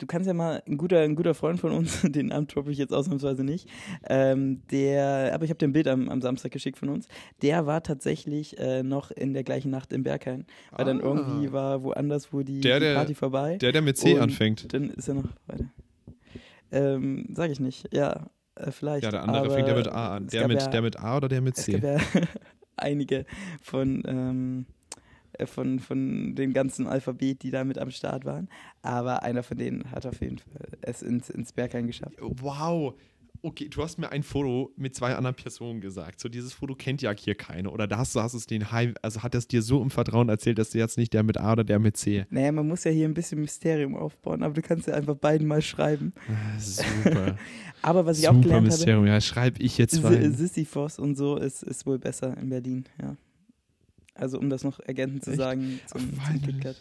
Du 0.00 0.06
kannst 0.06 0.28
ja 0.28 0.34
mal, 0.34 0.62
ein 0.66 0.76
guter, 0.76 1.00
ein 1.00 1.16
guter 1.16 1.34
Freund 1.34 1.58
von 1.58 1.72
uns, 1.72 2.02
den 2.04 2.26
Namen 2.26 2.46
droppe 2.46 2.70
ich 2.70 2.78
jetzt 2.78 2.92
ausnahmsweise 2.94 3.42
nicht, 3.42 3.68
ähm, 4.08 4.62
der, 4.70 5.32
aber 5.34 5.42
ich 5.44 5.50
habe 5.50 5.58
dir 5.58 5.66
ein 5.66 5.72
Bild 5.72 5.88
am, 5.88 6.08
am 6.08 6.20
Samstag 6.22 6.52
geschickt 6.52 6.78
von 6.78 6.88
uns, 6.88 7.08
der 7.42 7.66
war 7.66 7.82
tatsächlich 7.82 8.56
äh, 8.58 8.84
noch 8.84 9.10
in 9.10 9.32
der 9.34 9.42
gleichen 9.42 9.70
Nacht 9.72 9.92
in 9.92 10.04
Berghain, 10.04 10.46
weil 10.70 10.84
dann 10.84 11.00
Ah. 11.00 11.04
irgendwie 11.04 11.50
war 11.52 11.82
woanders, 11.82 12.32
wo 12.32 12.42
die, 12.42 12.60
Der, 12.60 12.78
die 12.78 12.86
der- 12.86 12.94
Party 12.94 13.14
vorbei. 13.16 13.56
Der, 13.58 13.72
der 13.72 13.82
mit 13.82 13.96
C 13.96 14.18
anfängt. 14.20 14.72
Dann 14.72 14.90
ist 14.90 15.08
er 15.08 15.14
noch 15.14 15.28
weiter. 15.48 15.64
Ähm, 16.70 17.26
sag 17.34 17.50
ich 17.50 17.60
nicht, 17.60 17.92
ja, 17.92 18.30
äh, 18.54 18.70
vielleicht. 18.70 19.04
Ja, 19.04 19.10
der 19.10 19.22
andere 19.22 19.44
aber 19.44 19.50
fängt 19.54 19.68
ja 19.68 19.74
mit 19.74 19.88
A 19.88 20.16
an. 20.16 20.26
es 20.26 20.32
Der 20.32 20.48
mit, 20.48 20.60
ja, 20.60 20.68
der 20.68 20.82
mit 20.82 20.98
A 20.98 21.16
oder 21.16 21.28
der 21.28 21.40
mit 21.40 21.56
Es 21.56 21.64
C? 21.64 21.72
gab 21.72 21.82
ja 21.82 21.98
einige 22.76 23.24
von, 23.62 24.02
ähm, 24.06 24.66
äh, 25.32 25.46
von, 25.46 25.78
von 25.78 26.34
dem 26.34 26.52
ganzen 26.52 26.86
Alphabet, 26.86 27.42
die 27.42 27.50
da 27.50 27.64
mit 27.64 27.78
am 27.78 27.90
Start 27.90 28.24
waren. 28.24 28.48
Aber 28.82 29.22
einer 29.22 29.42
von 29.42 29.56
denen 29.58 29.90
hat 29.90 30.06
auf 30.06 30.20
jeden 30.20 30.38
Fall 30.38 30.68
es 30.82 31.02
ins, 31.02 31.30
ins 31.30 31.52
Berghain 31.52 31.86
geschafft. 31.86 32.16
Wow. 32.20 32.94
Okay, 33.40 33.68
du 33.68 33.82
hast 33.82 33.98
mir 33.98 34.10
ein 34.10 34.24
Foto 34.24 34.72
mit 34.76 34.96
zwei 34.96 35.14
anderen 35.14 35.36
Personen 35.36 35.80
gesagt. 35.80 36.18
So, 36.18 36.28
dieses 36.28 36.52
Foto 36.52 36.74
kennt 36.74 37.02
ja 37.02 37.12
hier 37.12 37.36
keine. 37.36 37.70
Oder 37.70 37.86
da 37.86 37.98
hast 37.98 38.14
du, 38.16 38.20
hast 38.20 38.34
es 38.34 38.46
den 38.46 38.72
Hype, 38.72 38.98
also 39.02 39.22
hat 39.22 39.34
es 39.34 39.46
dir 39.46 39.62
so 39.62 39.80
im 39.80 39.90
Vertrauen 39.90 40.28
erzählt, 40.28 40.58
dass 40.58 40.70
du 40.70 40.78
jetzt 40.78 40.98
nicht 40.98 41.12
der 41.12 41.22
mit 41.22 41.38
A 41.38 41.52
oder 41.52 41.64
der 41.64 41.78
mit 41.78 41.96
C. 41.96 42.26
Naja, 42.30 42.50
man 42.50 42.66
muss 42.66 42.82
ja 42.84 42.90
hier 42.90 43.06
ein 43.08 43.14
bisschen 43.14 43.40
Mysterium 43.40 43.94
aufbauen, 43.94 44.42
aber 44.42 44.54
du 44.54 44.62
kannst 44.62 44.88
ja 44.88 44.94
einfach 44.94 45.14
beiden 45.14 45.46
mal 45.46 45.62
schreiben. 45.62 46.12
Ah, 46.28 46.58
Super. 46.58 47.36
Aber 47.82 48.06
was 48.06 48.18
ich 48.18 48.28
auch 48.28 48.32
Super 48.32 48.42
gelernt 48.42 48.66
habe, 48.66 48.76
Mysterium. 48.76 49.06
Ja, 49.06 49.20
schreibe 49.20 49.62
ich 49.62 49.78
jetzt 49.78 50.02
rein. 50.02 50.34
Sisyphos 50.34 50.98
und 50.98 51.16
so 51.16 51.36
ist, 51.36 51.62
ist 51.62 51.86
wohl 51.86 52.00
besser 52.00 52.36
in 52.36 52.48
Berlin, 52.48 52.84
ja. 53.00 53.16
Also 54.14 54.38
um 54.40 54.50
das 54.50 54.64
noch 54.64 54.80
ergänzend 54.80 55.24
zu 55.24 55.36
sagen 55.36 55.78
zum, 55.86 56.12
zum 56.12 56.42
KitKat. 56.42 56.76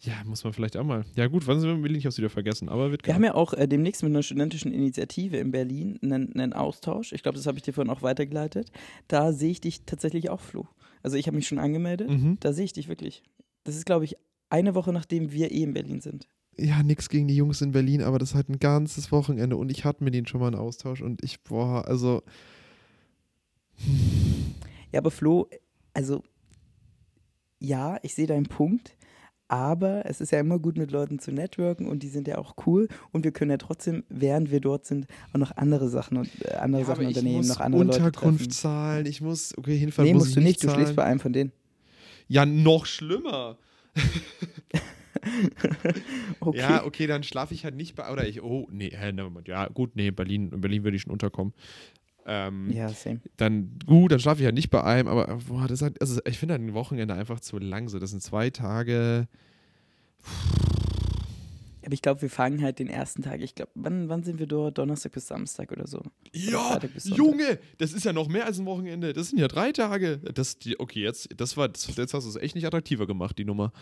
Ja, 0.00 0.14
muss 0.24 0.44
man 0.44 0.52
vielleicht 0.52 0.76
auch 0.76 0.84
mal. 0.84 1.04
Ja, 1.16 1.26
gut, 1.26 1.46
wann 1.46 1.60
sind 1.60 1.68
wir 1.68 1.74
in 1.74 1.82
Berlin? 1.82 1.98
Ich 1.98 2.06
hab's 2.06 2.18
wieder 2.18 2.30
vergessen, 2.30 2.68
aber 2.68 2.90
wird 2.90 3.06
Wir 3.06 3.14
haben 3.14 3.24
ja 3.24 3.34
auch 3.34 3.54
äh, 3.54 3.66
demnächst 3.66 4.02
mit 4.02 4.12
einer 4.12 4.22
studentischen 4.22 4.72
Initiative 4.72 5.36
in 5.36 5.50
Berlin 5.50 5.98
einen, 6.02 6.32
einen 6.34 6.52
Austausch. 6.52 7.12
Ich 7.12 7.22
glaube, 7.22 7.36
das 7.36 7.46
habe 7.46 7.58
ich 7.58 7.62
dir 7.62 7.72
vorhin 7.72 7.90
auch 7.90 8.02
weitergeleitet. 8.02 8.70
Da 9.08 9.32
sehe 9.32 9.50
ich 9.50 9.60
dich 9.60 9.84
tatsächlich 9.84 10.30
auch, 10.30 10.40
Flo. 10.40 10.66
Also 11.02 11.16
ich 11.16 11.26
habe 11.26 11.36
mich 11.36 11.48
schon 11.48 11.58
angemeldet. 11.58 12.10
Mhm. 12.10 12.36
Da 12.40 12.52
sehe 12.52 12.64
ich 12.64 12.72
dich 12.72 12.88
wirklich. 12.88 13.22
Das 13.64 13.76
ist, 13.76 13.86
glaube 13.86 14.04
ich, 14.04 14.16
eine 14.50 14.74
Woche 14.74 14.92
nachdem 14.92 15.32
wir 15.32 15.50
eh 15.50 15.62
in 15.62 15.74
Berlin 15.74 16.00
sind. 16.00 16.28
Ja, 16.58 16.82
nix 16.82 17.08
gegen 17.08 17.28
die 17.28 17.36
Jungs 17.36 17.62
in 17.62 17.72
Berlin, 17.72 18.02
aber 18.02 18.18
das 18.18 18.30
ist 18.30 18.34
halt 18.34 18.50
ein 18.50 18.58
ganzes 18.58 19.10
Wochenende 19.10 19.56
und 19.56 19.70
ich 19.70 19.84
hatte 19.84 20.04
mit 20.04 20.14
denen 20.14 20.26
schon 20.26 20.40
mal 20.40 20.48
einen 20.48 20.56
Austausch 20.56 21.00
und 21.00 21.24
ich, 21.24 21.42
boah, 21.42 21.86
also. 21.86 22.22
Ja, 24.92 24.98
aber 24.98 25.10
Flo, 25.10 25.48
also 25.94 26.22
ja, 27.58 27.98
ich 28.02 28.14
sehe 28.14 28.26
deinen 28.26 28.46
Punkt. 28.46 28.96
Aber 29.52 30.06
es 30.06 30.22
ist 30.22 30.32
ja 30.32 30.40
immer 30.40 30.58
gut, 30.58 30.78
mit 30.78 30.90
Leuten 30.92 31.18
zu 31.18 31.30
networken 31.30 31.86
und 31.86 32.02
die 32.02 32.08
sind 32.08 32.26
ja 32.26 32.38
auch 32.38 32.54
cool 32.66 32.88
und 33.10 33.22
wir 33.22 33.32
können 33.32 33.50
ja 33.50 33.58
trotzdem, 33.58 34.02
während 34.08 34.50
wir 34.50 34.60
dort 34.60 34.86
sind, 34.86 35.06
auch 35.34 35.38
noch 35.38 35.54
andere 35.58 35.90
Sachen 35.90 36.16
und 36.16 36.30
äh, 36.46 36.54
andere 36.54 36.80
Ja, 36.80 36.86
Sachen 36.86 37.04
unternehmen, 37.04 37.46
noch 37.46 37.60
andere 37.60 37.84
Leute 37.84 37.96
Unterkunft 37.98 38.38
treffen. 38.38 38.50
zahlen, 38.50 39.04
ich 39.04 39.20
muss, 39.20 39.52
okay, 39.58 39.76
hinfahren 39.76 40.08
Nee, 40.08 40.14
muss 40.14 40.22
musst 40.24 40.36
du 40.36 40.40
nicht, 40.40 40.62
du 40.62 40.68
zahlen. 40.68 40.78
schläfst 40.78 40.96
bei 40.96 41.04
einem 41.04 41.20
von 41.20 41.34
denen. 41.34 41.52
Ja, 42.28 42.46
noch 42.46 42.86
schlimmer. 42.86 43.58
Okay. 46.40 46.58
Ja, 46.58 46.84
okay, 46.84 47.06
dann 47.06 47.22
schlafe 47.22 47.54
ich 47.54 47.64
halt 47.64 47.76
nicht 47.76 47.94
bei, 47.94 48.10
oder 48.10 48.26
ich, 48.26 48.42
oh, 48.42 48.66
nee, 48.72 48.92
ja, 49.46 49.68
gut, 49.68 49.94
nee, 49.94 50.10
Berlin, 50.10 50.50
in 50.50 50.60
Berlin 50.60 50.82
würde 50.82 50.96
ich 50.96 51.02
schon 51.02 51.12
unterkommen. 51.12 51.52
Ähm, 52.26 52.70
Ja, 52.70 52.88
same. 52.90 53.20
Dann, 53.36 53.78
gut, 53.86 54.12
dann 54.12 54.20
schlafe 54.20 54.40
ich 54.40 54.44
halt 54.44 54.54
nicht 54.54 54.70
bei 54.70 54.82
einem, 54.82 55.08
aber, 55.08 55.38
boah, 55.48 55.66
das 55.66 55.82
halt, 55.82 56.00
also 56.00 56.20
ich 56.24 56.38
finde 56.38 56.54
halt 56.54 56.62
ein 56.62 56.74
Wochenende 56.74 57.14
einfach 57.14 57.40
zu 57.40 57.58
lang 57.58 57.88
so. 57.88 57.98
Das 57.98 58.10
sind 58.10 58.22
zwei 58.22 58.50
Tage, 58.50 59.26
Aber 61.84 61.92
ich 61.94 62.02
glaube, 62.02 62.22
wir 62.22 62.30
fangen 62.30 62.62
halt 62.62 62.78
den 62.78 62.88
ersten 62.88 63.22
Tag. 63.22 63.40
Ich 63.40 63.54
glaube, 63.56 63.72
wann, 63.74 64.08
wann 64.08 64.22
sind 64.22 64.38
wir 64.38 64.46
dort? 64.46 64.78
Donnerstag 64.78 65.12
bis 65.12 65.26
Samstag 65.26 65.72
oder 65.72 65.86
so. 65.86 66.00
Ja, 66.32 66.78
Sonntag. 66.80 66.90
Junge, 67.18 67.58
das 67.78 67.92
ist 67.92 68.04
ja 68.04 68.12
noch 68.12 68.28
mehr 68.28 68.46
als 68.46 68.60
ein 68.60 68.66
Wochenende. 68.66 69.12
Das 69.12 69.30
sind 69.30 69.40
ja 69.40 69.48
drei 69.48 69.72
Tage. 69.72 70.18
Das, 70.18 70.58
die, 70.58 70.78
okay, 70.78 71.02
jetzt, 71.02 71.28
das 71.36 71.56
war, 71.56 71.68
das, 71.68 71.88
jetzt 71.96 72.14
hast 72.14 72.24
du 72.24 72.30
es 72.30 72.36
echt 72.36 72.54
nicht 72.54 72.66
attraktiver 72.66 73.06
gemacht, 73.06 73.36
die 73.36 73.44
Nummer. 73.44 73.72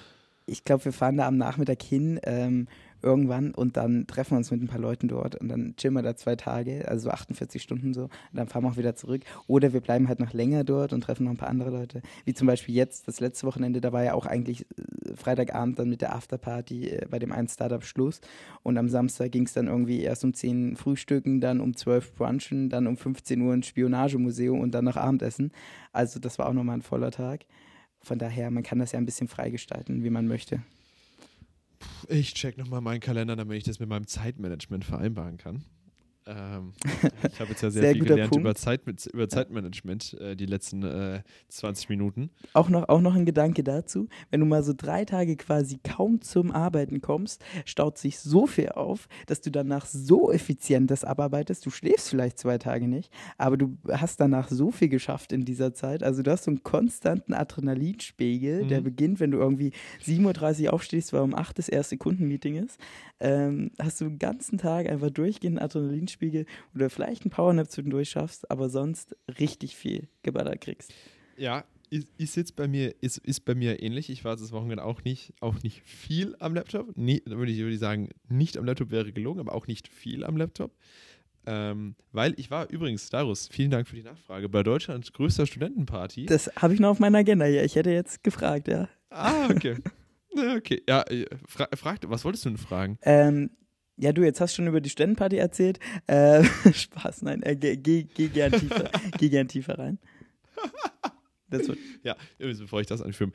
Ich 0.51 0.65
glaube, 0.65 0.85
wir 0.85 0.93
fahren 0.93 1.17
da 1.17 1.29
am 1.29 1.37
Nachmittag 1.37 1.81
hin, 1.83 2.19
ähm, 2.25 2.67
irgendwann, 3.03 3.53
und 3.53 3.77
dann 3.77 4.07
treffen 4.07 4.33
wir 4.33 4.39
uns 4.39 4.51
mit 4.51 4.61
ein 4.61 4.67
paar 4.67 4.81
Leuten 4.81 5.09
dort 5.09 5.37
und 5.37 5.49
dann 5.49 5.75
chillen 5.77 5.95
wir 5.95 6.03
da 6.03 6.17
zwei 6.17 6.37
Tage, 6.37 6.87
also 6.89 7.05
so 7.05 7.11
48 7.11 7.63
Stunden 7.63 7.95
so, 7.95 8.03
und 8.03 8.11
dann 8.33 8.49
fahren 8.49 8.65
wir 8.65 8.71
auch 8.71 8.77
wieder 8.77 8.95
zurück. 8.95 9.23
Oder 9.47 9.73
wir 9.73 9.81
bleiben 9.81 10.09
halt 10.09 10.21
noch 10.21 10.33
länger 10.33 10.65
dort 10.65 10.93
und 10.93 11.03
treffen 11.03 11.25
noch 11.25 11.31
ein 11.31 11.37
paar 11.37 11.49
andere 11.49 11.71
Leute. 11.71 12.03
Wie 12.25 12.35
zum 12.35 12.47
Beispiel 12.47 12.75
jetzt, 12.75 13.09
das 13.09 13.21
letzte 13.21 13.47
Wochenende, 13.47 13.81
da 13.81 13.93
war 13.93 14.03
ja 14.03 14.15
auch 14.15 14.27
eigentlich 14.27 14.63
äh, 14.63 15.15
Freitagabend 15.15 15.79
dann 15.79 15.89
mit 15.89 16.03
der 16.03 16.15
Afterparty 16.15 16.89
äh, 16.89 17.07
bei 17.09 17.19
dem 17.19 17.33
einen 17.33 17.49
Startup 17.49 17.85
Schluss. 17.85 18.21
Und 18.63 18.77
am 18.77 18.89
Samstag 18.89 19.33
ging 19.33 19.45
es 19.45 19.53
dann 19.53 19.69
irgendwie 19.69 20.03
erst 20.03 20.25
um 20.25 20.35
10 20.35 20.77
Frühstücken, 20.77 21.41
dann 21.41 21.61
um 21.61 21.77
12 21.77 22.15
Brunchen, 22.17 22.69
dann 22.71 22.87
um 22.87 22.97
15 22.97 23.41
Uhr 23.41 23.55
ein 23.55 23.63
Spionagemuseum 23.63 24.61
und 24.61 24.73
dann 24.73 24.85
noch 24.85 24.97
Abendessen. 24.97 25.53
Also 25.93 26.19
das 26.21 26.39
war 26.39 26.49
auch 26.49 26.53
nochmal 26.53 26.79
ein 26.79 26.83
voller 26.83 27.13
Tag. 27.13 27.47
Von 28.03 28.19
daher, 28.19 28.51
man 28.51 28.63
kann 28.63 28.79
das 28.79 28.93
ja 28.93 28.99
ein 28.99 29.07
bisschen 29.07 29.29
freigestalten, 29.29 30.03
wie 30.03 30.11
man 30.11 30.27
möchte. 30.27 30.63
Ich 32.09 32.35
check 32.35 32.59
nochmal 32.59 32.81
meinen 32.81 33.01
Kalender, 33.01 33.37
damit 33.37 33.59
ich 33.59 33.65
das 33.65 33.79
mit 33.79 33.89
meinem 33.89 34.07
Zeitmanagement 34.07 34.85
vereinbaren 34.85 35.39
kann. 35.39 35.65
Ähm, 36.27 36.73
ich 37.33 37.41
habe 37.41 37.51
jetzt 37.51 37.63
ja 37.63 37.71
sehr, 37.71 37.83
Sehr 37.83 37.93
viel 37.95 38.05
gelernt 38.05 38.31
Punkt. 38.31 38.43
über, 38.43 38.55
Zeit, 38.55 38.83
über 39.13 39.29
Zeitmanagement 39.29 40.15
äh, 40.21 40.37
die 40.37 40.47
letzten 40.47 40.83
äh, 40.83 41.23
20 41.49 41.89
Minuten. 41.89 42.31
Auch 42.53 42.69
noch, 42.69 42.89
auch 42.89 43.01
noch 43.01 43.15
ein 43.15 43.25
Gedanke 43.27 43.65
dazu, 43.65 44.09
wenn 44.31 44.41
du 44.41 44.47
mal 44.47 44.63
so 44.63 44.73
drei 44.77 45.05
Tage 45.05 45.37
quasi 45.37 45.79
kaum 45.83 46.21
zum 46.21 46.51
Arbeiten 46.53 47.01
kommst, 47.01 47.43
staut 47.65 47.99
sich 47.99 48.19
so 48.19 48.47
viel 48.47 48.69
auf, 48.71 49.09
dass 49.27 49.41
du 49.41 49.51
danach 49.51 49.87
so 49.87 50.31
effizient 50.31 50.91
das 50.91 51.05
abarbeitest. 51.05 51.65
Du 51.65 51.71
schläfst 51.71 52.11
vielleicht 52.11 52.39
zwei 52.39 52.59
Tage 52.59 52.87
nicht, 52.87 53.11
aber 53.39 53.57
du 53.57 53.79
hast 53.91 54.21
danach 54.21 54.49
so 54.49 54.71
viel 54.71 54.89
geschafft 54.89 55.33
in 55.33 55.45
dieser 55.45 55.75
Zeit. 55.75 56.03
Also 56.03 56.23
du 56.23 56.31
hast 56.31 56.45
so 56.45 56.51
einen 56.51 56.63
konstanten 56.63 57.33
Adrenalinspiegel, 57.35 58.67
der 58.67 58.81
Mhm. 58.81 58.85
beginnt, 58.85 59.21
wenn 59.21 59.31
du 59.31 59.39
irgendwie 59.39 59.73
7.30 60.05 60.67
Uhr 60.67 60.73
aufstehst, 60.75 61.13
weil 61.13 61.23
um 61.23 61.35
8 61.35 61.59
das 61.59 61.69
erste 61.69 61.97
Kundenmeeting 61.97 62.57
ist. 62.57 62.79
Ähm, 63.21 63.71
hast 63.79 64.01
du 64.01 64.07
den 64.07 64.19
ganzen 64.19 64.59
Tag 64.59 64.89
einfach 64.89 65.11
durchgehenden 65.11 65.63
Adrenalinspiegel 65.63 66.47
oder 66.75 66.89
vielleicht 66.89 67.23
einen 67.23 67.31
Powernap 67.31 67.71
zwischendurch 67.71 68.11
schaffst, 68.11 68.51
aber 68.51 68.71
sonst 68.71 69.17
richtig 69.39 69.77
viel 69.77 70.09
geballert 70.23 70.63
kriegst. 70.63 70.93
Ja, 71.37 71.65
ist, 71.91 72.09
ist 72.19 72.37
jetzt 72.37 72.57
bei 72.57 72.69
mir, 72.69 72.95
ist, 73.03 73.19
ist 73.19 73.45
bei 73.45 73.55
mir 73.55 73.83
ähnlich. 73.83 74.11
Ich 74.11 74.25
war 74.25 74.37
das 74.37 74.53
Wochenende 74.53 74.85
auch 74.85 75.05
nicht, 75.05 75.35
auch 75.41 75.63
nicht 75.63 75.83
viel 75.83 76.37
am 76.39 76.55
Laptop. 76.55 76.97
Nie, 76.97 77.23
würde, 77.27 77.53
ich, 77.53 77.59
würde 77.59 77.75
ich 77.75 77.81
sagen, 77.81 78.09
nicht 78.29 78.57
am 78.57 78.65
Laptop 78.65 78.91
wäre 78.91 79.13
gelogen, 79.13 79.41
aber 79.41 79.55
auch 79.55 79.67
nicht 79.67 79.89
viel 79.89 80.25
am 80.25 80.37
Laptop. 80.37 80.73
Ähm, 81.47 81.97
weil 82.13 82.35
ich 82.39 82.51
war 82.51 82.71
übrigens, 82.71 83.09
Darus, 83.11 83.49
vielen 83.49 83.71
Dank 83.71 83.89
für 83.89 83.97
die 83.97 84.03
Nachfrage, 84.03 84.49
bei 84.49 84.63
Deutschlands 84.63 85.13
größter 85.13 85.47
Studentenparty. 85.47 86.27
Das 86.27 86.51
habe 86.57 86.75
ich 86.75 86.81
noch 86.81 86.91
auf 86.91 87.01
meiner 87.01 87.19
Agenda 87.19 87.47
hier. 87.47 87.65
Ich 87.65 87.75
hätte 87.75 87.91
jetzt 87.91 88.23
gefragt, 88.23 88.69
ja. 88.69 88.89
ah, 89.11 89.49
okay. 89.51 89.77
Okay. 90.33 90.83
Ja, 90.89 91.03
äh, 91.03 91.27
fra 91.47 91.69
frag, 91.75 91.99
was 92.07 92.25
wolltest 92.25 92.45
du 92.45 92.51
denn 92.51 92.59
fragen? 92.59 92.99
Ähm, 93.03 93.51
ja, 93.97 94.13
du, 94.13 94.23
jetzt 94.23 94.41
hast 94.41 94.55
schon 94.55 94.67
über 94.67 94.81
die 94.81 94.91
Studentenparty 94.91 95.37
erzählt. 95.37 95.79
Äh, 96.07 96.45
Spaß, 96.73 97.23
nein, 97.23 97.43
äh, 97.43 97.57
geh, 97.57 97.77
geh, 97.77 98.05
geh, 98.05 98.29
gern 98.29 98.53
tiefer, 98.53 98.91
geh 99.19 99.29
gern 99.29 99.49
tiefer 99.49 99.79
rein. 99.79 99.99
Ja, 102.05 102.17
übrigens, 102.39 102.61
bevor 102.61 102.81
ich 102.81 102.87
das 102.87 103.03
anführe, 103.03 103.33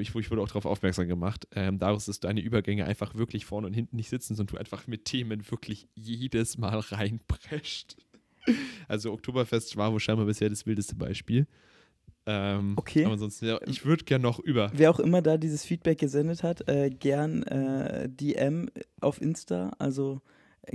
ich, 0.00 0.14
ich 0.16 0.30
wurde 0.32 0.42
auch 0.42 0.48
darauf 0.48 0.66
aufmerksam 0.66 1.06
gemacht, 1.06 1.46
ähm, 1.54 1.78
daraus, 1.78 2.06
dass 2.06 2.18
deine 2.18 2.40
Übergänge 2.40 2.86
einfach 2.86 3.14
wirklich 3.14 3.44
vorne 3.46 3.68
und 3.68 3.72
hinten 3.72 3.94
nicht 3.94 4.08
sitzen, 4.08 4.34
sondern 4.34 4.56
du 4.56 4.58
einfach 4.58 4.88
mit 4.88 5.04
Themen 5.04 5.48
wirklich 5.48 5.86
jedes 5.94 6.58
Mal 6.58 6.76
reinprescht. 6.80 7.96
Also 8.88 9.12
Oktoberfest 9.12 9.76
war 9.76 9.92
wohl 9.92 10.00
scheinbar 10.00 10.26
bisher 10.26 10.48
das 10.48 10.66
wildeste 10.66 10.96
Beispiel. 10.96 11.46
Ähm, 12.26 12.74
Okay. 12.76 13.04
Aber 13.04 13.14
ansonsten, 13.14 13.46
ja, 13.46 13.58
ich 13.66 13.84
würde 13.84 14.04
gern 14.04 14.22
noch 14.22 14.38
über. 14.38 14.70
wer 14.74 14.90
auch 14.90 15.00
immer 15.00 15.22
da 15.22 15.36
dieses 15.38 15.64
Feedback 15.64 15.98
gesendet 15.98 16.42
hat, 16.42 16.68
äh, 16.68 16.90
gern 16.90 17.42
äh, 17.44 18.08
DM 18.08 18.70
auf 19.00 19.20
Insta. 19.20 19.72
Also 19.78 20.20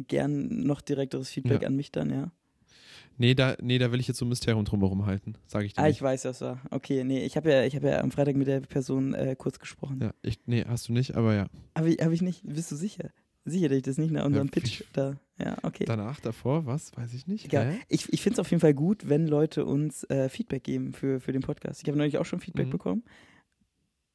gern 0.07 0.63
noch 0.63 0.81
direkteres 0.81 1.29
Feedback 1.29 1.62
Ja. 1.62 1.67
an 1.69 1.75
mich 1.75 1.91
dann, 1.91 2.10
ja. 2.10 2.31
Nee, 3.19 3.33
da, 3.33 3.55
nee, 3.62 3.79
da 3.79 3.91
will 3.91 3.99
ich 3.99 4.07
jetzt 4.07 4.17
so 4.17 4.25
ein 4.25 4.29
Mysterium 4.29 4.63
drumherum 4.63 5.05
halten, 5.07 5.33
sage 5.47 5.65
ich 5.65 5.73
dir. 5.73 5.79
Ah, 5.81 5.88
nicht. 5.88 5.95
ich 5.95 6.01
weiß, 6.03 6.25
was 6.25 6.41
war. 6.41 6.62
Okay, 6.69 7.03
nee, 7.03 7.25
ich 7.25 7.36
habe 7.36 7.49
ja, 7.51 7.63
ich 7.63 7.75
habe 7.75 7.88
ja 7.88 8.01
am 8.01 8.12
Freitag 8.12 8.36
mit 8.36 8.45
der 8.47 8.60
Person 8.60 9.15
äh, 9.15 9.36
kurz 9.36 9.57
gesprochen. 9.57 9.99
ja, 10.03 10.12
ich, 10.21 10.38
nee, 10.45 10.63
hast 10.67 10.88
du 10.89 10.93
nicht, 10.93 11.15
aber 11.15 11.33
ja. 11.33 11.47
Habe 11.75 11.89
ich, 11.89 11.97
hab 12.03 12.12
ich 12.12 12.21
nicht? 12.21 12.41
Bist 12.43 12.71
du 12.71 12.75
sicher? 12.75 13.10
Sicher, 13.49 13.69
dass 13.69 13.77
ich 13.77 13.83
das 13.83 13.97
nicht 13.97 14.12
nach 14.12 14.25
unserem 14.25 14.47
Ja, 14.47 14.51
Pitch 14.51 14.83
da. 14.93 15.17
Ja, 15.39 15.57
okay. 15.63 15.86
Danach, 15.86 16.19
davor, 16.19 16.65
was? 16.65 16.95
Weiß 16.97 17.13
ich 17.13 17.27
nicht. 17.27 17.51
Hä? 17.53 17.79
Ich, 17.88 18.12
ich 18.12 18.21
finde 18.21 18.36
es 18.36 18.39
auf 18.39 18.49
jeden 18.51 18.60
Fall 18.62 18.73
gut, 18.73 19.07
wenn 19.07 19.25
Leute 19.27 19.65
uns 19.65 20.03
äh, 20.10 20.29
Feedback 20.29 20.63
geben 20.63 20.93
für, 20.93 21.19
für 21.21 21.31
den 21.31 21.41
Podcast. 21.41 21.81
Ich 21.81 21.88
habe 21.88 21.97
neulich 21.97 22.17
auch 22.17 22.25
schon 22.25 22.39
Feedback 22.39 22.67
Mhm. 22.67 22.71
bekommen. 22.71 23.03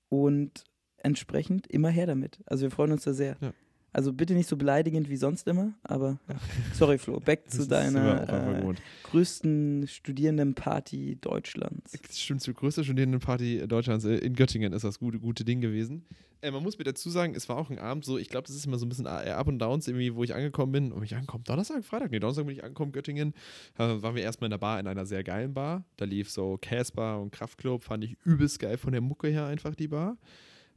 Und 0.08 0.64
entsprechend 0.98 1.66
immer 1.66 1.88
her 1.88 2.06
damit. 2.06 2.40
Also 2.46 2.62
wir 2.64 2.70
freuen 2.70 2.92
uns 2.92 3.04
da 3.04 3.12
sehr. 3.12 3.36
Ja. 3.40 3.52
Also 3.92 4.12
bitte 4.12 4.32
nicht 4.32 4.48
so 4.48 4.56
beleidigend 4.56 5.10
wie 5.10 5.16
sonst 5.16 5.46
immer, 5.48 5.74
aber 5.82 6.18
ja. 6.28 6.36
sorry 6.72 6.96
Flo, 6.96 7.20
back 7.20 7.50
zu 7.50 7.66
deiner 7.66 8.58
äh, 8.58 8.74
größten 9.04 9.86
Studierendenparty 9.86 11.18
Deutschlands. 11.20 11.98
Stimmt, 12.10 12.46
die 12.46 12.54
größte 12.54 12.84
Studierendenparty 12.84 13.68
Deutschlands 13.68 14.06
äh, 14.06 14.16
in 14.16 14.34
Göttingen 14.34 14.72
ist 14.72 14.84
das 14.84 14.98
gute, 14.98 15.18
gute 15.18 15.44
Ding 15.44 15.60
gewesen. 15.60 16.06
Äh, 16.42 16.50
man 16.50 16.62
muss 16.62 16.76
mir 16.76 16.84
dazu 16.84 17.08
sagen, 17.08 17.34
es 17.34 17.48
war 17.48 17.56
auch 17.56 17.70
ein 17.70 17.78
Abend 17.78 18.04
so, 18.04 18.18
ich 18.18 18.28
glaube, 18.28 18.46
das 18.46 18.56
ist 18.56 18.66
immer 18.66 18.78
so 18.78 18.84
ein 18.84 18.88
bisschen 18.88 19.06
äh, 19.06 19.30
Up 19.30 19.46
und 19.46 19.58
Downs, 19.58 19.86
irgendwie, 19.86 20.14
wo 20.14 20.24
ich 20.24 20.34
angekommen 20.34 20.72
bin. 20.72 20.92
Und 20.92 21.04
ich 21.04 21.14
angekommen, 21.14 21.44
Donnerstag, 21.44 21.84
Freitag, 21.84 22.10
nee, 22.10 22.18
Donnerstag 22.18 22.46
bin 22.46 22.56
ich 22.56 22.64
angekommen, 22.64 22.92
Göttingen. 22.92 23.32
Äh, 23.78 24.02
waren 24.02 24.16
wir 24.16 24.22
erstmal 24.22 24.46
in 24.46 24.52
der 24.52 24.58
Bar, 24.58 24.80
in 24.80 24.86
einer 24.86 25.06
sehr 25.06 25.22
geilen 25.22 25.54
Bar. 25.54 25.84
Da 25.96 26.04
lief 26.04 26.30
so 26.30 26.58
Casper 26.60 27.20
und 27.20 27.30
Kraftclub, 27.30 27.84
fand 27.84 28.04
ich 28.04 28.16
übelst 28.24 28.58
geil 28.58 28.76
von 28.76 28.92
der 28.92 29.00
Mucke 29.00 29.28
her 29.28 29.46
einfach 29.46 29.74
die 29.74 29.88
Bar. 29.88 30.16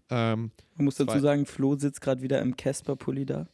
Ähm, 0.09 0.51
Man 0.75 0.85
muss 0.85 0.95
dazu 0.95 1.19
sagen, 1.19 1.45
Flo 1.45 1.75
sitzt 1.75 2.01
gerade 2.01 2.21
wieder 2.21 2.41
im 2.41 2.55
Casper-Pulli 2.55 3.25
da. 3.25 3.47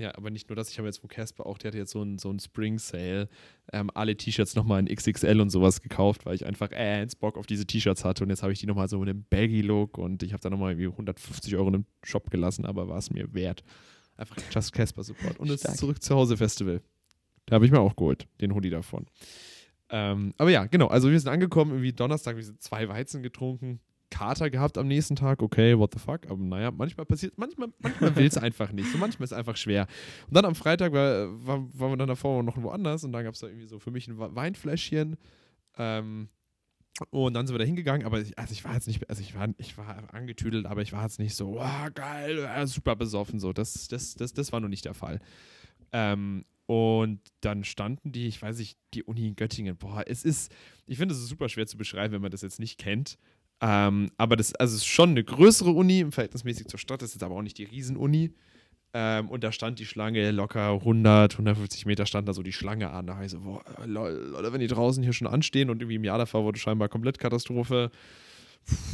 Ja, 0.00 0.16
aber 0.16 0.30
nicht 0.30 0.48
nur 0.48 0.56
das, 0.56 0.70
ich 0.70 0.78
habe 0.78 0.88
jetzt 0.88 1.00
von 1.00 1.10
Casper 1.10 1.44
auch, 1.44 1.58
der 1.58 1.68
hatte 1.68 1.78
jetzt 1.78 1.90
so 1.90 2.02
ein, 2.02 2.16
so 2.16 2.30
ein 2.30 2.38
Spring 2.38 2.78
Sale, 2.78 3.28
ähm, 3.70 3.90
alle 3.92 4.16
T-Shirts 4.16 4.54
nochmal 4.54 4.80
in 4.80 4.96
XXL 4.96 5.38
und 5.42 5.50
sowas 5.50 5.82
gekauft, 5.82 6.24
weil 6.24 6.34
ich 6.34 6.46
einfach 6.46 6.70
äh, 6.72 7.02
ins 7.02 7.14
Bock 7.16 7.36
auf 7.36 7.44
diese 7.44 7.66
T-Shirts 7.66 8.02
hatte 8.02 8.24
und 8.24 8.30
jetzt 8.30 8.42
habe 8.42 8.50
ich 8.50 8.58
die 8.58 8.66
nochmal 8.66 8.88
so 8.88 9.02
in 9.02 9.10
einem 9.10 9.24
Baggy-Look 9.28 9.98
und 9.98 10.22
ich 10.22 10.32
habe 10.32 10.40
da 10.40 10.48
nochmal 10.48 10.70
irgendwie 10.70 10.86
150 10.86 11.54
Euro 11.54 11.68
in 11.68 11.74
einem 11.74 11.84
Shop 12.02 12.30
gelassen, 12.30 12.64
aber 12.64 12.88
war 12.88 12.96
es 12.96 13.10
mir 13.10 13.34
wert. 13.34 13.62
Einfach 14.16 14.36
Just 14.50 14.72
Casper 14.72 15.02
Support. 15.02 15.38
Und 15.38 15.50
ist 15.50 15.76
zurück 15.76 16.02
zu 16.02 16.14
Hause 16.14 16.38
Festival. 16.38 16.80
Da 17.44 17.56
habe 17.56 17.66
ich 17.66 17.70
mir 17.70 17.80
auch 17.80 17.94
geholt, 17.94 18.26
den 18.40 18.54
Hoodie 18.54 18.70
davon. 18.70 19.04
Ähm, 19.90 20.32
aber 20.38 20.50
ja, 20.50 20.64
genau, 20.64 20.86
also 20.86 21.10
wir 21.10 21.20
sind 21.20 21.30
angekommen, 21.30 21.72
irgendwie 21.72 21.92
Donnerstag, 21.92 22.36
wir 22.36 22.44
sind 22.44 22.62
zwei 22.62 22.88
Weizen 22.88 23.22
getrunken, 23.22 23.80
Kater 24.20 24.50
gehabt 24.50 24.76
am 24.76 24.86
nächsten 24.86 25.16
Tag, 25.16 25.42
okay, 25.42 25.78
what 25.78 25.94
the 25.94 25.98
fuck, 25.98 26.28
aber 26.28 26.42
naja, 26.42 26.70
manchmal 26.70 27.06
passiert, 27.06 27.38
manchmal, 27.38 27.68
manchmal 27.78 28.14
will 28.16 28.26
es 28.26 28.36
einfach 28.36 28.70
nicht, 28.70 28.92
so 28.92 28.98
manchmal 28.98 29.24
ist 29.24 29.32
es 29.32 29.38
einfach 29.38 29.56
schwer. 29.56 29.86
Und 30.28 30.36
dann 30.36 30.44
am 30.44 30.54
Freitag 30.54 30.92
war, 30.92 31.28
war, 31.46 31.66
waren 31.72 31.92
wir 31.92 31.96
dann 31.96 32.08
davor 32.08 32.42
noch 32.42 32.62
woanders 32.62 33.02
und 33.02 33.12
dann 33.12 33.24
gab 33.24 33.32
es 33.32 33.40
da 33.40 33.46
irgendwie 33.46 33.66
so 33.66 33.78
für 33.78 33.90
mich 33.90 34.08
ein 34.08 34.18
Weinfläschchen. 34.18 35.16
Ähm, 35.78 36.28
und 37.08 37.32
dann 37.32 37.46
sind 37.46 37.54
wir 37.54 37.60
da 37.60 37.64
hingegangen, 37.64 38.06
aber 38.06 38.20
ich, 38.20 38.38
also 38.38 38.52
ich 38.52 38.62
war 38.62 38.74
jetzt 38.74 38.88
nicht, 38.88 39.08
also 39.08 39.22
ich 39.22 39.34
war, 39.34 39.48
ich 39.56 39.78
war 39.78 40.12
angetüdelt, 40.12 40.66
aber 40.66 40.82
ich 40.82 40.92
war 40.92 41.02
jetzt 41.04 41.18
nicht 41.18 41.34
so, 41.34 41.54
wow, 41.54 41.88
geil, 41.94 42.46
super 42.66 42.96
besoffen, 42.96 43.40
so. 43.40 43.54
Das, 43.54 43.88
das, 43.88 44.16
das, 44.16 44.34
das 44.34 44.52
war 44.52 44.60
noch 44.60 44.68
nicht 44.68 44.84
der 44.84 44.92
Fall. 44.92 45.20
Ähm, 45.92 46.44
und 46.66 47.20
dann 47.40 47.64
standen 47.64 48.12
die, 48.12 48.26
ich 48.26 48.42
weiß 48.42 48.58
nicht, 48.58 48.78
die 48.92 49.02
Uni 49.02 49.28
in 49.28 49.34
Göttingen, 49.34 49.78
boah, 49.78 50.04
es 50.06 50.24
ist, 50.24 50.52
ich 50.86 50.98
finde, 50.98 51.14
es 51.14 51.22
ist 51.22 51.28
super 51.28 51.48
schwer 51.48 51.66
zu 51.66 51.78
beschreiben, 51.78 52.12
wenn 52.12 52.22
man 52.22 52.30
das 52.30 52.42
jetzt 52.42 52.60
nicht 52.60 52.78
kennt. 52.78 53.16
Ähm, 53.60 54.10
aber 54.16 54.36
das 54.36 54.54
also 54.54 54.76
ist 54.76 54.86
schon 54.86 55.10
eine 55.10 55.22
größere 55.24 55.70
Uni 55.70 56.00
im 56.00 56.12
Verhältnismäßig 56.12 56.68
zur 56.68 56.78
Stadt, 56.78 57.02
das 57.02 57.10
ist 57.10 57.14
jetzt 57.16 57.22
aber 57.22 57.34
auch 57.34 57.42
nicht 57.42 57.58
die 57.58 57.64
Riesenuni. 57.64 58.32
Ähm, 58.92 59.28
und 59.28 59.44
da 59.44 59.52
stand 59.52 59.78
die 59.78 59.86
Schlange 59.86 60.30
locker 60.32 60.72
100, 60.72 61.34
150 61.34 61.86
Meter 61.86 62.06
stand 62.06 62.26
da 62.28 62.32
so 62.32 62.42
die 62.42 62.52
Schlange 62.52 62.90
an. 62.90 63.06
Da 63.06 63.14
habe 63.14 63.24
ich 63.26 63.30
so, 63.30 63.40
boah, 63.40 63.62
lol, 63.86 64.10
Leute, 64.32 64.52
wenn 64.52 64.60
die 64.60 64.66
draußen 64.66 65.02
hier 65.02 65.12
schon 65.12 65.28
anstehen 65.28 65.70
und 65.70 65.80
irgendwie 65.80 65.94
im 65.96 66.04
Jahr 66.04 66.18
davor 66.18 66.42
wurde 66.42 66.58
scheinbar 66.58 66.88
komplett 66.88 67.18
Katastrophe. 67.18 67.90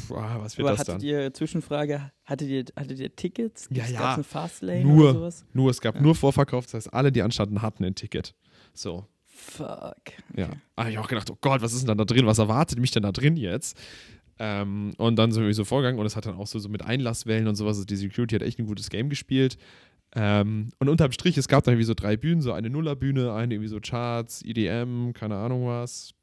Puh, 0.09 0.17
ah, 0.17 0.37
was 0.41 0.59
wird 0.59 0.67
Aber 0.67 0.77
das 0.77 0.81
hattet 0.87 1.03
dann? 1.03 1.09
ihr, 1.09 1.33
Zwischenfrage, 1.33 2.13
hattet 2.25 2.49
ihr, 2.49 2.65
hattet 2.77 2.99
ihr 2.99 3.15
Tickets? 3.17 3.69
Ja, 3.71 3.85
Gab's 3.85 3.93
ja. 3.93 4.15
eine 4.15 4.25
Fastlane 4.25 4.85
Nur. 4.85 5.05
oder 5.11 5.13
sowas? 5.15 5.45
Nur, 5.55 5.71
es 5.71 5.81
gab 5.81 5.95
Ja. 5.95 6.01
nur 6.03 6.15
Vorverkauf, 6.15 6.67
das 6.67 6.75
heißt, 6.75 6.93
alle, 6.95 7.11
die 7.11 7.23
anstanden, 7.23 7.63
hatten 7.63 7.85
ein 7.85 7.95
Ticket. 7.95 8.35
So. 8.75 9.07
Fuck. 9.25 9.97
Ja. 10.37 10.49
Da 10.77 10.83
habe 10.83 10.91
ich 10.91 10.99
auch 10.99 11.09
gedacht, 11.09 11.31
oh 11.31 11.39
Gott, 11.41 11.63
was 11.63 11.73
ist 11.73 11.87
denn 11.89 11.97
da 11.97 12.05
drin? 12.05 12.27
Was 12.27 12.39
erwartet 12.39 12.79
mich 12.79 12.91
denn 12.91 13.03
da 13.03 13.13
drin 13.13 13.37
jetzt? 13.37 13.77
Ähm, 14.38 14.92
und 14.99 15.16
dann 15.16 15.33
sind 15.33 15.44
wir 15.44 15.55
so 15.55 15.64
vorgegangen 15.64 15.99
und 15.99 16.07
es 16.07 16.16
hat 16.16 16.27
dann 16.27 16.37
auch 16.37 16.46
so, 16.46 16.59
so 16.59 16.68
mit 16.68 16.83
Einlasswellen 16.83 17.49
und 17.49 17.55
sowas. 17.55 17.77
Also 17.77 17.87
die 17.87 17.96
Security 17.96 18.35
hat 18.35 18.42
echt 18.42 18.59
ein 18.59 18.66
gutes 18.66 18.90
Game 18.90 19.09
gespielt. 19.09 19.57
Ähm, 20.14 20.70
und 20.79 20.88
unterm 20.88 21.12
Strich, 21.12 21.37
es 21.37 21.49
gab 21.49 21.64
da 21.64 21.72
irgendwie 21.72 21.85
so 21.85 21.94
drei 21.94 22.16
Bühnen, 22.16 22.40
so 22.40 22.53
eine 22.53 22.70
Nullerbühne, 22.70 23.33
eine 23.33 23.55
irgendwie 23.55 23.68
so 23.68 23.81
Charts, 23.81 24.42
EDM, 24.42 25.12
keine 25.12 25.37
Ahnung 25.37 25.66
was, 25.66 26.14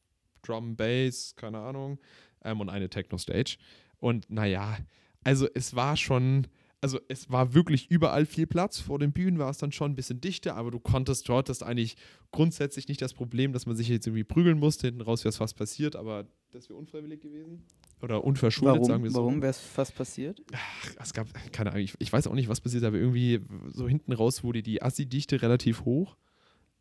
Drum, 0.42 0.76
Bass, 0.76 1.36
keine 1.36 1.60
Ahnung, 1.60 2.00
ähm, 2.44 2.60
und 2.60 2.70
eine 2.70 2.90
Techno-Stage. 2.90 3.58
Und 4.00 4.30
naja, 4.30 4.78
also 5.24 5.48
es 5.54 5.76
war 5.76 5.96
schon, 5.96 6.48
also 6.82 7.00
es 7.08 7.30
war 7.32 7.54
wirklich 7.54 7.90
überall 7.90 8.26
viel 8.26 8.48
Platz. 8.48 8.80
Vor 8.80 9.00
den 9.00 9.14
Bühnen 9.14 9.40
war 9.40 9.50
es 9.50 9.58
dann 9.58 9.72
schon 9.72 9.92
ein 9.92 9.96
bisschen 9.96 10.22
dichter, 10.22 10.56
aber 10.56 10.72
du 10.72 10.80
konntest, 10.80 11.30
du 11.30 11.36
hattest 11.36 11.64
eigentlich 11.64 11.96
grundsätzlich 12.32 12.88
nicht 12.88 13.02
das 13.02 13.14
Problem, 13.14 13.54
dass 13.54 13.66
man 13.66 13.76
sich 13.76 13.88
jetzt 13.88 14.08
irgendwie 14.08 14.24
prügeln 14.24 14.60
musste. 14.60 14.88
Hinten 14.88 15.02
raus 15.02 15.24
wäre 15.24 15.30
es 15.30 15.38
fast 15.38 15.56
passiert, 15.56 15.96
aber 15.96 16.26
das 16.52 16.70
wäre 16.70 16.78
unfreiwillig 16.80 17.22
gewesen. 17.22 17.64
Oder 18.04 18.24
unverschuldet, 18.24 18.76
Warum, 18.76 18.86
sagen 18.86 19.04
wir 19.04 19.12
so. 19.12 19.20
warum 19.20 19.42
wäre 19.42 19.52
es 19.52 19.60
fast 19.60 19.96
passiert? 19.96 20.42
Ach, 20.54 20.92
es 21.02 21.14
gab, 21.14 21.28
keine 21.54 21.72
Ahnung, 21.72 21.84
ich, 21.84 21.94
ich 22.00 22.12
weiß 22.12 22.28
auch 22.28 22.34
nicht, 22.34 22.50
was 22.50 22.60
passiert, 22.60 22.84
aber 22.84 22.98
irgendwie 22.98 23.40
so 23.70 23.88
hinten 23.88 24.12
raus 24.12 24.44
wurde 24.44 24.62
die 24.62 24.82
Assi-Dichte 24.82 25.42
relativ 25.42 25.86
hoch. 25.86 26.18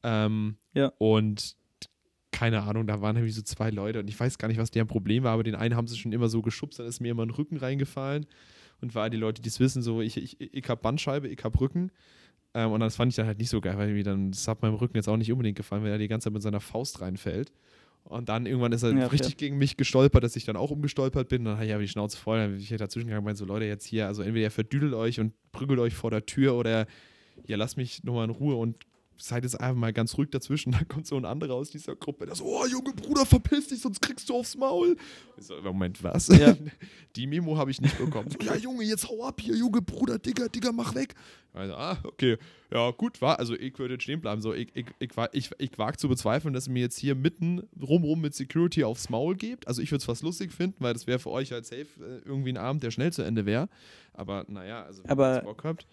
Ähm, 0.03 0.57
Ja. 0.75 0.93
Und 0.99 1.57
keine 2.33 2.63
Ahnung, 2.63 2.89
da 2.89 3.01
waren 3.01 3.15
irgendwie 3.17 3.33
so 3.33 3.43
zwei 3.43 3.71
Leute 3.71 4.01
und 4.01 4.09
ich 4.09 4.19
weiß 4.19 4.39
gar 4.39 4.49
nicht, 4.49 4.59
was 4.59 4.73
deren 4.73 4.89
Problem 4.89 5.23
war, 5.23 5.33
aber 5.35 5.45
den 5.45 5.55
einen 5.55 5.77
haben 5.77 5.87
sie 5.87 5.97
schon 5.97 6.13
immer 6.13 6.29
so 6.29 6.43
geschubst, 6.43 6.81
dann 6.81 6.87
ist 6.87 6.99
mir 6.99 7.11
immer 7.13 7.23
in 7.23 7.29
den 7.29 7.37
Rücken 7.37 7.57
reingefallen 7.59 8.27
und 8.81 8.97
war 8.97 9.09
die 9.09 9.17
Leute, 9.17 9.43
die 9.43 9.49
es 9.49 9.61
wissen, 9.61 9.81
so, 9.81 10.01
ich, 10.01 10.17
ich, 10.17 10.41
ich 10.41 10.69
hab 10.69 10.83
Bandscheibe, 10.83 11.29
ich 11.29 11.45
hab 11.45 11.61
Rücken. 11.61 11.93
Ähm, 12.55 12.73
und 12.73 12.81
das 12.81 12.97
fand 12.97 13.13
ich 13.13 13.17
dann 13.17 13.27
halt 13.27 13.39
nicht 13.39 13.51
so 13.51 13.61
geil, 13.61 13.79
weil 13.79 13.89
irgendwie 13.89 14.03
dann, 14.03 14.33
das 14.33 14.49
hat 14.49 14.61
meinem 14.63 14.75
Rücken 14.75 14.97
jetzt 14.97 15.09
auch 15.09 15.17
nicht 15.17 15.31
unbedingt 15.31 15.57
gefallen, 15.57 15.85
weil 15.85 15.93
er 15.93 15.99
die 15.99 16.09
ganze 16.09 16.25
Zeit 16.25 16.33
mit 16.33 16.43
seiner 16.43 16.61
Faust 16.61 17.01
reinfällt. 17.01 17.53
Und 18.05 18.29
dann 18.29 18.47
irgendwann 18.47 18.73
ist 18.73 18.83
er 18.83 18.93
Ja, 18.93 19.07
richtig 19.07 19.37
gegen 19.37 19.59
mich 19.59 19.77
gestolpert, 19.77 20.23
dass 20.25 20.37
ich 20.37 20.45
dann 20.45 20.57
auch 20.57 20.71
umgestolpert 20.71 21.29
bin. 21.29 21.45
Dann 21.45 21.55
habe 21.55 21.67
ich 21.67 21.73
aber 21.73 21.83
die 21.83 21.89
Schnauze 21.89 22.19
voll. 22.19 22.39
Dann 22.39 22.51
bin 22.53 22.61
ich 22.61 22.69
dazwischen 22.69 23.07
gegangen 23.07 23.21
und 23.21 23.25
meinte 23.27 23.39
so, 23.39 23.45
Leute, 23.45 23.65
jetzt 23.65 23.87
hier, 23.87 24.07
also 24.07 24.23
entweder 24.23 24.45
ihr 24.45 24.51
verdüdelt 24.51 24.95
euch 24.95 25.21
und 25.21 25.33
prügelt 25.53 25.79
euch 25.79 25.95
vor 25.95 26.11
der 26.11 26.27
Tür 26.27 26.55
oder 26.55 26.87
ihr 27.47 27.57
lasst 27.57 27.77
mich 27.77 28.05
nochmal 28.05 28.25
in 28.25 28.31
Ruhe 28.31 28.57
und 28.57 28.85
seid 29.23 29.45
jetzt 29.45 29.61
einfach 29.61 29.79
mal 29.79 29.93
ganz 29.93 30.17
ruhig 30.19 30.31
dazwischen. 30.31 30.73
Dann 30.73 30.89
kommt 30.89 31.07
so 31.07 31.17
ein 31.17 31.25
anderer 31.25 31.55
aus 31.55 31.71
dieser 31.71 31.97
Gruppe, 31.97 32.27
der 32.27 32.35
so, 32.35 32.45
oh, 32.45 32.67
Junge 32.67 32.93
Bruder, 32.93 33.25
verpiss 33.25 33.69
dich, 33.69 33.81
sonst 33.81 34.01
kriegst 34.01 34.29
du 34.29 34.35
aufs 34.37 34.57
Maul. 34.57 34.97
Ich 35.37 35.47
so, 35.47 35.61
Moment, 35.63 36.03
was? 36.03 36.29
Ja. 36.29 36.57
Die 37.17 37.27
Memo 37.27 37.57
habe 37.57 37.71
ich 37.71 37.81
nicht 37.81 37.97
bekommen. 37.99 38.31
So, 38.31 38.39
ja, 38.45 38.57
Junge, 38.57 38.85
jetzt 38.85 39.09
hau 39.09 39.25
ab 39.25 39.41
hier, 39.41 39.55
Junge 39.55 39.83
Bruder, 39.83 40.19
Digga, 40.19 40.49
Digga, 40.49 40.73
mach 40.73 40.95
weg. 40.95 41.15
Also, 41.55 41.75
ah, 41.75 41.99
okay, 42.05 42.39
ja, 42.73 42.91
gut, 42.93 43.21
war, 43.21 43.39
also 43.39 43.55
ich 43.55 43.79
würde 43.79 43.95
jetzt 43.95 44.05
stehen 44.05 44.23
bleiben. 44.23 44.41
So, 44.41 44.55
ich, 44.55 44.75
ich, 44.75 44.87
ich, 44.99 45.11
ich, 45.33 45.51
ich 45.59 45.79
wage 45.79 45.99
zu 45.99 46.09
bezweifeln, 46.09 46.55
dass 46.55 46.67
ihr 46.67 46.73
mir 46.73 46.81
jetzt 46.81 46.99
hier 46.99 47.15
mitten 47.15 47.69
rumrum 47.81 48.23
mit 48.23 48.35
Security 48.35 48.85
aufs 48.85 49.11
Maul 49.11 49.37
gebt. 49.37 49.69
Also 49.69 49.83
ich 49.83 49.91
würde 49.91 49.99
es 49.99 50.07
fast 50.07 50.23
lustig 50.23 50.53
finden, 50.53 50.77
weil 50.81 50.95
das 50.95 51.07
wäre 51.07 51.19
für 51.19 51.31
euch 51.31 51.53
halt 51.53 51.67
safe 51.67 51.87
äh, 52.01 52.23
irgendwie 52.25 52.51
ein 52.53 52.57
Abend, 52.57 52.83
der 52.83 52.91
schnell 52.91 53.13
zu 53.13 53.23
Ende 53.23 53.45
wäre. 53.45 53.69
Aber 54.15 54.47
naja, 54.49 54.85
also 54.85 55.03
wenn 55.05 55.11
Aber- 55.11 55.37
ihr 55.37 55.43
Bock 55.43 55.65
habt. 55.65 55.87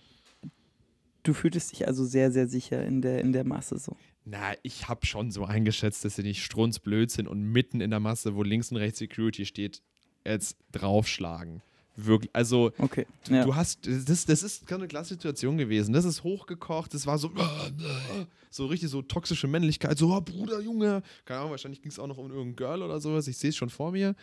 Du 1.23 1.33
fühltest 1.33 1.71
dich 1.71 1.87
also 1.87 2.05
sehr, 2.05 2.31
sehr 2.31 2.47
sicher 2.47 2.83
in 2.85 3.01
der, 3.01 3.19
in 3.21 3.33
der 3.33 3.43
Masse 3.43 3.77
so. 3.77 3.95
Na, 4.25 4.53
ich 4.63 4.87
habe 4.87 5.05
schon 5.05 5.31
so 5.31 5.43
eingeschätzt, 5.45 6.05
dass 6.05 6.15
sie 6.15 6.23
nicht 6.23 6.43
strunzblöd 6.43 7.09
sind 7.11 7.27
und 7.27 7.41
mitten 7.43 7.81
in 7.81 7.89
der 7.89 7.99
Masse, 7.99 8.35
wo 8.35 8.43
links 8.43 8.71
und 8.71 8.77
rechts 8.77 8.99
Security 8.99 9.45
steht, 9.45 9.81
jetzt 10.25 10.57
draufschlagen. 10.71 11.61
Wirklich, 11.95 12.29
also 12.33 12.71
Okay. 12.77 13.05
du, 13.27 13.33
Ja. 13.33 13.43
du 13.43 13.55
hast, 13.55 13.85
das, 13.85 14.25
das 14.25 14.43
ist 14.43 14.65
keine 14.67 14.87
klasse 14.87 15.15
Situation 15.15 15.57
gewesen. 15.57 15.91
Das 15.93 16.05
ist 16.05 16.23
hochgekocht, 16.23 16.93
das 16.93 17.05
war 17.07 17.17
so, 17.17 17.29
so 18.49 18.65
richtig 18.67 18.89
so 18.89 19.01
toxische 19.01 19.47
Männlichkeit, 19.47 19.97
so, 19.97 20.13
oh, 20.15 20.21
Bruder, 20.21 20.61
Junge. 20.61 21.01
Keine 21.25 21.39
Ahnung, 21.41 21.51
wahrscheinlich 21.51 21.81
ging 21.81 21.91
es 21.91 21.99
auch 21.99 22.07
noch 22.07 22.17
um 22.17 22.29
irgendein 22.31 22.55
Girl 22.55 22.83
oder 22.83 22.99
sowas, 23.01 23.27
ich 23.27 23.37
sehe 23.37 23.49
es 23.49 23.55
schon 23.57 23.69
vor 23.69 23.91
mir. 23.91 24.15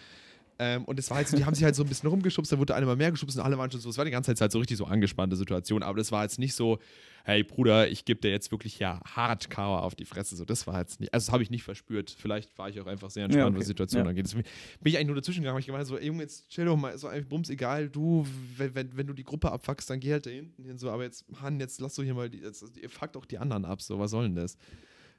Ähm, 0.59 0.85
und 0.87 0.99
es 0.99 1.11
war 1.11 1.19
halt 1.19 1.29
so, 1.29 1.37
die 1.37 1.45
haben 1.45 1.55
sich 1.55 1.65
halt 1.65 1.75
so 1.75 1.83
ein 1.83 1.89
bisschen 1.89 2.09
rumgeschubst, 2.09 2.51
da 2.51 2.59
wurde 2.59 2.75
einer 2.75 2.87
mal 2.87 2.97
mehr 2.97 3.11
geschubst 3.11 3.37
und 3.37 3.43
alle 3.43 3.59
waren 3.59 3.71
schon 3.71 3.81
so, 3.81 3.91
es 3.91 3.99
war 3.99 4.05
die 4.07 4.11
ganze 4.11 4.31
Zeit 4.33 4.41
halt 4.41 4.53
so 4.53 4.59
richtig 4.59 4.79
so 4.79 4.87
angespannte 4.87 5.37
Situation, 5.37 5.83
aber 5.83 5.99
das 5.99 6.13
war 6.13 6.23
jetzt 6.23 6.39
nicht 6.39 6.55
so, 6.55 6.79
hey 7.25 7.43
Bruder, 7.45 7.89
ich 7.91 8.07
gebe 8.07 8.21
dir 8.21 8.31
jetzt 8.31 8.51
wirklich 8.53 8.79
ja 8.79 9.01
hart 9.05 9.51
Kauer 9.51 9.83
auf 9.83 9.95
die 9.95 10.07
Fresse, 10.07 10.35
so 10.35 10.47
das 10.47 10.67
war 10.67 10.79
jetzt 10.81 10.99
nicht, 11.01 11.13
also 11.13 11.27
das 11.27 11.33
habe 11.33 11.43
ich 11.43 11.51
nicht 11.51 11.63
verspürt, 11.63 12.11
vielleicht 12.19 12.57
war 12.57 12.71
ich 12.71 12.81
auch 12.81 12.87
einfach 12.87 13.11
sehr 13.11 13.25
entspannt, 13.25 13.43
Ja, 13.43 13.49
okay. 13.49 13.57
was 13.57 13.65
die 13.65 13.69
Situation 13.69 14.05
Ja. 14.05 14.09
angeht. 14.09 14.25
Deswegen 14.25 14.45
bin 14.81 14.91
ich 14.93 14.97
eigentlich 14.97 15.07
nur 15.09 15.17
dazwischen 15.17 15.41
gegangen, 15.43 15.57
hab 15.57 15.61
ich 15.61 15.67
gemeint 15.67 15.87
so, 15.87 15.99
Junge, 15.99 16.23
jetzt 16.23 16.49
chill 16.49 16.65
doch 16.65 16.77
mal, 16.77 16.97
so 16.97 17.09
einfach 17.09 17.29
bums, 17.29 17.51
egal, 17.51 17.91
du, 17.91 18.27
wenn, 18.57 18.75
wenn, 18.75 18.97
wenn 18.97 19.07
du 19.07 19.13
die 19.13 19.25
Gruppe 19.25 19.53
abfuckst, 19.53 19.91
dann 19.91 20.01
geh 20.01 20.13
halt 20.13 20.25
da 20.25 20.31
hinten 20.31 20.65
hin, 20.65 20.79
so, 20.79 20.89
aber 20.91 21.03
jetzt, 21.05 21.31
Mann, 21.31 21.61
jetzt 21.61 21.81
lass 21.83 21.95
du 21.97 22.03
hier 22.03 22.15
mal, 22.15 22.31
die, 22.31 22.39
jetzt, 22.39 22.65
ihr 22.81 22.89
fuckt 22.89 23.17
auch 23.19 23.27
die 23.27 23.37
anderen 23.39 23.67
ab, 23.67 23.83
so, 23.83 23.99
was 23.99 24.11
soll 24.13 24.23
denn 24.25 24.37
das? 24.37 24.57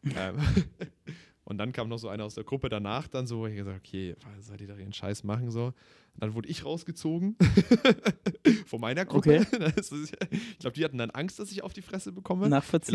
ähm, 0.15 0.37
Und 1.47 1.59
dann 1.59 1.71
kam 1.71 1.87
noch 1.87 1.97
so 1.97 2.09
einer 2.09 2.25
aus 2.25 2.35
der 2.35 2.43
Gruppe 2.43 2.67
danach 2.67 3.07
dann 3.07 3.25
so, 3.25 3.39
wo 3.39 3.47
ich 3.47 3.55
gesagt 3.55 3.77
okay, 3.77 4.17
seid 4.41 4.59
ihr 4.59 4.67
da 4.67 4.75
ihren 4.75 4.91
Scheiß 4.91 5.23
machen 5.23 5.49
so. 5.49 5.67
Und 5.67 5.73
dann 6.17 6.33
wurde 6.33 6.49
ich 6.49 6.65
rausgezogen 6.65 7.37
von 8.65 8.81
meiner 8.81 9.05
Gruppe. 9.05 9.45
Okay. 9.49 9.71
Ist, 9.79 9.93
ich 10.29 10.59
glaube, 10.59 10.75
die 10.75 10.83
hatten 10.83 10.97
dann 10.97 11.09
Angst, 11.09 11.39
dass 11.39 11.49
ich 11.53 11.63
auf 11.63 11.71
die 11.71 11.81
Fresse 11.81 12.11
bekomme. 12.11 12.49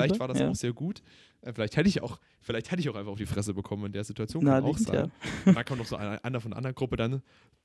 Vielleicht 0.09 0.21
war 0.21 0.29
das 0.29 0.39
ja. 0.39 0.51
auch 0.51 0.55
sehr 0.55 0.75
gut. 0.75 1.03
Äh, 1.41 1.55
vielleicht 1.55 1.79
hätte 1.79 1.89
ich 1.89 2.03
auch, 2.03 2.19
vielleicht 2.43 2.71
hätte 2.71 2.81
ich 2.81 2.91
auch 2.91 2.95
einfach 2.95 3.13
auf 3.13 3.19
die 3.19 3.25
Fresse 3.25 3.55
bekommen 3.55 3.87
in 3.87 3.93
der 3.93 4.05
Situation. 4.05 4.45
Kann 4.45 4.63
Na, 4.63 4.69
auch 4.69 4.77
sein. 4.77 5.11
Ja. 5.47 5.53
Dann 5.55 5.65
kam 5.65 5.79
noch 5.79 5.87
so 5.87 5.97
einer, 5.97 6.23
einer 6.23 6.43
von 6.43 6.51
der 6.51 6.59
anderen 6.59 6.75
Gruppe 6.75 6.97
dann 6.97 7.23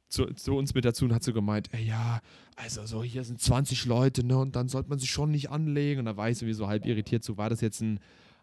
zu, 0.07 0.27
zu, 0.35 0.55
uns 0.55 0.73
mit 0.73 0.85
dazu 0.85 1.03
und 1.03 1.13
hat 1.13 1.23
so 1.23 1.33
gemeint, 1.33 1.67
ey, 1.73 1.83
ja, 1.83 2.21
also 2.55 2.85
so 2.85 3.03
hier 3.03 3.25
sind 3.25 3.41
20 3.41 3.83
Leute, 3.87 4.25
ne, 4.25 4.37
und 4.37 4.55
dann 4.55 4.69
sollte 4.69 4.87
man 4.87 4.99
sich 4.99 5.11
schon 5.11 5.31
nicht 5.31 5.49
anlegen. 5.49 5.99
Und 5.99 6.05
da 6.05 6.15
war 6.15 6.29
ich 6.29 6.37
sowieso 6.37 6.69
halb 6.69 6.85
irritiert, 6.85 7.25
so 7.25 7.35
war 7.35 7.49
das 7.49 7.59
jetzt 7.59 7.81
ein 7.81 7.99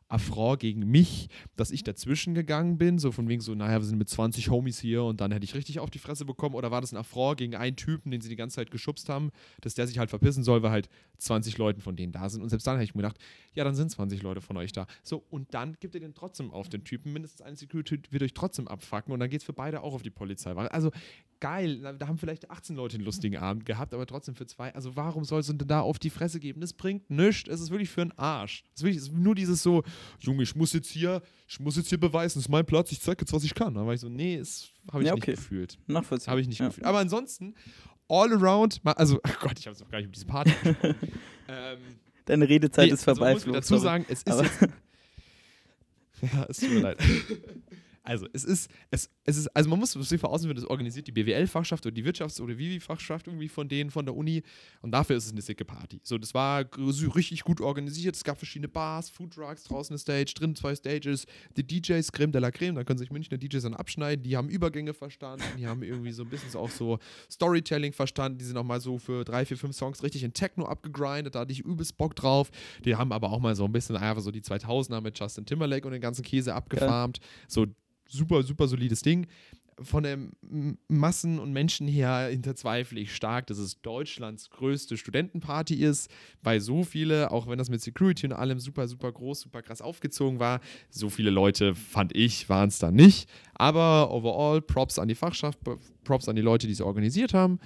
Affront 0.08 0.60
gegen 0.60 0.90
mich, 0.90 1.28
dass 1.56 1.70
ich 1.70 1.82
dazwischen 1.82 2.34
gegangen 2.34 2.78
bin, 2.78 2.98
so 2.98 3.12
von 3.12 3.28
wegen 3.28 3.40
so, 3.40 3.54
naja, 3.54 3.78
wir 3.78 3.84
sind 3.84 3.98
mit 3.98 4.08
20 4.08 4.50
Homies 4.50 4.78
hier 4.78 5.04
und 5.04 5.20
dann 5.20 5.32
hätte 5.32 5.44
ich 5.44 5.54
richtig 5.54 5.80
auf 5.80 5.90
die 5.90 5.98
Fresse 5.98 6.24
bekommen 6.24 6.54
oder 6.54 6.70
war 6.70 6.80
das 6.80 6.92
ein 6.92 6.96
Affront 6.96 7.38
gegen 7.38 7.54
einen 7.54 7.76
Typen, 7.76 8.10
den 8.10 8.20
sie 8.20 8.28
die 8.28 8.36
ganze 8.36 8.56
Zeit 8.56 8.70
geschubst 8.70 9.08
haben, 9.08 9.30
dass 9.60 9.74
der 9.74 9.86
sich 9.86 9.98
halt 9.98 10.10
verpissen 10.10 10.44
soll, 10.44 10.62
weil 10.62 10.70
halt 10.70 10.88
20 11.18 11.58
Leute 11.58 11.80
von 11.80 11.96
denen 11.96 12.12
da 12.12 12.28
sind 12.28 12.42
und 12.42 12.48
selbst 12.48 12.66
dann 12.66 12.76
hätte 12.76 12.84
ich 12.84 12.94
mir 12.94 13.02
gedacht, 13.02 13.18
ja, 13.54 13.64
dann 13.64 13.74
sind 13.74 13.90
20 13.90 14.22
Leute 14.22 14.40
von 14.40 14.56
euch 14.56 14.72
da. 14.72 14.86
So, 15.02 15.24
und 15.30 15.54
dann 15.54 15.76
gibt 15.80 15.94
ihr 15.94 16.00
den 16.00 16.14
trotzdem 16.14 16.50
auf 16.50 16.68
den 16.68 16.84
Typen, 16.84 17.12
mindestens 17.12 17.42
ein 17.42 17.56
Security 17.56 18.00
wird 18.10 18.22
euch 18.22 18.34
trotzdem 18.34 18.68
abfacken 18.68 19.12
und 19.12 19.20
dann 19.20 19.30
geht 19.30 19.40
es 19.40 19.44
für 19.44 19.52
beide 19.52 19.82
auch 19.82 19.94
auf 19.94 20.02
die 20.02 20.10
Polizei. 20.10 20.54
Also 20.54 20.90
geil, 21.44 21.94
da 21.98 22.08
haben 22.08 22.16
vielleicht 22.16 22.50
18 22.50 22.74
Leute 22.74 22.96
einen 22.96 23.04
lustigen 23.04 23.36
Abend 23.36 23.66
gehabt, 23.66 23.92
aber 23.92 24.06
trotzdem 24.06 24.34
für 24.34 24.46
zwei, 24.46 24.74
also 24.74 24.96
warum 24.96 25.24
sollst 25.24 25.50
du 25.50 25.52
denn 25.52 25.68
da 25.68 25.82
auf 25.82 25.98
die 25.98 26.08
Fresse 26.08 26.40
geben? 26.40 26.62
Das 26.62 26.72
bringt 26.72 27.10
nichts, 27.10 27.50
es 27.50 27.60
ist 27.60 27.70
wirklich 27.70 27.90
für 27.90 28.00
einen 28.00 28.12
Arsch. 28.12 28.64
Es 28.68 28.80
ist, 28.80 28.82
wirklich, 28.82 28.96
es 28.96 29.08
ist 29.08 29.14
nur 29.14 29.34
dieses 29.34 29.62
so, 29.62 29.82
Junge, 30.20 30.42
ich 30.42 30.56
muss 30.56 30.72
jetzt 30.72 30.88
hier, 30.88 31.20
ich 31.46 31.60
muss 31.60 31.76
jetzt 31.76 31.90
hier 31.90 32.00
beweisen, 32.00 32.38
es 32.38 32.46
ist 32.46 32.48
mein 32.48 32.64
Platz, 32.64 32.92
ich 32.92 33.00
zeig 33.02 33.20
jetzt, 33.20 33.34
was 33.34 33.44
ich 33.44 33.54
kann. 33.54 33.74
Da 33.74 33.84
war 33.84 33.92
ich 33.92 34.00
so, 34.00 34.08
nee, 34.08 34.38
das 34.38 34.70
habe 34.90 35.02
ich 35.02 35.08
ja, 35.08 35.12
okay. 35.12 35.32
nicht 35.32 35.40
gefühlt. 35.40 35.78
Nachvollziehbar. 35.86 36.32
Habe 36.32 36.40
ich 36.40 36.48
nicht 36.48 36.60
ja. 36.60 36.68
gefühlt. 36.68 36.86
Aber 36.86 37.00
ansonsten, 37.00 37.54
all 38.08 38.32
around, 38.32 38.80
also, 38.82 39.16
oh 39.28 39.30
Gott, 39.40 39.58
ich 39.58 39.66
habe 39.66 39.74
es 39.74 39.80
noch 39.80 39.90
gar 39.90 39.98
nicht 39.98 40.06
um 40.06 40.12
diese 40.12 40.24
Party 40.24 40.50
gesprochen. 40.50 40.94
ähm, 41.48 41.78
Deine 42.24 42.48
Redezeit 42.48 42.86
nee, 42.86 42.94
ist 42.94 43.04
vorbei. 43.04 43.34
Also 43.34 43.48
muss 43.48 43.56
ich 43.56 43.60
dazu 43.60 43.76
sagen, 43.76 44.06
es 44.08 44.22
ist 44.22 44.40
jetzt, 44.40 44.60
ja, 46.22 46.46
es 46.48 46.56
tut 46.56 46.70
mir 46.70 46.80
leid. 46.80 46.98
Also, 48.04 48.26
es 48.34 48.44
ist, 48.44 48.70
es, 48.90 49.08
es 49.24 49.38
ist, 49.38 49.48
also 49.56 49.70
man 49.70 49.78
muss 49.78 49.92
sich 49.92 50.20
vor 50.20 50.30
außen 50.30 50.54
das 50.54 50.66
organisiert 50.66 51.06
die 51.06 51.12
BWL-Fachschaft 51.12 51.86
oder 51.86 51.94
die 51.94 52.04
Wirtschafts- 52.04 52.40
oder 52.40 52.58
Vivi-Fachschaft 52.58 53.26
irgendwie 53.26 53.48
von 53.48 53.66
denen, 53.66 53.90
von 53.90 54.04
der 54.04 54.14
Uni. 54.14 54.42
Und 54.82 54.92
dafür 54.92 55.16
ist 55.16 55.24
es 55.24 55.32
eine 55.32 55.40
sicke 55.40 55.64
Party. 55.64 56.00
So, 56.02 56.18
das 56.18 56.34
war 56.34 56.66
richtig 56.76 57.44
gut 57.44 57.62
organisiert. 57.62 58.14
Es 58.14 58.22
gab 58.22 58.36
verschiedene 58.36 58.68
Bars, 58.68 59.08
Food 59.08 59.32
Trucks, 59.32 59.64
draußen 59.64 59.94
eine 59.94 59.98
Stage, 59.98 60.34
drin 60.36 60.54
zwei 60.54 60.74
Stages. 60.74 61.24
Die 61.56 61.66
DJs, 61.66 62.12
Creme 62.12 62.30
de 62.30 62.42
la 62.42 62.50
Creme, 62.50 62.74
da 62.74 62.84
können 62.84 62.98
sich 62.98 63.10
Münchner 63.10 63.38
DJs 63.38 63.62
dann 63.62 63.74
abschneiden. 63.74 64.22
Die 64.22 64.36
haben 64.36 64.50
Übergänge 64.50 64.92
verstanden, 64.92 65.44
die 65.58 65.66
haben 65.66 65.82
irgendwie 65.82 66.12
so 66.12 66.24
ein 66.24 66.28
bisschen 66.28 66.54
auch 66.60 66.70
so 66.70 66.98
Storytelling 67.30 67.94
verstanden. 67.94 68.36
Die 68.36 68.44
sind 68.44 68.58
auch 68.58 68.64
mal 68.64 68.82
so 68.82 68.98
für 68.98 69.24
drei, 69.24 69.46
vier, 69.46 69.56
fünf 69.56 69.74
Songs 69.74 70.02
richtig 70.02 70.24
in 70.24 70.34
Techno 70.34 70.66
abgegrindet. 70.66 71.34
Da 71.34 71.40
hatte 71.40 71.52
ich 71.52 71.60
übelst 71.60 71.96
Bock 71.96 72.14
drauf. 72.14 72.50
Die 72.84 72.96
haben 72.96 73.12
aber 73.12 73.30
auch 73.30 73.40
mal 73.40 73.56
so 73.56 73.64
ein 73.64 73.72
bisschen 73.72 73.96
einfach 73.96 74.22
so 74.22 74.30
die 74.30 74.42
2000er 74.42 75.00
mit 75.00 75.18
Justin 75.18 75.46
Timberlake 75.46 75.86
und 75.86 75.92
den 75.92 76.02
ganzen 76.02 76.22
Käse 76.22 76.54
abgefarmt. 76.54 77.18
Ja. 77.18 77.24
So 77.48 77.66
super, 78.08 78.42
super 78.42 78.68
solides 78.68 79.02
Ding. 79.02 79.26
Von 79.82 80.04
der 80.04 80.18
Massen 80.86 81.40
und 81.40 81.52
Menschen 81.52 81.88
her 81.88 82.28
hinterzweifle 82.30 83.00
ich 83.00 83.12
stark, 83.12 83.48
dass 83.48 83.58
es 83.58 83.82
Deutschlands 83.82 84.50
größte 84.50 84.96
Studentenparty 84.96 85.74
ist, 85.74 86.08
weil 86.44 86.60
so 86.60 86.84
viele, 86.84 87.32
auch 87.32 87.48
wenn 87.48 87.58
das 87.58 87.70
mit 87.70 87.80
Security 87.80 88.26
und 88.26 88.34
allem 88.34 88.60
super, 88.60 88.86
super 88.86 89.10
groß, 89.10 89.40
super 89.40 89.62
krass 89.62 89.82
aufgezogen 89.82 90.38
war, 90.38 90.60
so 90.90 91.10
viele 91.10 91.30
Leute, 91.30 91.74
fand 91.74 92.14
ich, 92.14 92.48
waren 92.48 92.68
es 92.68 92.78
da 92.78 92.92
nicht. 92.92 93.28
Aber 93.54 94.12
overall, 94.12 94.62
Props 94.62 95.00
an 95.00 95.08
die 95.08 95.16
Fachschaft, 95.16 95.58
Props 96.04 96.28
an 96.28 96.36
die 96.36 96.42
Leute, 96.42 96.68
die 96.68 96.72
es 96.72 96.80
organisiert 96.80 97.34
haben. 97.34 97.58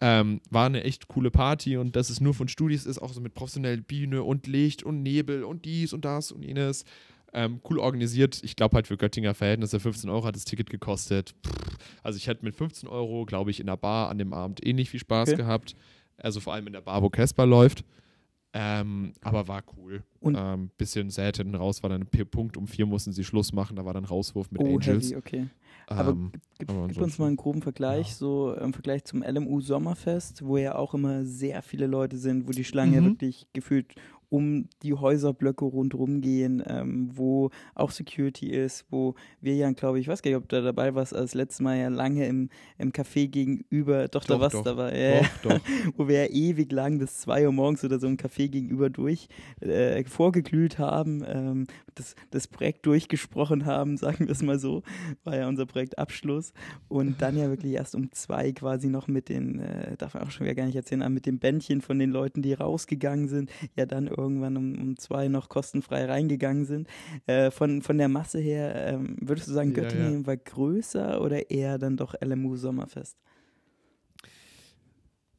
Ähm, 0.00 0.40
war 0.50 0.66
eine 0.66 0.84
echt 0.84 1.08
coole 1.08 1.30
Party 1.30 1.78
und 1.78 1.96
dass 1.96 2.10
es 2.10 2.20
nur 2.20 2.34
von 2.34 2.48
Studis 2.48 2.84
ist, 2.84 2.98
auch 2.98 3.12
so 3.12 3.20
mit 3.20 3.34
professioneller 3.34 3.80
Bühne 3.80 4.22
und 4.22 4.46
Licht 4.46 4.82
und 4.82 5.02
Nebel 5.02 5.42
und 5.42 5.64
dies 5.64 5.92
und 5.92 6.04
das 6.04 6.30
und 6.32 6.44
jenes. 6.44 6.84
Ähm, 7.36 7.60
cool 7.68 7.78
organisiert. 7.78 8.42
Ich 8.42 8.56
glaube 8.56 8.76
halt 8.76 8.86
für 8.86 8.96
Göttinger 8.96 9.34
Verhältnisse 9.34 9.78
15 9.78 10.08
Euro 10.08 10.24
hat 10.24 10.34
das 10.34 10.46
Ticket 10.46 10.70
gekostet. 10.70 11.34
Also 12.02 12.16
ich 12.16 12.28
hätte 12.28 12.42
mit 12.42 12.56
15 12.56 12.88
Euro, 12.88 13.26
glaube 13.26 13.50
ich, 13.50 13.60
in 13.60 13.66
der 13.66 13.76
Bar 13.76 14.08
an 14.08 14.16
dem 14.16 14.32
Abend 14.32 14.66
ähnlich 14.66 14.88
viel 14.88 15.00
Spaß 15.00 15.28
okay. 15.28 15.36
gehabt. 15.36 15.76
Also 16.16 16.40
vor 16.40 16.54
allem 16.54 16.66
in 16.66 16.72
der 16.72 16.80
Bar, 16.80 17.02
wo 17.02 17.10
Casper 17.10 17.44
läuft. 17.44 17.84
Ähm, 18.54 19.12
aber 19.20 19.48
war 19.48 19.62
cool. 19.76 20.02
Und 20.18 20.34
ähm, 20.38 20.70
bisschen 20.78 21.10
sad 21.10 21.36
hinten 21.36 21.56
raus 21.56 21.82
war 21.82 21.90
dann 21.90 22.04
ein 22.10 22.26
Punkt. 22.30 22.56
Um 22.56 22.66
vier 22.66 22.86
mussten 22.86 23.12
sie 23.12 23.22
Schluss 23.22 23.52
machen. 23.52 23.76
Da 23.76 23.84
war 23.84 23.92
dann 23.92 24.06
Rauswurf 24.06 24.50
mit 24.50 24.62
oh, 24.62 24.76
Angels. 24.76 25.10
Heavy, 25.10 25.16
okay. 25.16 25.46
Aber 25.88 26.10
ähm, 26.10 26.32
gib, 26.58 26.70
aber 26.70 26.88
gib 26.88 27.02
uns 27.02 27.18
mal 27.18 27.26
einen 27.26 27.36
groben 27.36 27.62
Vergleich, 27.62 28.08
ja. 28.08 28.14
so 28.14 28.54
im 28.54 28.72
Vergleich 28.72 29.04
zum 29.04 29.22
LMU 29.22 29.60
Sommerfest, 29.60 30.44
wo 30.44 30.56
ja 30.56 30.74
auch 30.74 30.94
immer 30.94 31.24
sehr 31.24 31.62
viele 31.62 31.86
Leute 31.86 32.16
sind, 32.16 32.48
wo 32.48 32.50
die 32.50 32.64
Schlange 32.64 33.00
mhm. 33.00 33.04
wirklich 33.06 33.46
gefühlt 33.52 33.94
um 34.28 34.68
die 34.82 34.94
Häuserblöcke 34.94 35.64
rundherum 35.64 36.20
gehen, 36.20 36.62
ähm, 36.66 37.10
wo 37.12 37.50
auch 37.74 37.90
Security 37.90 38.50
ist, 38.50 38.84
wo 38.90 39.14
wir 39.40 39.54
ja, 39.54 39.70
glaube 39.72 40.00
ich, 40.00 40.08
weiß 40.08 40.22
gar 40.22 40.30
nicht, 40.30 40.38
ob 40.38 40.48
da 40.48 40.60
dabei 40.60 40.94
warst, 40.94 41.14
als 41.14 41.34
letztes 41.34 41.60
Mal 41.60 41.76
ja 41.78 41.88
lange 41.88 42.26
im, 42.26 42.48
im 42.78 42.92
Café 42.92 43.28
gegenüber, 43.28 44.08
doch, 44.08 44.24
doch 44.24 44.36
da 44.36 44.40
warst 44.40 44.56
du 44.56 44.62
dabei, 44.62 44.92
äh, 44.92 45.22
doch, 45.42 45.52
doch. 45.52 45.60
wo 45.96 46.08
wir 46.08 46.24
ja 46.24 46.30
ewig 46.30 46.72
lang 46.72 46.98
bis 46.98 47.18
zwei 47.18 47.46
Uhr 47.46 47.52
morgens 47.52 47.84
oder 47.84 47.98
so 47.98 48.06
im 48.06 48.16
Café 48.16 48.48
gegenüber 48.48 48.90
durch 48.90 49.28
äh, 49.60 50.02
vorgeglüht 50.04 50.78
haben, 50.78 51.22
ähm, 51.26 51.66
das, 51.94 52.14
das 52.30 52.48
Projekt 52.48 52.86
durchgesprochen 52.86 53.66
haben, 53.66 53.96
sagen 53.96 54.26
wir 54.26 54.32
es 54.32 54.42
mal 54.42 54.58
so, 54.58 54.82
war 55.24 55.36
ja 55.36 55.48
unser 55.48 55.66
Projektabschluss 55.66 56.52
und 56.88 57.22
dann 57.22 57.36
ja 57.36 57.48
wirklich 57.48 57.72
erst 57.72 57.94
um 57.94 58.10
zwei 58.12 58.52
quasi 58.52 58.88
noch 58.88 59.08
mit 59.08 59.28
den, 59.28 59.60
äh, 59.60 59.96
darf 59.96 60.14
man 60.14 60.24
auch 60.24 60.30
schon 60.30 60.46
wieder 60.46 60.54
gar 60.54 60.66
nicht 60.66 60.76
erzählen, 60.76 61.12
mit 61.12 61.26
dem 61.26 61.38
Bändchen 61.38 61.80
von 61.80 61.98
den 61.98 62.10
Leuten, 62.10 62.42
die 62.42 62.54
rausgegangen 62.54 63.28
sind, 63.28 63.50
ja 63.74 63.86
dann 63.86 64.08
irgendwann 64.18 64.56
um, 64.56 64.74
um 64.78 64.96
zwei 64.96 65.28
noch 65.28 65.48
kostenfrei 65.48 66.04
reingegangen 66.06 66.64
sind. 66.64 66.88
Äh, 67.26 67.50
von, 67.50 67.82
von 67.82 67.98
der 67.98 68.08
Masse 68.08 68.38
her, 68.38 68.74
ähm, 68.74 69.16
würdest 69.20 69.48
du 69.48 69.52
sagen, 69.52 69.74
Göttingen 69.74 70.12
ja, 70.12 70.18
ja. 70.20 70.26
war 70.26 70.36
größer 70.36 71.20
oder 71.20 71.50
eher 71.50 71.78
dann 71.78 71.96
doch 71.96 72.14
LMU 72.20 72.56
Sommerfest? 72.56 73.16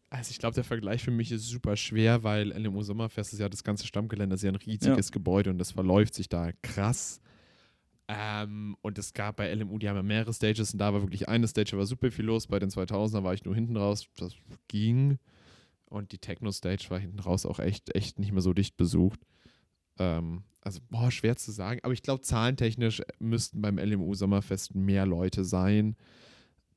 Also 0.10 0.32
ich 0.32 0.40
glaube, 0.40 0.56
der 0.56 0.64
Vergleich 0.64 1.04
für 1.04 1.12
mich 1.12 1.32
ist 1.32 1.48
super 1.48 1.76
schwer, 1.76 2.24
weil 2.24 2.52
LMU 2.52 2.82
Sommerfest 2.82 3.34
ist 3.34 3.40
ja 3.40 3.50
das 3.50 3.64
ganze 3.64 3.86
Stammgelände, 3.86 4.34
das 4.34 4.40
ist 4.42 4.46
ja 4.46 4.52
ein 4.52 4.56
riesiges 4.56 5.10
ja. 5.10 5.14
Gebäude 5.14 5.50
und 5.50 5.58
das 5.58 5.72
verläuft 5.72 6.14
sich 6.14 6.30
da 6.30 6.52
krass. 6.62 7.20
Ähm, 8.08 8.78
und 8.82 8.98
es 8.98 9.14
gab 9.14 9.36
bei 9.36 9.54
LMU, 9.54 9.80
die 9.80 9.90
haben 9.90 9.98
ja 9.98 10.04
mehrere 10.04 10.34
Stages 10.34 10.72
und 10.72 10.80
da 10.80 10.94
war 10.94 11.02
wirklich 11.02 11.28
eine 11.28 11.48
Stage, 11.48 11.72
da 11.72 11.78
war 11.78 11.86
super 11.86 12.10
viel 12.10 12.26
los. 12.26 12.48
Bei 12.48 12.58
den 12.58 12.70
2000er 12.70 13.24
war 13.24 13.34
ich 13.34 13.44
nur 13.44 13.54
hinten 13.54 13.76
raus, 13.76 14.08
das 14.16 14.34
ging. 14.70 15.20
Und 15.90 16.12
die 16.12 16.20
Techno-Stage 16.20 16.90
war 16.90 17.00
hinten 17.00 17.20
raus 17.20 17.46
auch 17.46 17.60
echt, 17.60 17.96
echt 17.96 18.20
nicht 18.20 18.32
mehr 18.32 18.42
so 18.42 18.54
dicht 18.54 18.78
besucht. 18.78 19.22
Ähm, 20.00 20.44
also, 20.62 20.80
boah, 20.90 21.12
schwer 21.12 21.38
zu 21.38 21.52
sagen. 21.52 21.80
Aber 21.84 21.94
ich 21.94 22.04
glaube, 22.04 22.22
zahlentechnisch 22.22 23.02
müssten 23.20 23.62
beim 23.62 23.78
LMU 23.78 24.14
Sommerfest 24.16 24.76
mehr 24.76 25.06
Leute 25.06 25.46
sein. 25.46 25.96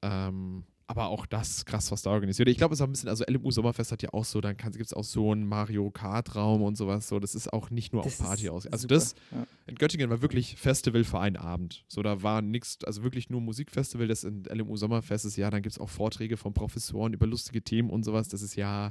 Ähm, 0.02 0.64
aber 0.90 1.06
auch 1.06 1.24
das 1.24 1.64
krass, 1.64 1.92
was 1.92 2.02
da 2.02 2.10
organisiert 2.10 2.46
wird. 2.46 2.52
Ich 2.52 2.58
glaube, 2.58 2.74
es 2.74 2.80
ist 2.80 2.82
auch 2.82 2.88
ein 2.88 2.90
bisschen, 2.90 3.08
also 3.08 3.24
LMU 3.28 3.52
Sommerfest 3.52 3.92
hat 3.92 4.02
ja 4.02 4.12
auch 4.12 4.24
so, 4.24 4.40
dann 4.40 4.56
gibt 4.56 4.84
es 4.84 4.92
auch 4.92 5.04
so 5.04 5.30
einen 5.30 5.46
Mario 5.46 5.88
Kart-Raum 5.92 6.62
und 6.62 6.76
sowas. 6.76 7.06
So, 7.06 7.20
das 7.20 7.36
ist 7.36 7.52
auch 7.52 7.70
nicht 7.70 7.92
nur 7.92 8.02
das 8.02 8.20
auf 8.20 8.26
Party 8.26 8.48
aus. 8.48 8.66
Also 8.66 8.88
super, 8.88 8.94
das 8.94 9.14
ja. 9.30 9.46
in 9.68 9.76
Göttingen 9.76 10.10
war 10.10 10.20
wirklich 10.20 10.56
Festival 10.56 11.04
für 11.04 11.20
einen 11.20 11.36
Abend. 11.36 11.84
So, 11.86 12.02
da 12.02 12.24
war 12.24 12.42
nichts, 12.42 12.78
also 12.84 13.04
wirklich 13.04 13.30
nur 13.30 13.40
Musikfestival. 13.40 14.08
Das 14.08 14.24
in 14.24 14.42
LMU 14.42 14.76
Sommerfest 14.76 15.26
ist 15.26 15.36
ja, 15.36 15.48
dann 15.48 15.62
gibt 15.62 15.74
es 15.74 15.78
auch 15.78 15.88
Vorträge 15.88 16.36
von 16.36 16.54
Professoren 16.54 17.12
über 17.12 17.28
lustige 17.28 17.62
Themen 17.62 17.88
und 17.88 18.02
sowas. 18.02 18.26
Das 18.26 18.42
ist 18.42 18.56
ja 18.56 18.90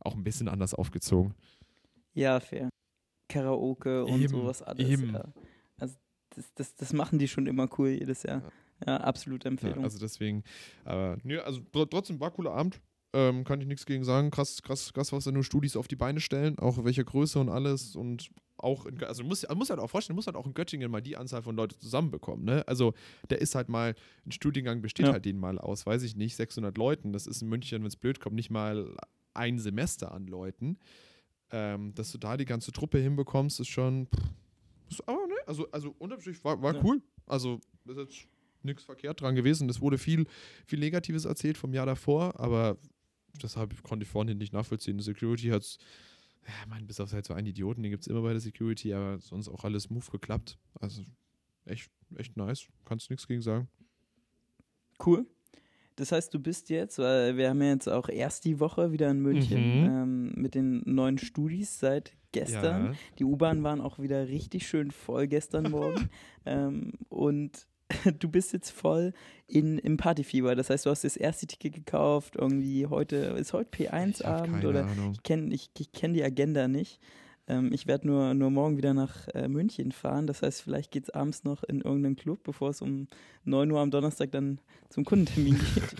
auch 0.00 0.16
ein 0.16 0.24
bisschen 0.24 0.48
anders 0.48 0.74
aufgezogen. 0.74 1.34
Ja, 2.14 2.40
fair. 2.40 2.68
Karaoke 3.28 4.04
und 4.04 4.22
eben, 4.22 4.28
sowas 4.28 4.60
alles. 4.60 4.88
Eben. 4.88 5.14
Ja. 5.14 5.24
Also 5.78 5.94
das, 6.34 6.52
das, 6.54 6.74
das 6.74 6.92
machen 6.92 7.20
die 7.20 7.28
schon 7.28 7.46
immer 7.46 7.68
cool 7.78 7.90
jedes 7.90 8.24
Jahr. 8.24 8.42
Ja. 8.42 8.50
Ja, 8.86 8.98
absolute 8.98 9.48
Empfehlung. 9.48 9.78
Ja, 9.78 9.84
also 9.84 9.98
deswegen, 9.98 10.44
aber 10.84 11.18
nö, 11.24 11.40
also 11.40 11.60
trotzdem 11.72 12.20
war 12.20 12.30
cooler 12.30 12.52
Abend. 12.52 12.80
Ähm, 13.14 13.44
kann 13.44 13.60
ich 13.60 13.66
nichts 13.66 13.86
gegen 13.86 14.04
sagen. 14.04 14.30
Krass, 14.30 14.62
krass, 14.62 14.92
krass, 14.92 15.12
was 15.12 15.24
da 15.24 15.32
nur 15.32 15.42
Studis 15.42 15.76
auf 15.76 15.88
die 15.88 15.96
Beine 15.96 16.20
stellen, 16.20 16.58
auch 16.58 16.84
welche 16.84 17.04
Größe 17.04 17.40
und 17.40 17.48
alles. 17.48 17.96
Und 17.96 18.28
auch, 18.58 18.84
in, 18.84 19.02
also 19.02 19.24
muss, 19.24 19.46
muss 19.54 19.70
halt 19.70 19.80
auch 19.80 19.88
vorstellen, 19.88 20.14
muss 20.14 20.26
halt 20.26 20.36
auch 20.36 20.46
in 20.46 20.52
Göttingen 20.52 20.90
mal 20.90 21.00
die 21.00 21.16
Anzahl 21.16 21.42
von 21.42 21.56
Leuten 21.56 21.80
zusammenbekommen. 21.80 22.44
Ne? 22.44 22.64
Also 22.68 22.92
der 23.30 23.40
ist 23.40 23.54
halt 23.54 23.70
mal, 23.70 23.94
ein 24.26 24.32
Studiengang 24.32 24.82
besteht 24.82 25.06
ja. 25.06 25.12
halt 25.12 25.24
den 25.24 25.38
mal 25.38 25.58
aus, 25.58 25.86
weiß 25.86 26.02
ich 26.02 26.16
nicht, 26.16 26.36
600 26.36 26.76
Leuten. 26.76 27.14
Das 27.14 27.26
ist 27.26 27.40
in 27.40 27.48
München, 27.48 27.80
wenn 27.80 27.88
es 27.88 27.96
blöd 27.96 28.20
kommt, 28.20 28.36
nicht 28.36 28.50
mal 28.50 28.94
ein 29.32 29.58
Semester 29.58 30.12
an 30.12 30.26
Leuten. 30.26 30.78
Ähm, 31.50 31.94
dass 31.94 32.12
du 32.12 32.18
da 32.18 32.36
die 32.36 32.44
ganze 32.44 32.72
Truppe 32.72 32.98
hinbekommst, 32.98 33.58
ist 33.60 33.68
schon. 33.68 34.06
Pff, 34.08 34.22
ist 34.90 35.08
aber, 35.08 35.26
ne, 35.26 35.34
also, 35.46 35.66
also 35.70 35.94
unterschiedlich 35.98 36.44
war, 36.44 36.60
war 36.60 36.74
ja. 36.74 36.84
cool. 36.84 37.00
Also, 37.26 37.58
das 37.86 37.96
ist 37.96 38.02
jetzt 38.02 38.28
nichts 38.62 38.84
verkehrt 38.84 39.20
dran 39.20 39.34
gewesen. 39.34 39.68
Es 39.68 39.80
wurde 39.80 39.98
viel, 39.98 40.26
viel 40.66 40.78
Negatives 40.78 41.24
erzählt 41.24 41.58
vom 41.58 41.72
Jahr 41.72 41.86
davor, 41.86 42.38
aber 42.38 42.78
deshalb 43.42 43.82
konnte 43.82 44.04
ich 44.04 44.10
vorhin 44.10 44.38
nicht 44.38 44.52
nachvollziehen. 44.52 44.98
Die 44.98 45.04
Security 45.04 45.48
hat 45.48 45.62
es, 45.62 45.78
ja, 46.46 46.54
mein, 46.68 46.86
bis 46.86 47.00
auf 47.00 47.12
halt 47.12 47.26
so 47.26 47.34
einen 47.34 47.46
Idioten, 47.46 47.82
den 47.82 47.90
gibt 47.90 48.02
es 48.02 48.06
immer 48.08 48.22
bei 48.22 48.32
der 48.32 48.40
Security, 48.40 48.92
aber 48.94 49.18
sonst 49.20 49.48
auch 49.48 49.64
alles 49.64 49.84
smooth 49.84 50.10
geklappt. 50.10 50.58
Also 50.80 51.02
echt, 51.64 51.90
echt 52.16 52.36
nice. 52.36 52.66
Kannst 52.84 53.10
nichts 53.10 53.26
gegen 53.26 53.42
sagen. 53.42 53.68
Cool. 55.04 55.26
Das 55.96 56.12
heißt, 56.12 56.32
du 56.32 56.38
bist 56.38 56.70
jetzt, 56.70 56.98
weil 56.98 57.36
wir 57.36 57.48
haben 57.50 57.60
ja 57.60 57.70
jetzt 57.70 57.88
auch 57.88 58.08
erst 58.08 58.44
die 58.44 58.60
Woche 58.60 58.92
wieder 58.92 59.10
in 59.10 59.20
München 59.20 59.82
Mhm. 59.82 59.88
ähm, 59.88 60.32
mit 60.36 60.54
den 60.54 60.82
neuen 60.84 61.18
Studis 61.18 61.80
seit 61.80 62.12
gestern. 62.30 62.86
Ja. 62.86 62.92
Die 63.18 63.24
U-Bahn 63.24 63.62
waren 63.64 63.80
auch 63.80 63.98
wieder 63.98 64.28
richtig 64.28 64.68
schön 64.68 64.90
voll 64.92 65.26
gestern 65.26 65.70
Morgen. 65.70 66.08
ähm, 66.46 66.92
und 67.08 67.66
du 68.18 68.28
bist 68.28 68.52
jetzt 68.52 68.70
voll 68.70 69.12
in, 69.46 69.78
im 69.78 69.96
Partyfieber. 69.96 70.54
Das 70.54 70.70
heißt, 70.70 70.86
du 70.86 70.90
hast 70.90 71.04
das 71.04 71.16
erste 71.16 71.46
Ticket 71.46 71.74
gekauft. 71.74 72.36
Irgendwie 72.36 72.86
heute, 72.86 73.16
ist 73.16 73.52
heute 73.52 73.68
Ich 73.78 73.88
hab 73.90 73.96
P1-Abend 73.96 74.52
keine 74.52 74.68
oder 74.68 74.86
Ahnung. 74.86 75.12
ich 75.12 75.22
kenne 75.22 75.54
ich, 75.54 75.70
ich 75.78 75.92
kenn 75.92 76.14
die 76.14 76.22
Agenda 76.22 76.68
nicht. 76.68 77.00
Ähm, 77.46 77.72
ich 77.72 77.86
werde 77.86 78.06
nur, 78.06 78.34
nur 78.34 78.50
morgen 78.50 78.76
wieder 78.76 78.94
nach 78.94 79.28
äh, 79.28 79.48
München 79.48 79.92
fahren. 79.92 80.26
Das 80.26 80.42
heißt, 80.42 80.62
vielleicht 80.62 80.90
geht 80.90 81.04
es 81.04 81.10
abends 81.10 81.44
noch 81.44 81.64
in 81.64 81.80
irgendeinen 81.80 82.16
Club, 82.16 82.40
bevor 82.44 82.70
es 82.70 82.82
um 82.82 83.08
9 83.44 83.70
Uhr 83.70 83.80
am 83.80 83.90
Donnerstag 83.90 84.32
dann 84.32 84.60
zum 84.90 85.04
Kundentermin 85.04 85.58
geht. 85.74 85.94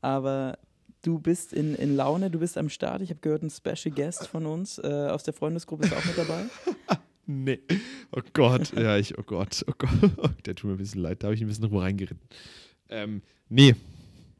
Aber 0.00 0.58
du 1.02 1.18
bist 1.18 1.52
in, 1.52 1.74
in 1.74 1.96
Laune, 1.96 2.30
du 2.30 2.38
bist 2.38 2.56
am 2.56 2.68
Start. 2.68 3.02
Ich 3.02 3.10
habe 3.10 3.20
gehört, 3.20 3.42
ein 3.42 3.50
Special 3.50 3.92
Guest 3.94 4.28
von 4.28 4.46
uns 4.46 4.78
äh, 4.78 5.08
aus 5.10 5.24
der 5.24 5.34
Freundesgruppe 5.34 5.86
ist 5.86 5.94
auch 5.94 6.04
mit 6.04 6.16
dabei. 6.16 6.44
Nee. 7.30 7.60
Oh 8.10 8.22
Gott, 8.32 8.72
ja, 8.72 8.96
ich, 8.96 9.18
oh 9.18 9.22
Gott, 9.22 9.62
oh 9.68 9.74
Gott. 9.76 10.46
Der 10.46 10.54
tut 10.54 10.70
mir 10.70 10.76
ein 10.76 10.78
bisschen 10.78 11.02
leid, 11.02 11.22
da 11.22 11.26
habe 11.26 11.34
ich 11.34 11.42
ein 11.42 11.46
bisschen 11.46 11.64
rum 11.64 11.76
reingeritten. 11.76 12.26
Ähm, 12.88 13.20
nee, 13.50 13.74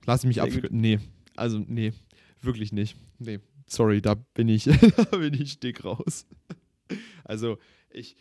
lass 0.06 0.24
mich 0.24 0.40
ab. 0.40 0.48
Nee, 0.70 0.98
also 1.36 1.58
nee, 1.58 1.92
wirklich 2.40 2.72
nicht. 2.72 2.96
Nee, 3.18 3.40
sorry, 3.66 4.00
da 4.00 4.14
bin 4.14 4.48
ich, 4.48 4.64
da 5.10 5.18
bin 5.18 5.34
ich 5.34 5.60
dick 5.60 5.84
raus. 5.84 6.26
Also, 7.24 7.58
ich, 7.90 8.16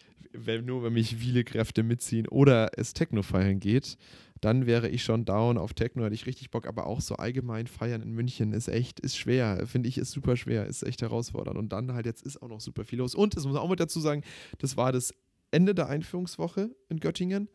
wenn 0.46 0.66
nur 0.66 0.84
wenn 0.84 0.94
mich 0.94 1.16
viele 1.16 1.44
Kräfte 1.44 1.84
mitziehen 1.84 2.28
oder 2.28 2.72
es 2.78 2.94
Techno 2.94 3.22
feiern 3.22 3.60
geht, 3.60 3.98
dann 4.42 4.66
wäre 4.66 4.90
ich 4.90 5.04
schon 5.04 5.26
down 5.26 5.58
auf 5.58 5.74
Techno, 5.74 6.04
hätte 6.04 6.16
ich 6.16 6.26
richtig 6.26 6.52
Bock, 6.52 6.68
aber 6.68 6.86
auch 6.86 7.02
so 7.02 7.16
allgemein 7.16 7.68
feiern 7.68 8.02
in 8.02 8.12
München 8.12 8.54
ist 8.54 8.68
echt, 8.68 9.00
ist 9.00 9.18
schwer, 9.18 9.66
finde 9.66 9.90
ich, 9.90 9.98
ist 9.98 10.12
super 10.12 10.36
schwer, 10.36 10.66
ist 10.68 10.84
echt 10.84 11.02
herausfordernd. 11.02 11.58
Und 11.58 11.70
dann 11.70 11.94
halt 11.94 12.06
jetzt 12.06 12.24
ist 12.24 12.42
auch 12.42 12.50
noch 12.50 12.62
super 12.62 12.86
viel 12.86 13.00
los. 13.00 13.16
Und 13.16 13.36
das 13.36 13.46
muss 13.46 13.54
man 13.54 13.64
auch 13.64 13.70
mit 13.70 13.80
dazu 13.80 14.00
sagen, 14.00 14.24
das 14.60 14.78
war 14.78 14.92
das 14.92 15.14
Ende 15.52 15.74
der 15.74 15.88
Einführungswoche 15.88 16.70
in 16.90 17.00
Göttingen. 17.00 17.50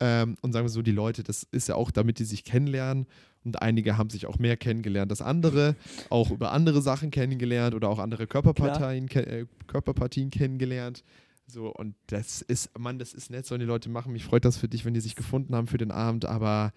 Ähm, 0.00 0.36
und 0.40 0.52
sagen 0.52 0.64
wir 0.64 0.70
so, 0.70 0.82
die 0.82 0.92
Leute, 0.92 1.22
das 1.22 1.42
ist 1.52 1.68
ja 1.68 1.74
auch, 1.74 1.90
damit 1.90 2.18
die 2.18 2.24
sich 2.24 2.44
kennenlernen. 2.44 3.06
Und 3.44 3.62
einige 3.62 3.96
haben 3.96 4.10
sich 4.10 4.26
auch 4.26 4.38
mehr 4.38 4.56
kennengelernt 4.56 5.10
als 5.12 5.22
andere, 5.22 5.76
auch 6.10 6.30
über 6.30 6.52
andere 6.52 6.82
Sachen 6.82 7.10
kennengelernt 7.10 7.74
oder 7.74 7.88
auch 7.88 7.98
andere 7.98 8.26
Körperparteien, 8.26 9.08
ke 9.08 9.26
äh, 9.26 9.46
Körperpartien 9.66 10.30
kennengelernt. 10.30 11.04
So, 11.52 11.68
und 11.68 11.94
das 12.06 12.42
ist, 12.42 12.78
Mann, 12.78 12.98
das 12.98 13.12
ist 13.12 13.30
nett, 13.30 13.46
sollen 13.46 13.60
die 13.60 13.66
Leute 13.66 13.88
machen. 13.88 14.12
Mich 14.12 14.24
freut 14.24 14.44
das 14.44 14.56
für 14.56 14.68
dich, 14.68 14.84
wenn 14.84 14.94
die 14.94 15.00
sich 15.00 15.16
gefunden 15.16 15.54
haben 15.54 15.66
für 15.66 15.78
den 15.78 15.90
Abend, 15.90 16.24
aber 16.24 16.72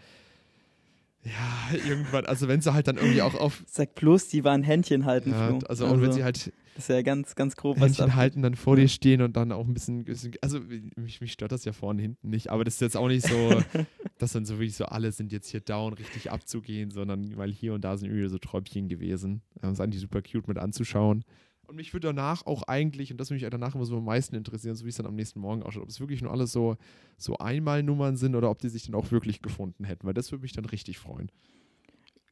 ja, 1.24 1.78
irgendwann, 1.88 2.26
also 2.26 2.47
wenn 2.47 2.61
sie 2.61 2.74
halt 2.74 2.88
dann 2.88 2.97
irgendwie 2.97 3.21
auch 3.21 3.36
auf, 3.36 3.63
Sag 3.67 3.95
bloß, 3.95 4.28
die 4.28 4.43
waren 4.43 4.63
Händchen 4.63 5.05
halten, 5.05 5.32
ja, 5.32 5.47
Flo. 5.47 5.59
also 5.67 5.88
auch 5.88 6.01
wenn 6.01 6.11
sie 6.11 6.24
halt 6.24 6.51
Das 6.76 6.86
ist 6.86 6.89
ja 6.89 7.01
ganz, 7.01 7.36
ganz 7.36 7.55
grob, 7.55 7.80
was 7.80 7.97
Händchen 7.97 8.15
halten, 8.15 8.41
dann 8.41 8.55
vor 8.55 8.76
dir 8.76 8.88
stehen 8.88 9.21
und 9.21 9.38
dann 9.38 9.51
auch 9.51 9.65
ein 9.65 9.74
bisschen, 9.74 10.05
also 10.41 10.59
mich, 10.95 11.21
mich 11.21 11.32
stört 11.32 11.51
das 11.51 11.63
ja 11.65 11.71
vorne 11.71 12.01
hinten 12.01 12.30
nicht, 12.30 12.49
aber 12.49 12.63
das 12.63 12.76
ist 12.76 12.82
jetzt 12.82 12.97
auch 12.97 13.07
nicht 13.07 13.26
so, 13.26 13.61
dass 14.17 14.34
dann 14.34 14.45
so 14.45 14.55
wirklich 14.55 14.76
so 14.76 14.86
alle 14.86 15.11
sind 15.11 15.32
jetzt 15.32 15.49
hier 15.49 15.61
down, 15.61 15.93
richtig 15.93 16.32
abzugehen, 16.32 16.91
sondern 16.91 17.38
weil 17.38 17.51
hier 17.51 17.74
und 17.74 17.86
da 17.86 17.95
sind 17.95 18.09
irgendwie 18.09 18.30
so 18.30 18.38
Träubchen 18.38 18.89
gewesen. 18.89 19.41
Das 19.61 19.74
ist 19.74 19.80
eigentlich 19.80 20.01
super 20.01 20.21
cute 20.21 20.47
mit 20.47 20.57
anzuschauen. 20.57 21.24
Und 21.68 21.78
mich 21.78 21.93
würde 21.93 22.07
danach 22.07 22.45
auch 22.45 22.64
eigentlich, 22.64 23.11
und 23.11 23.20
das 23.20 23.30
würde 23.30 23.43
mich 23.43 23.49
danach 23.49 23.74
immer 23.76 23.86
so 23.86 23.97
am 23.97 24.05
meisten 24.05 24.36
interessieren, 24.36 24.76
so 24.76 24.86
wie 24.86 24.89
es 24.89 24.97
dann 24.97 25.05
am 25.05 25.16
nächsten 25.16 25.39
Morgen 25.39 25.64
ausschaut, 25.64 25.84
ob 25.84 25.89
es 25.89 25.99
wirklich 25.99 26.22
nur 26.22 26.32
alles 26.32 26.51
so, 26.51 26.76
so 27.18 27.38
Einmalnummern 27.38 28.18
sind 28.18 28.36
oder 28.36 28.49
ob 28.49 28.59
die 28.59 28.70
sich 28.70 28.86
dann 28.86 28.95
auch 28.95 29.11
wirklich 29.11 29.41
gefunden 29.41 29.86
hätten, 29.86 30.05
weil 30.05 30.14
das 30.14 30.32
würde 30.32 30.41
mich 30.41 30.53
dann 30.53 30.66
richtig 30.66 30.99
freuen. 30.99 31.32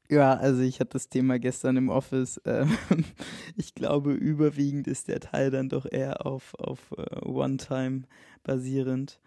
Ja, 0.09 0.33
also 0.33 0.61
ich 0.61 0.81
hatte 0.81 0.91
das 0.93 1.07
Thema 1.07 1.39
gestern 1.39 1.77
im 1.77 1.87
Office. 1.89 2.41
Ähm, 2.43 2.77
ich 3.55 3.73
glaube, 3.73 4.11
überwiegend 4.11 4.87
ist 4.87 5.07
der 5.07 5.21
Teil 5.21 5.51
dann 5.51 5.69
doch 5.69 5.85
eher 5.89 6.25
auf, 6.25 6.53
auf 6.55 6.91
äh, 6.97 7.25
One-Time 7.25 8.03
basierend. 8.43 9.21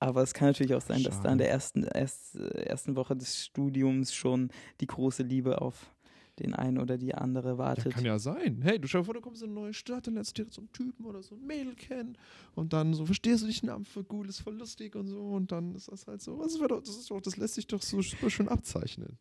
Aber 0.00 0.22
es 0.22 0.34
kann 0.34 0.48
natürlich 0.48 0.74
auch 0.74 0.80
sein, 0.80 1.04
dass 1.04 1.20
da 1.20 1.30
in 1.30 1.38
Schade. 1.38 1.44
der 1.44 1.50
ersten, 1.50 1.84
erst, 1.84 2.34
äh, 2.34 2.64
ersten 2.64 2.96
Woche 2.96 3.16
des 3.16 3.44
Studiums 3.44 4.12
schon 4.12 4.50
die 4.80 4.88
große 4.88 5.22
Liebe 5.22 5.62
auf 5.62 5.93
den 6.38 6.54
einen 6.54 6.78
oder 6.78 6.98
die 6.98 7.14
andere 7.14 7.50
Ja, 7.50 7.58
wartet. 7.58 7.92
kann 7.94 8.04
ja 8.04 8.18
sein. 8.18 8.60
Hey, 8.62 8.78
du 8.78 8.88
dir 8.88 9.04
vor, 9.04 9.14
du 9.14 9.20
kommst 9.20 9.42
in 9.42 9.50
eine 9.50 9.60
neue 9.60 9.74
Stadt 9.74 10.08
und 10.08 10.14
lernst 10.14 10.36
direkt 10.36 10.54
so 10.54 10.60
einen 10.62 10.72
Typen 10.72 11.04
oder 11.06 11.22
so 11.22 11.34
ein 11.36 11.46
Mädel 11.46 11.74
kennen 11.74 12.16
und 12.54 12.72
dann 12.72 12.94
so 12.94 13.06
verstehst 13.06 13.42
du 13.42 13.46
dich 13.46 13.62
Namen 13.62 13.84
für 13.84 14.04
gut, 14.04 14.28
ist 14.28 14.40
voll 14.40 14.56
lustig 14.56 14.96
und 14.96 15.06
so 15.06 15.20
und 15.22 15.52
dann 15.52 15.74
ist 15.74 15.90
das 15.90 16.06
halt 16.06 16.22
so, 16.22 16.42
ist, 16.42 16.60
doch, 16.60 16.80
das 16.80 16.96
ist 16.96 17.10
doch, 17.10 17.20
das 17.20 17.36
lässt 17.36 17.54
sich 17.54 17.66
doch 17.66 17.82
so 17.82 18.02
super 18.02 18.30
schön 18.30 18.48
abzeichnen. 18.48 19.18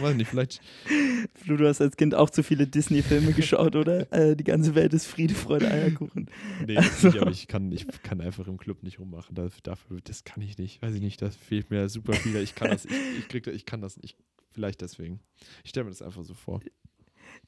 Weiß 0.00 0.16
nicht, 0.16 0.28
vielleicht, 0.28 0.60
Flo, 1.34 1.56
du 1.56 1.68
hast 1.68 1.80
als 1.80 1.96
Kind 1.96 2.14
auch 2.14 2.28
zu 2.30 2.42
viele 2.42 2.66
Disney-Filme 2.66 3.32
geschaut, 3.34 3.76
oder? 3.76 4.12
Äh, 4.12 4.34
die 4.34 4.42
ganze 4.42 4.74
Welt 4.74 4.92
ist 4.92 5.06
Friede, 5.06 5.34
Freude, 5.34 5.70
Eierkuchen. 5.70 6.28
nee, 6.66 6.74
das 6.74 7.04
nicht, 7.04 7.18
aber 7.20 7.30
ich 7.30 7.46
kann, 7.46 7.70
ich 7.70 7.86
kann 8.02 8.20
einfach 8.20 8.48
im 8.48 8.56
Club 8.56 8.82
nicht 8.82 8.98
rummachen. 8.98 9.34
Dafür, 9.34 10.00
das 10.02 10.24
kann 10.24 10.42
ich 10.42 10.58
nicht. 10.58 10.82
Weiß 10.82 10.92
ich 10.94 11.00
nicht, 11.02 11.22
das 11.22 11.36
fehlt 11.36 11.70
mir 11.70 11.88
super 11.88 12.14
viel. 12.14 12.34
Ich 12.36 12.56
kann 12.56 12.70
das, 12.70 12.84
ich, 12.84 12.92
ich, 13.18 13.28
krieg, 13.28 13.46
ich 13.46 13.64
kann 13.64 13.80
das 13.80 13.96
nicht. 13.96 14.16
Vielleicht 14.56 14.80
deswegen. 14.80 15.20
Ich 15.64 15.70
stelle 15.70 15.84
mir 15.84 15.90
das 15.90 16.00
einfach 16.00 16.24
so 16.24 16.32
vor. 16.32 16.60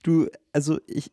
Du, 0.02 0.28
also 0.52 0.78
ich, 0.86 1.10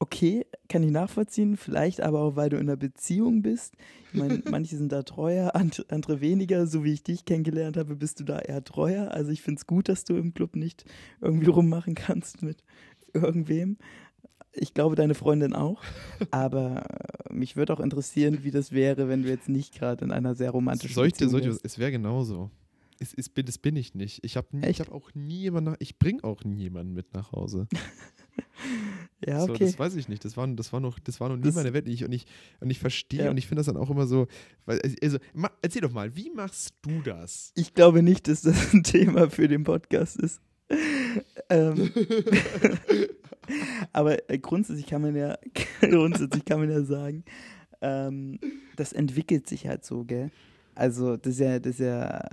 okay, 0.00 0.44
kann 0.68 0.82
ich 0.82 0.90
nachvollziehen, 0.90 1.56
vielleicht 1.56 2.00
aber 2.00 2.20
auch, 2.20 2.34
weil 2.34 2.48
du 2.50 2.56
in 2.56 2.62
einer 2.68 2.76
Beziehung 2.76 3.42
bist. 3.42 3.74
Ich 4.12 4.18
meine, 4.18 4.42
manche 4.50 4.76
sind 4.76 4.90
da 4.90 5.04
treuer, 5.04 5.54
and- 5.54 5.86
andere 5.92 6.20
weniger. 6.20 6.66
So 6.66 6.82
wie 6.82 6.92
ich 6.92 7.04
dich 7.04 7.24
kennengelernt 7.24 7.76
habe, 7.76 7.94
bist 7.94 8.18
du 8.18 8.24
da 8.24 8.40
eher 8.40 8.64
treuer. 8.64 9.12
Also 9.12 9.30
ich 9.30 9.40
finde 9.42 9.60
es 9.60 9.68
gut, 9.68 9.88
dass 9.88 10.02
du 10.02 10.16
im 10.16 10.34
Club 10.34 10.56
nicht 10.56 10.84
irgendwie 11.20 11.50
rummachen 11.50 11.94
kannst 11.94 12.42
mit 12.42 12.64
irgendwem. 13.14 13.76
Ich 14.52 14.74
glaube, 14.74 14.96
deine 14.96 15.14
Freundin 15.14 15.52
auch. 15.54 15.84
Aber 16.32 16.84
mich 17.30 17.54
würde 17.54 17.72
auch 17.72 17.78
interessieren, 17.78 18.40
wie 18.42 18.50
das 18.50 18.72
wäre, 18.72 19.08
wenn 19.08 19.22
du 19.22 19.28
jetzt 19.28 19.48
nicht 19.48 19.72
gerade 19.78 20.04
in 20.04 20.10
einer 20.10 20.34
sehr 20.34 20.50
romantischen 20.50 20.92
Soll 20.92 21.06
ich 21.06 21.12
dir, 21.12 21.26
Beziehung 21.26 21.30
soll 21.30 21.40
ich, 21.42 21.46
wärst. 21.46 21.64
es 21.64 21.78
wäre 21.78 21.92
genauso. 21.92 22.50
Es, 23.02 23.14
es, 23.14 23.28
bin- 23.30 23.46
das 23.46 23.58
bin 23.58 23.76
ich 23.76 23.94
nicht. 23.94 24.22
Ich 24.24 24.36
habe 24.36 24.48
hab 24.62 24.92
auch 24.92 25.10
nie 25.14 25.40
jemanden, 25.40 25.70
nach- 25.70 25.76
ich 25.80 25.98
bringe 25.98 26.22
auch 26.22 26.44
nie 26.44 26.62
jemanden 26.62 26.92
mit 26.94 27.12
nach 27.14 27.32
Hause. 27.32 27.66
Ja, 29.26 29.40
So, 29.44 29.52
okay. 29.52 29.66
das 29.66 29.78
weiß 29.78 29.96
ich 29.96 30.08
nicht. 30.08 30.24
Das 30.24 30.36
war, 30.38 30.46
das 30.48 30.72
war 30.72 30.80
noch, 30.80 30.98
das 30.98 31.20
war 31.20 31.28
noch 31.28 31.36
nie 31.36 31.42
Das- 31.42 31.54
meine 31.54 31.74
Welt. 31.74 31.86
Ich, 31.88 32.04
und 32.04 32.12
ich, 32.12 32.24
und 32.60 32.70
ich 32.70 32.78
verstehe 32.78 33.24
Ja. 33.24 33.30
und 33.30 33.36
ich 33.36 33.46
finde 33.46 33.60
das 33.60 33.66
dann 33.66 33.76
auch 33.76 33.90
immer 33.90 34.06
so. 34.06 34.28
Weil, 34.64 34.80
also, 35.02 35.18
ma, 35.34 35.50
erzähl 35.60 35.82
doch 35.82 35.92
mal, 35.92 36.14
wie 36.16 36.30
machst 36.30 36.74
du 36.82 37.00
das? 37.02 37.52
Ich 37.54 37.74
glaube 37.74 38.02
nicht, 38.02 38.28
dass 38.28 38.42
das 38.42 38.72
ein 38.72 38.82
Thema 38.82 39.28
für 39.28 39.46
den 39.48 39.64
Podcast 39.64 40.16
ist. 40.18 40.40
ähm, 41.50 41.90
aber 43.92 44.30
äh, 44.30 44.38
grundsätzlich 44.38 44.86
kann 44.86 45.02
man 45.02 45.16
ja, 45.16 45.36
grundsätzlich 45.80 46.44
kann 46.44 46.60
man 46.60 46.70
ja 46.70 46.82
sagen, 46.82 47.24
ähm, 47.82 48.38
das 48.76 48.92
entwickelt 48.92 49.48
sich 49.48 49.66
halt 49.66 49.84
so, 49.84 50.04
gell? 50.04 50.30
Also 50.74 51.16
das 51.16 51.34
ist 51.34 51.40
ja, 51.40 51.58
das 51.58 51.72
ist 51.74 51.80
ja 51.80 52.28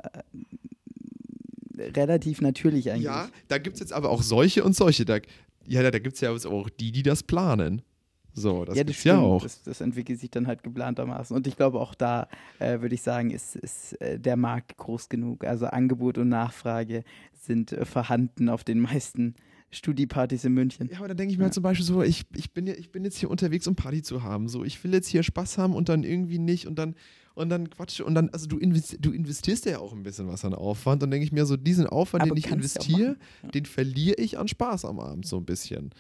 relativ 1.78 2.42
natürlich 2.42 2.92
eigentlich. 2.92 3.06
Ja, 3.06 3.30
da 3.48 3.58
gibt 3.58 3.76
es 3.76 3.80
jetzt 3.80 3.94
aber 3.94 4.10
auch 4.10 4.22
solche 4.22 4.64
und 4.64 4.76
solche. 4.76 5.06
Da, 5.06 5.20
ja, 5.66 5.90
da 5.90 6.00
gibt 6.00 6.16
es 6.16 6.22
ja 6.22 6.32
auch 6.32 6.70
die, 6.70 6.92
die 6.92 7.04
das 7.04 7.24
planen. 7.24 7.82
So, 8.34 8.66
das, 8.66 8.78
ja, 8.78 8.84
das 8.84 9.04
ja 9.04 9.18
auch. 9.18 9.42
Das, 9.42 9.64
das 9.64 9.82
entwickelt 9.82 10.20
sich 10.20 10.30
dann 10.30 10.46
halt 10.46 10.62
geplantermaßen. 10.62 11.36
Und 11.36 11.48
ich 11.48 11.58
glaube, 11.58 11.80
auch 11.80 11.96
da 11.96 12.28
äh, 12.60 12.82
würde 12.82 12.94
ich 12.94 13.02
sagen, 13.02 13.32
ist, 13.32 13.56
ist 13.56 14.00
äh, 14.00 14.20
der 14.20 14.38
Markt 14.38 14.78
groß 14.78 15.10
genug. 15.10 15.44
Also 15.44 15.66
Angebot 15.66 16.20
und 16.20 16.30
Nachfrage 16.30 17.04
sind 17.34 17.72
äh, 17.72 17.84
vorhanden 17.84 18.50
auf 18.50 18.64
den 18.64 18.80
meisten 18.80 19.34
Studiepartys 19.72 20.46
in 20.46 20.54
München. 20.54 20.88
Ja, 20.92 21.00
aber 21.00 21.08
da 21.08 21.14
denke 21.16 21.32
ich 21.32 21.40
mir 21.40 21.46
halt 21.46 21.56
zum 21.56 21.64
Beispiel 21.64 21.86
so, 21.86 22.04
ich, 22.04 22.26
ich, 22.36 22.54
bin 22.54 22.68
ja, 22.68 22.76
ich 22.76 22.92
bin 22.92 23.04
jetzt 23.04 23.18
hier 23.18 23.32
unterwegs, 23.32 23.68
um 23.68 23.76
Party 23.76 24.04
zu 24.04 24.22
haben. 24.22 24.48
So, 24.50 24.64
ich 24.64 24.84
will 24.84 24.94
jetzt 24.94 25.08
hier 25.08 25.24
Spaß 25.24 25.58
haben 25.58 25.74
und 25.74 25.90
dann 25.90 26.04
irgendwie 26.04 26.38
nicht 26.38 26.68
und 26.68 26.78
dann, 26.78 26.94
und 27.38 27.50
dann 27.50 27.70
Quatsch. 27.70 28.02
Und 28.02 28.16
dann, 28.16 28.30
also 28.30 28.48
du, 28.48 28.58
invest, 28.58 28.98
du 29.00 29.12
investierst 29.12 29.66
ja 29.66 29.80
auch 29.80 29.94
ein 29.94 30.04
bisschen 30.04 30.28
was 30.28 30.44
an 30.44 30.54
Aufwand. 30.54 31.04
Und 31.04 31.12
denke 31.12 31.26
ich 31.26 31.32
mir 31.32 31.46
so, 31.46 31.56
diesen 31.58 31.88
Aufwand, 31.88 32.24
Aber 32.24 32.32
den 32.32 32.38
ich 32.38 32.46
du 32.48 32.54
investiere. 32.56 33.18
Ja. 33.44 33.50
den 33.50 33.66
verliere 33.66 34.22
ich 34.22 34.38
an 34.38 34.48
Spaß 34.48 34.86
am 34.86 35.00
Abend 35.00 35.26
so 35.26 35.38
ein 35.38 35.46
bisschen. 35.46 35.92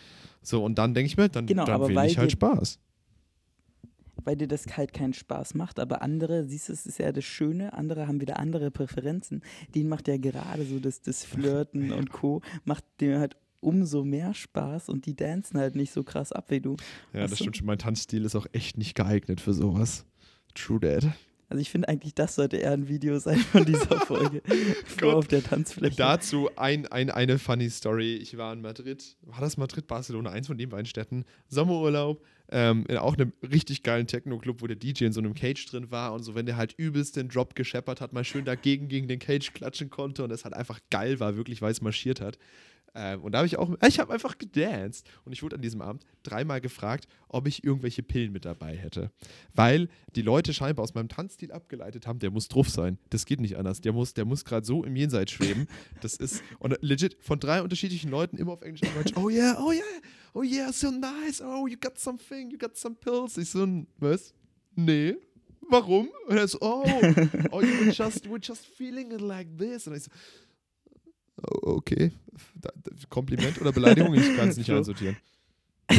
So, 0.41 0.63
und 0.63 0.77
dann 0.77 0.93
denke 0.93 1.07
ich 1.07 1.17
mir, 1.17 1.29
dann, 1.29 1.45
Genau, 1.45 1.65
dann 1.65 1.81
weil 1.95 2.09
ich 2.09 2.17
halt 2.17 2.31
Spaß. 2.31 2.79
weil 4.23 4.35
dir 4.35 4.47
das 4.47 4.65
halt 4.75 4.93
keinen 4.93 5.13
Spaß 5.13 5.53
macht. 5.53 5.79
Aber 5.79 6.01
andere, 6.01 6.45
siehst 6.45 6.69
du, 6.69 6.73
es 6.73 6.85
ist 6.85 6.99
ja 6.99 7.11
das 7.11 7.23
Schöne, 7.23 7.73
andere 7.73 8.07
haben 8.07 8.19
wieder 8.19 8.39
andere 8.39 8.71
Präferenzen. 8.71 9.41
Denen 9.75 9.89
macht 9.89 10.07
ja 10.07 10.17
gerade 10.17 10.65
so 10.65 10.79
das, 10.79 11.01
das 11.01 11.23
Flirten 11.23 11.91
und 11.93 12.11
Co. 12.11 12.41
macht 12.65 12.83
dir 12.99 13.19
halt 13.19 13.37
umso 13.59 14.03
mehr 14.03 14.33
Spaß 14.33 14.89
und 14.89 15.05
die 15.07 15.15
dancen 15.15 15.57
halt 15.57 15.75
nicht 15.75 15.91
so 15.91 16.03
krass 16.03 16.31
ab 16.31 16.49
wie 16.49 16.61
du. 16.61 16.75
Ja, 17.13 17.21
Weißt 17.21 17.31
das 17.33 17.37
du? 17.39 17.43
stimmt 17.45 17.57
schon. 17.57 17.65
Mein 17.67 17.79
Tanzstil 17.79 18.23
ist 18.25 18.35
auch 18.35 18.45
echt 18.51 18.77
nicht 18.77 18.95
geeignet 18.95 19.41
für 19.41 19.53
sowas. 19.53 20.05
True 20.57 20.79
Dad. 20.79 21.07
Also 21.49 21.61
ich 21.61 21.69
finde 21.69 21.87
eigentlich, 21.87 22.13
das 22.13 22.35
sollte 22.35 22.57
eher 22.57 22.73
ein 22.73 22.89
Video 22.89 23.19
sein 23.19 23.39
von 23.39 23.63
dieser 23.63 23.99
Folge. 24.05 24.41
Vor 24.85 25.15
auf 25.15 25.27
der 25.27 25.41
Tanzfläche. 25.41 25.95
Dazu 25.95 26.49
ein, 26.57 26.87
ein, 26.87 27.09
eine 27.09 27.39
funny 27.39 27.69
Story. 27.69 28.15
Ich 28.15 28.37
war 28.37 28.51
in 28.51 28.61
Madrid. 28.61 29.15
War 29.21 29.39
das 29.39 29.55
Madrid, 29.55 29.87
Barcelona? 29.87 30.31
Eins 30.31 30.47
von 30.47 30.57
den 30.57 30.67
beiden 30.69 30.85
Städten. 30.85 31.23
Sommerurlaub. 31.47 32.21
Ähm, 32.49 32.85
in 32.89 32.97
auch 32.97 33.15
einem 33.15 33.33
richtig 33.49 33.83
geilen 33.83 34.07
Techno-Club, 34.07 34.61
wo 34.61 34.67
der 34.67 34.77
DJ 34.77 35.05
in 35.05 35.13
so 35.13 35.19
einem 35.19 35.33
Cage 35.33 35.65
drin 35.65 35.91
war 35.91 36.13
und 36.13 36.23
so, 36.23 36.33
wenn 36.33 36.45
der 36.45 36.55
halt 36.55 36.73
übelst 36.77 37.17
den 37.17 37.27
Drop 37.27 37.55
gescheppert 37.55 37.99
hat, 37.99 38.13
mal 38.13 38.23
schön 38.23 38.45
dagegen 38.45 38.87
gegen 38.87 39.09
den 39.09 39.19
Cage 39.19 39.51
klatschen 39.53 39.89
konnte 39.89 40.23
und 40.23 40.31
es 40.31 40.45
halt 40.45 40.53
einfach 40.53 40.79
geil 40.89 41.19
war, 41.19 41.35
wirklich, 41.35 41.61
weil 41.61 41.71
es 41.71 41.81
marschiert 41.81 42.21
hat. 42.21 42.37
Ähm, 42.99 43.21
und 43.21 43.33
da 43.33 43.37
habe 43.37 43.47
ich 43.47 43.57
auch, 43.57 43.69
ich 43.87 43.99
habe 43.99 44.11
einfach 44.11 44.39
gedanced. 44.39 45.07
Und 45.23 45.31
ich 45.31 45.43
wurde 45.43 45.55
an 45.55 45.61
diesem 45.61 45.81
Abend 45.81 46.03
dreimal 46.23 46.59
gefragt, 46.59 47.07
ob 47.29 47.47
ich 47.47 47.63
irgendwelche 47.63 48.01
Pillen 48.01 48.31
mit 48.31 48.43
dabei 48.43 48.75
hätte. 48.75 49.11
Weil 49.53 49.87
die 50.15 50.23
Leute 50.23 50.51
scheinbar 50.51 50.83
aus 50.83 50.95
meinem 50.95 51.07
Tanzstil 51.07 51.51
abgeleitet 51.51 52.07
haben, 52.07 52.17
der 52.17 52.31
muss 52.31 52.47
drauf 52.47 52.69
sein. 52.69 52.97
Das 53.11 53.27
geht 53.27 53.39
nicht 53.39 53.55
anders. 53.55 53.81
Der 53.81 53.93
muss, 53.93 54.15
der 54.15 54.25
muss 54.25 54.45
gerade 54.45 54.65
so 54.65 54.83
im 54.83 54.95
Jenseits 54.95 55.31
schweben. 55.31 55.67
Das 56.01 56.15
ist, 56.15 56.41
und 56.57 56.75
legit 56.81 57.17
von 57.19 57.39
drei 57.39 57.61
unterschiedlichen 57.61 58.09
Leuten 58.09 58.37
immer 58.37 58.53
auf 58.53 58.63
Englisch 58.63 58.81
und 58.81 58.95
Deutsch, 58.95 59.13
oh 59.15 59.29
yeah, 59.29 59.55
oh 59.61 59.71
yeah, 59.71 59.83
oh 60.33 60.41
yeah, 60.41 60.73
so 60.73 60.89
nice, 60.89 61.39
oh, 61.39 61.67
you 61.67 61.77
got 61.79 61.99
something, 61.99 62.49
you 62.49 62.57
got 62.57 62.75
some 62.75 62.95
pills. 62.95 63.37
Ich 63.37 63.51
so, 63.51 63.67
was? 63.99 64.33
Nee. 64.75 65.17
Warum? 65.69 66.09
Und 66.27 66.37
er 66.37 66.47
so, 66.47 66.57
oh, 66.61 66.83
oh, 67.51 67.61
you 67.61 67.85
were 67.85 67.91
just, 67.91 68.27
were 68.29 68.39
just 68.41 68.65
feeling 68.65 69.11
it 69.11 69.21
like 69.21 69.55
this. 69.57 69.85
Und 69.87 69.95
ich 69.95 70.03
so, 70.03 70.11
Okay. 71.43 72.11
Kompliment 73.09 73.61
oder 73.61 73.71
Beleidigung? 73.71 74.13
Ich 74.15 74.35
kann 74.35 74.49
es 74.49 74.57
nicht 74.57 74.69
einsortieren. 74.71 75.17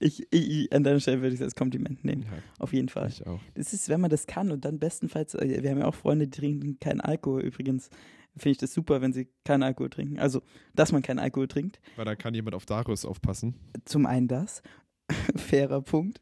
Ich, 0.00 0.32
ich, 0.32 0.72
an 0.72 0.84
deiner 0.84 1.00
Stelle 1.00 1.22
würde 1.22 1.34
ich 1.34 1.40
es 1.40 1.44
als 1.44 1.56
Kompliment 1.56 2.04
nehmen. 2.04 2.22
Ja, 2.22 2.38
Auf 2.60 2.72
jeden 2.72 2.88
Fall. 2.88 3.08
Ich 3.08 3.26
auch. 3.26 3.40
Das 3.54 3.72
ist, 3.72 3.88
wenn 3.88 4.00
man 4.00 4.10
das 4.10 4.28
kann 4.28 4.52
und 4.52 4.64
dann 4.64 4.78
bestenfalls, 4.78 5.34
äh, 5.34 5.60
wir 5.60 5.70
haben 5.70 5.78
ja 5.78 5.86
auch 5.86 5.94
Freunde, 5.94 6.28
die 6.28 6.38
trinken 6.38 6.78
keinen 6.78 7.00
Alkohol 7.00 7.40
übrigens. 7.42 7.90
Finde 8.36 8.52
ich 8.52 8.58
das 8.58 8.72
super, 8.72 9.00
wenn 9.00 9.12
sie 9.12 9.28
keinen 9.44 9.64
Alkohol 9.64 9.90
trinken. 9.90 10.20
Also, 10.20 10.42
dass 10.72 10.92
man 10.92 11.02
keinen 11.02 11.18
Alkohol 11.18 11.48
trinkt. 11.48 11.80
Weil 11.96 12.04
da 12.04 12.14
kann 12.14 12.32
jemand 12.32 12.54
auf 12.54 12.64
Darius 12.64 13.04
aufpassen. 13.04 13.56
Zum 13.86 14.06
einen 14.06 14.28
das. 14.28 14.62
Fairer 15.34 15.82
Punkt. 15.82 16.20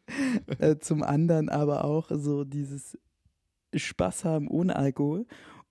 äh, 0.59 0.79
zum 0.79 1.03
anderen 1.03 1.51
aber 1.51 1.85
auch 1.85 2.11
so 2.11 2.45
dieses 2.45 2.97
Spaß 3.75 4.25
haben 4.25 4.49
ohne 4.49 4.77
Alkohol. 4.77 5.27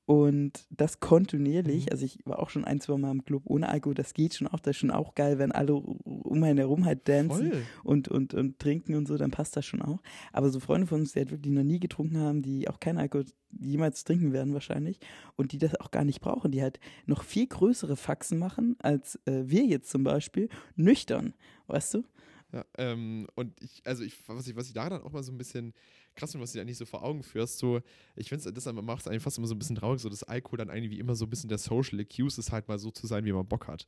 Und 0.06 0.68
das 0.70 1.00
kontinuierlich, 1.00 1.86
mhm. 1.86 1.92
also 1.92 2.06
ich 2.06 2.20
war 2.26 2.38
auch 2.38 2.52
schon 2.52 2.64
ein, 2.64 2.80
zwei 2.80 2.96
Mal 2.98 3.12
im 3.12 3.26
Club 3.26 3.44
ohne 3.46 3.70
Alkohol, 3.70 3.96
das 3.96 4.14
geht 4.14 4.36
schon 4.36 4.48
auch, 4.48 4.60
das 4.60 4.76
ist 4.76 4.80
schon 4.80 4.92
auch 4.92 5.16
geil, 5.16 5.40
wenn 5.40 5.52
alle 5.52 5.74
um 5.74 6.44
einen 6.44 6.60
herum 6.60 6.86
halt 6.86 7.08
dancen 7.08 7.52
und, 7.84 8.08
und, 8.08 8.36
und 8.36 8.60
trinken 8.60 8.94
und 8.94 9.08
so, 9.08 9.18
dann 9.18 9.32
passt 9.32 9.58
das 9.58 9.66
schon 9.66 9.82
auch. 9.82 10.04
Aber 10.32 10.50
so 10.50 10.60
Freunde 10.60 10.86
von 10.86 11.02
uns, 11.02 11.14
die 11.14 11.20
halt 11.20 11.32
wirklich 11.32 11.52
noch 11.52 11.64
nie 11.64 11.80
getrunken 11.80 12.20
haben, 12.20 12.44
die 12.44 12.70
auch 12.70 12.80
keinen 12.80 13.00
Alkohol 13.00 13.26
jemals 13.60 14.04
trinken 14.04 14.32
werden 14.32 14.54
wahrscheinlich 14.54 15.00
und 15.38 15.54
die 15.54 15.58
das 15.58 15.80
auch 15.80 15.90
gar 15.90 16.06
nicht 16.06 16.22
brauchen, 16.22 16.52
die 16.52 16.62
halt 16.62 16.80
noch 17.08 17.24
viel 17.24 17.48
größere 17.48 17.96
Faxen 17.96 18.38
machen 18.38 18.76
als 18.80 19.20
äh, 19.26 19.44
wir 19.46 19.66
jetzt 19.66 19.90
zum 19.90 20.04
Beispiel, 20.04 20.50
nüchtern, 20.76 21.34
weißt 21.66 21.96
du? 21.96 22.04
Ja, 22.52 22.64
ähm, 22.78 23.28
und 23.36 23.60
ich, 23.62 23.82
also 23.86 24.04
ich, 24.04 24.18
was 24.28 24.48
ich, 24.48 24.56
was 24.56 24.68
ich 24.68 24.74
da 24.74 24.88
dann 24.90 25.02
auch 25.02 25.12
mal 25.12 25.24
so 25.24 25.32
ein 25.32 25.38
bisschen 25.38 25.74
krass 26.16 26.32
finde, 26.32 26.44
was 26.44 26.52
du 26.52 26.58
dir 26.58 26.62
eigentlich 26.62 26.78
so 26.78 26.86
vor 26.86 27.04
Augen 27.04 27.24
führst. 27.24 27.58
So, 27.58 27.82
ich 28.16 28.30
finde 28.30 28.48
es, 28.48 28.54
das 28.54 28.74
macht 28.74 29.02
es 29.02 29.08
eigentlich 29.08 29.24
fast 29.24 29.38
immer 29.38 29.48
so 29.48 29.56
ein 29.56 29.60
bisschen 29.60 29.76
traurig, 29.76 30.02
so 30.02 30.10
dass 30.10 30.24
Alkohol 30.24 30.58
dann 30.58 30.70
eigentlich 30.70 30.92
wie 30.92 31.00
immer 31.00 31.16
so 31.16 31.26
ein 31.26 31.30
bisschen 31.30 31.50
der 31.50 31.58
Social 31.58 32.00
Accuse 32.00 32.40
ist, 32.40 32.52
halt 32.52 32.68
mal 32.68 32.80
so 32.80 32.92
zu 32.92 33.08
sein, 33.08 33.26
wie 33.26 33.32
man 33.32 33.48
Bock 33.48 33.68
hat. 33.68 33.88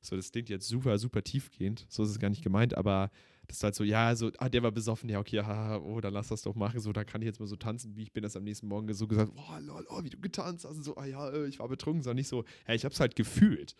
So, 0.00 0.16
das 0.16 0.30
klingt 0.30 0.48
jetzt 0.48 0.68
super, 0.68 0.98
super 0.98 1.22
tiefgehend. 1.22 1.86
So 1.88 2.02
ist 2.02 2.10
es 2.10 2.18
gar 2.18 2.30
nicht 2.30 2.42
gemeint, 2.42 2.76
aber 2.76 3.10
das 3.46 3.58
ist 3.58 3.64
halt 3.64 3.74
so, 3.74 3.84
ja, 3.84 4.14
so, 4.14 4.30
ah, 4.38 4.48
der 4.48 4.62
war 4.62 4.70
besoffen, 4.70 5.08
ja, 5.08 5.18
okay, 5.18 5.40
haha, 5.40 5.78
oh, 5.78 6.00
dann 6.00 6.12
lass 6.12 6.28
das 6.28 6.42
doch 6.42 6.54
machen. 6.54 6.80
So, 6.80 6.92
da 6.92 7.04
kann 7.04 7.22
ich 7.22 7.26
jetzt 7.26 7.40
mal 7.40 7.46
so 7.46 7.56
tanzen, 7.56 7.96
wie 7.96 8.02
ich 8.02 8.12
bin 8.12 8.22
das 8.22 8.36
am 8.36 8.44
nächsten 8.44 8.68
Morgen 8.68 8.92
so 8.92 9.08
gesagt, 9.08 9.32
oh, 9.34 9.58
lol, 9.60 9.86
oh, 9.88 10.04
wie 10.04 10.10
du 10.10 10.18
getanzt 10.18 10.64
hast. 10.64 10.76
Und 10.76 10.82
so, 10.84 10.96
ah 10.96 11.06
ja, 11.06 11.30
äh, 11.30 11.46
ich 11.46 11.58
war 11.58 11.68
betrunken, 11.68 12.02
sondern 12.02 12.16
nicht 12.16 12.28
so, 12.28 12.44
ja, 12.66 12.74
ich 12.74 12.84
hab's 12.84 13.00
halt 13.00 13.16
gefühlt. 13.16 13.74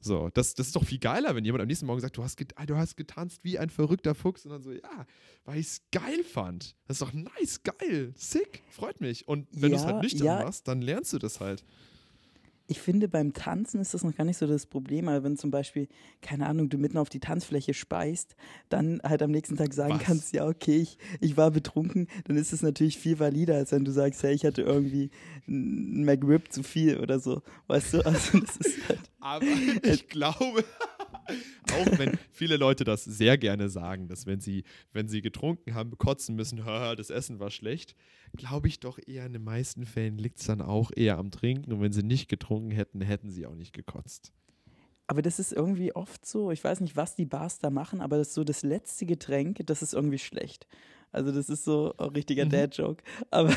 So, 0.00 0.30
das, 0.34 0.54
das 0.54 0.68
ist 0.68 0.76
doch 0.76 0.84
viel 0.84 0.98
geiler, 0.98 1.34
wenn 1.34 1.44
jemand 1.44 1.62
am 1.62 1.68
nächsten 1.68 1.86
Morgen 1.86 2.00
sagt, 2.00 2.16
du 2.16 2.22
hast, 2.22 2.40
ah, 2.56 2.66
du 2.66 2.76
hast 2.76 2.96
getanzt 2.96 3.42
wie 3.42 3.58
ein 3.58 3.70
verrückter 3.70 4.14
Fuchs 4.14 4.44
und 4.44 4.52
dann 4.52 4.62
so, 4.62 4.72
ja, 4.72 5.06
weil 5.44 5.58
ich 5.58 5.66
es 5.66 5.82
geil 5.90 6.22
fand. 6.22 6.76
Das 6.86 7.00
ist 7.00 7.02
doch 7.02 7.12
nice, 7.12 7.62
geil, 7.62 8.12
sick, 8.14 8.62
freut 8.70 9.00
mich. 9.00 9.26
Und 9.26 9.48
wenn 9.52 9.72
ja, 9.72 9.76
du 9.76 9.82
es 9.82 9.86
halt 9.86 10.02
nüchtern 10.02 10.26
ja. 10.26 10.44
machst, 10.44 10.68
dann 10.68 10.82
lernst 10.82 11.12
du 11.12 11.18
das 11.18 11.40
halt 11.40 11.64
ich 12.68 12.80
finde, 12.80 13.08
beim 13.08 13.32
Tanzen 13.32 13.80
ist 13.80 13.94
das 13.94 14.02
noch 14.02 14.14
gar 14.14 14.24
nicht 14.24 14.38
so 14.38 14.46
das 14.46 14.66
Problem, 14.66 15.08
aber 15.08 15.22
wenn 15.22 15.36
zum 15.36 15.50
Beispiel, 15.50 15.88
keine 16.20 16.46
Ahnung, 16.46 16.68
du 16.68 16.78
mitten 16.78 16.98
auf 16.98 17.08
die 17.08 17.20
Tanzfläche 17.20 17.74
speist, 17.74 18.36
dann 18.68 19.00
halt 19.02 19.22
am 19.22 19.30
nächsten 19.30 19.56
Tag 19.56 19.72
sagen 19.72 19.94
Was? 19.94 20.02
kannst, 20.02 20.32
ja, 20.32 20.46
okay, 20.46 20.78
ich, 20.78 20.98
ich 21.20 21.36
war 21.36 21.50
betrunken, 21.50 22.08
dann 22.24 22.36
ist 22.36 22.52
es 22.52 22.62
natürlich 22.62 22.98
viel 22.98 23.18
valider, 23.18 23.54
als 23.54 23.72
wenn 23.72 23.84
du 23.84 23.92
sagst, 23.92 24.22
hey, 24.22 24.34
ich 24.34 24.44
hatte 24.44 24.62
irgendwie 24.62 25.10
ein 25.48 26.04
McRib 26.04 26.52
zu 26.52 26.62
viel 26.62 26.98
oder 26.98 27.20
so. 27.20 27.42
Weißt 27.68 27.94
du? 27.94 28.06
Also 28.06 28.40
das 28.40 28.56
ist 28.56 28.88
halt. 28.88 29.00
Aber 29.20 29.46
ich 29.82 30.08
glaube. 30.08 30.64
Auch 31.72 31.98
wenn 31.98 32.18
viele 32.32 32.56
Leute 32.56 32.84
das 32.84 33.04
sehr 33.04 33.38
gerne 33.38 33.68
sagen, 33.68 34.08
dass 34.08 34.26
wenn 34.26 34.40
sie, 34.40 34.64
wenn 34.92 35.08
sie 35.08 35.22
getrunken 35.22 35.74
haben, 35.74 35.96
kotzen 35.98 36.36
müssen, 36.36 36.58
das 36.96 37.10
Essen 37.10 37.38
war 37.38 37.50
schlecht, 37.50 37.94
glaube 38.36 38.68
ich 38.68 38.80
doch 38.80 38.98
eher 39.06 39.26
in 39.26 39.32
den 39.32 39.44
meisten 39.44 39.86
Fällen 39.86 40.18
liegt 40.18 40.40
es 40.40 40.46
dann 40.46 40.60
auch 40.60 40.90
eher 40.94 41.18
am 41.18 41.30
Trinken. 41.30 41.72
Und 41.72 41.80
wenn 41.80 41.92
sie 41.92 42.02
nicht 42.02 42.28
getrunken 42.28 42.70
hätten, 42.70 43.00
hätten 43.00 43.30
sie 43.30 43.46
auch 43.46 43.54
nicht 43.54 43.72
gekotzt. 43.72 44.32
Aber 45.08 45.22
das 45.22 45.38
ist 45.38 45.52
irgendwie 45.52 45.94
oft 45.94 46.26
so, 46.26 46.50
ich 46.50 46.62
weiß 46.62 46.80
nicht, 46.80 46.96
was 46.96 47.14
die 47.14 47.26
Bars 47.26 47.58
da 47.58 47.70
machen, 47.70 48.00
aber 48.00 48.18
das 48.18 48.28
ist 48.28 48.34
so 48.34 48.42
das 48.42 48.62
letzte 48.62 49.06
Getränk, 49.06 49.60
das 49.66 49.82
ist 49.82 49.94
irgendwie 49.94 50.18
schlecht. 50.18 50.66
Also 51.12 51.32
das 51.32 51.48
ist 51.48 51.64
so 51.64 51.94
ein 51.98 52.10
richtiger 52.10 52.44
mhm. 52.44 52.50
Dad-Joke. 52.50 53.02
Aber 53.30 53.54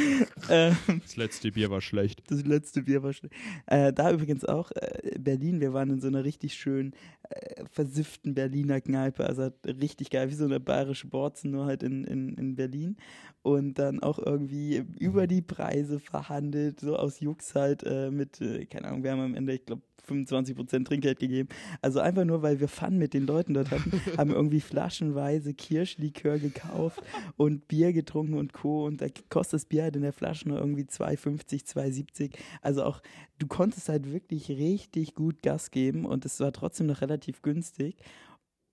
ähm, 0.50 0.76
das 1.02 1.16
letzte 1.16 1.52
Bier 1.52 1.70
war 1.70 1.80
schlecht. 1.80 2.22
Das 2.30 2.44
letzte 2.44 2.82
Bier 2.82 3.02
war 3.02 3.12
schlecht. 3.12 3.34
Äh, 3.66 3.92
da 3.92 4.12
übrigens 4.12 4.44
auch 4.44 4.70
äh, 4.72 5.18
Berlin. 5.18 5.60
Wir 5.60 5.72
waren 5.72 5.90
in 5.90 6.00
so 6.00 6.08
einer 6.08 6.24
richtig 6.24 6.54
schönen 6.54 6.92
äh, 7.30 7.64
versifften 7.70 8.34
Berliner 8.34 8.80
Kneipe. 8.80 9.24
Also 9.26 9.50
richtig 9.64 10.10
geil, 10.10 10.30
wie 10.30 10.34
so 10.34 10.44
eine 10.44 10.60
bayerische 10.60 11.08
Borzen, 11.08 11.50
nur 11.50 11.66
halt 11.66 11.82
in, 11.82 12.04
in, 12.04 12.34
in 12.34 12.56
Berlin. 12.56 12.96
Und 13.42 13.78
dann 13.78 14.00
auch 14.00 14.18
irgendwie 14.18 14.84
über 14.98 15.26
die 15.26 15.42
Preise 15.42 16.00
verhandelt, 16.00 16.80
so 16.80 16.96
aus 16.96 17.20
Jux 17.20 17.54
halt 17.54 17.82
äh, 17.84 18.10
mit, 18.10 18.40
äh, 18.40 18.66
keine 18.66 18.88
Ahnung, 18.88 19.04
wir 19.04 19.12
haben 19.12 19.20
am 19.20 19.34
Ende, 19.34 19.54
ich 19.54 19.64
glaube, 19.64 19.82
25% 20.08 20.84
Trinkgeld 20.84 21.18
gegeben. 21.18 21.48
Also 21.82 22.00
einfach 22.00 22.24
nur, 22.24 22.42
weil 22.42 22.60
wir 22.60 22.68
Fun 22.68 22.98
mit 22.98 23.14
den 23.14 23.26
Leuten 23.26 23.54
dort 23.54 23.70
hatten, 23.70 23.92
haben 24.18 24.30
irgendwie 24.30 24.60
flaschenweise 24.60 25.54
Kirschlikör 25.54 26.38
gekauft 26.38 27.02
und 27.36 27.68
Bier 27.68 27.92
getrunken 27.92 28.34
und 28.34 28.52
Co. 28.52 28.86
Und 28.86 29.00
da 29.00 29.06
kostet 29.28 29.54
das 29.54 29.64
Bier 29.66 29.84
halt 29.84 29.96
in 29.96 30.02
der 30.02 30.12
Flasche 30.12 30.48
nur 30.48 30.58
irgendwie 30.58 30.84
2,50, 30.84 31.66
2,70. 31.66 32.32
Also 32.62 32.84
auch, 32.84 33.02
du 33.38 33.46
konntest 33.46 33.88
halt 33.88 34.12
wirklich 34.12 34.48
richtig 34.48 35.14
gut 35.14 35.42
Gas 35.42 35.70
geben 35.70 36.04
und 36.04 36.24
es 36.24 36.40
war 36.40 36.52
trotzdem 36.52 36.86
noch 36.86 37.00
relativ 37.00 37.42
günstig. 37.42 37.96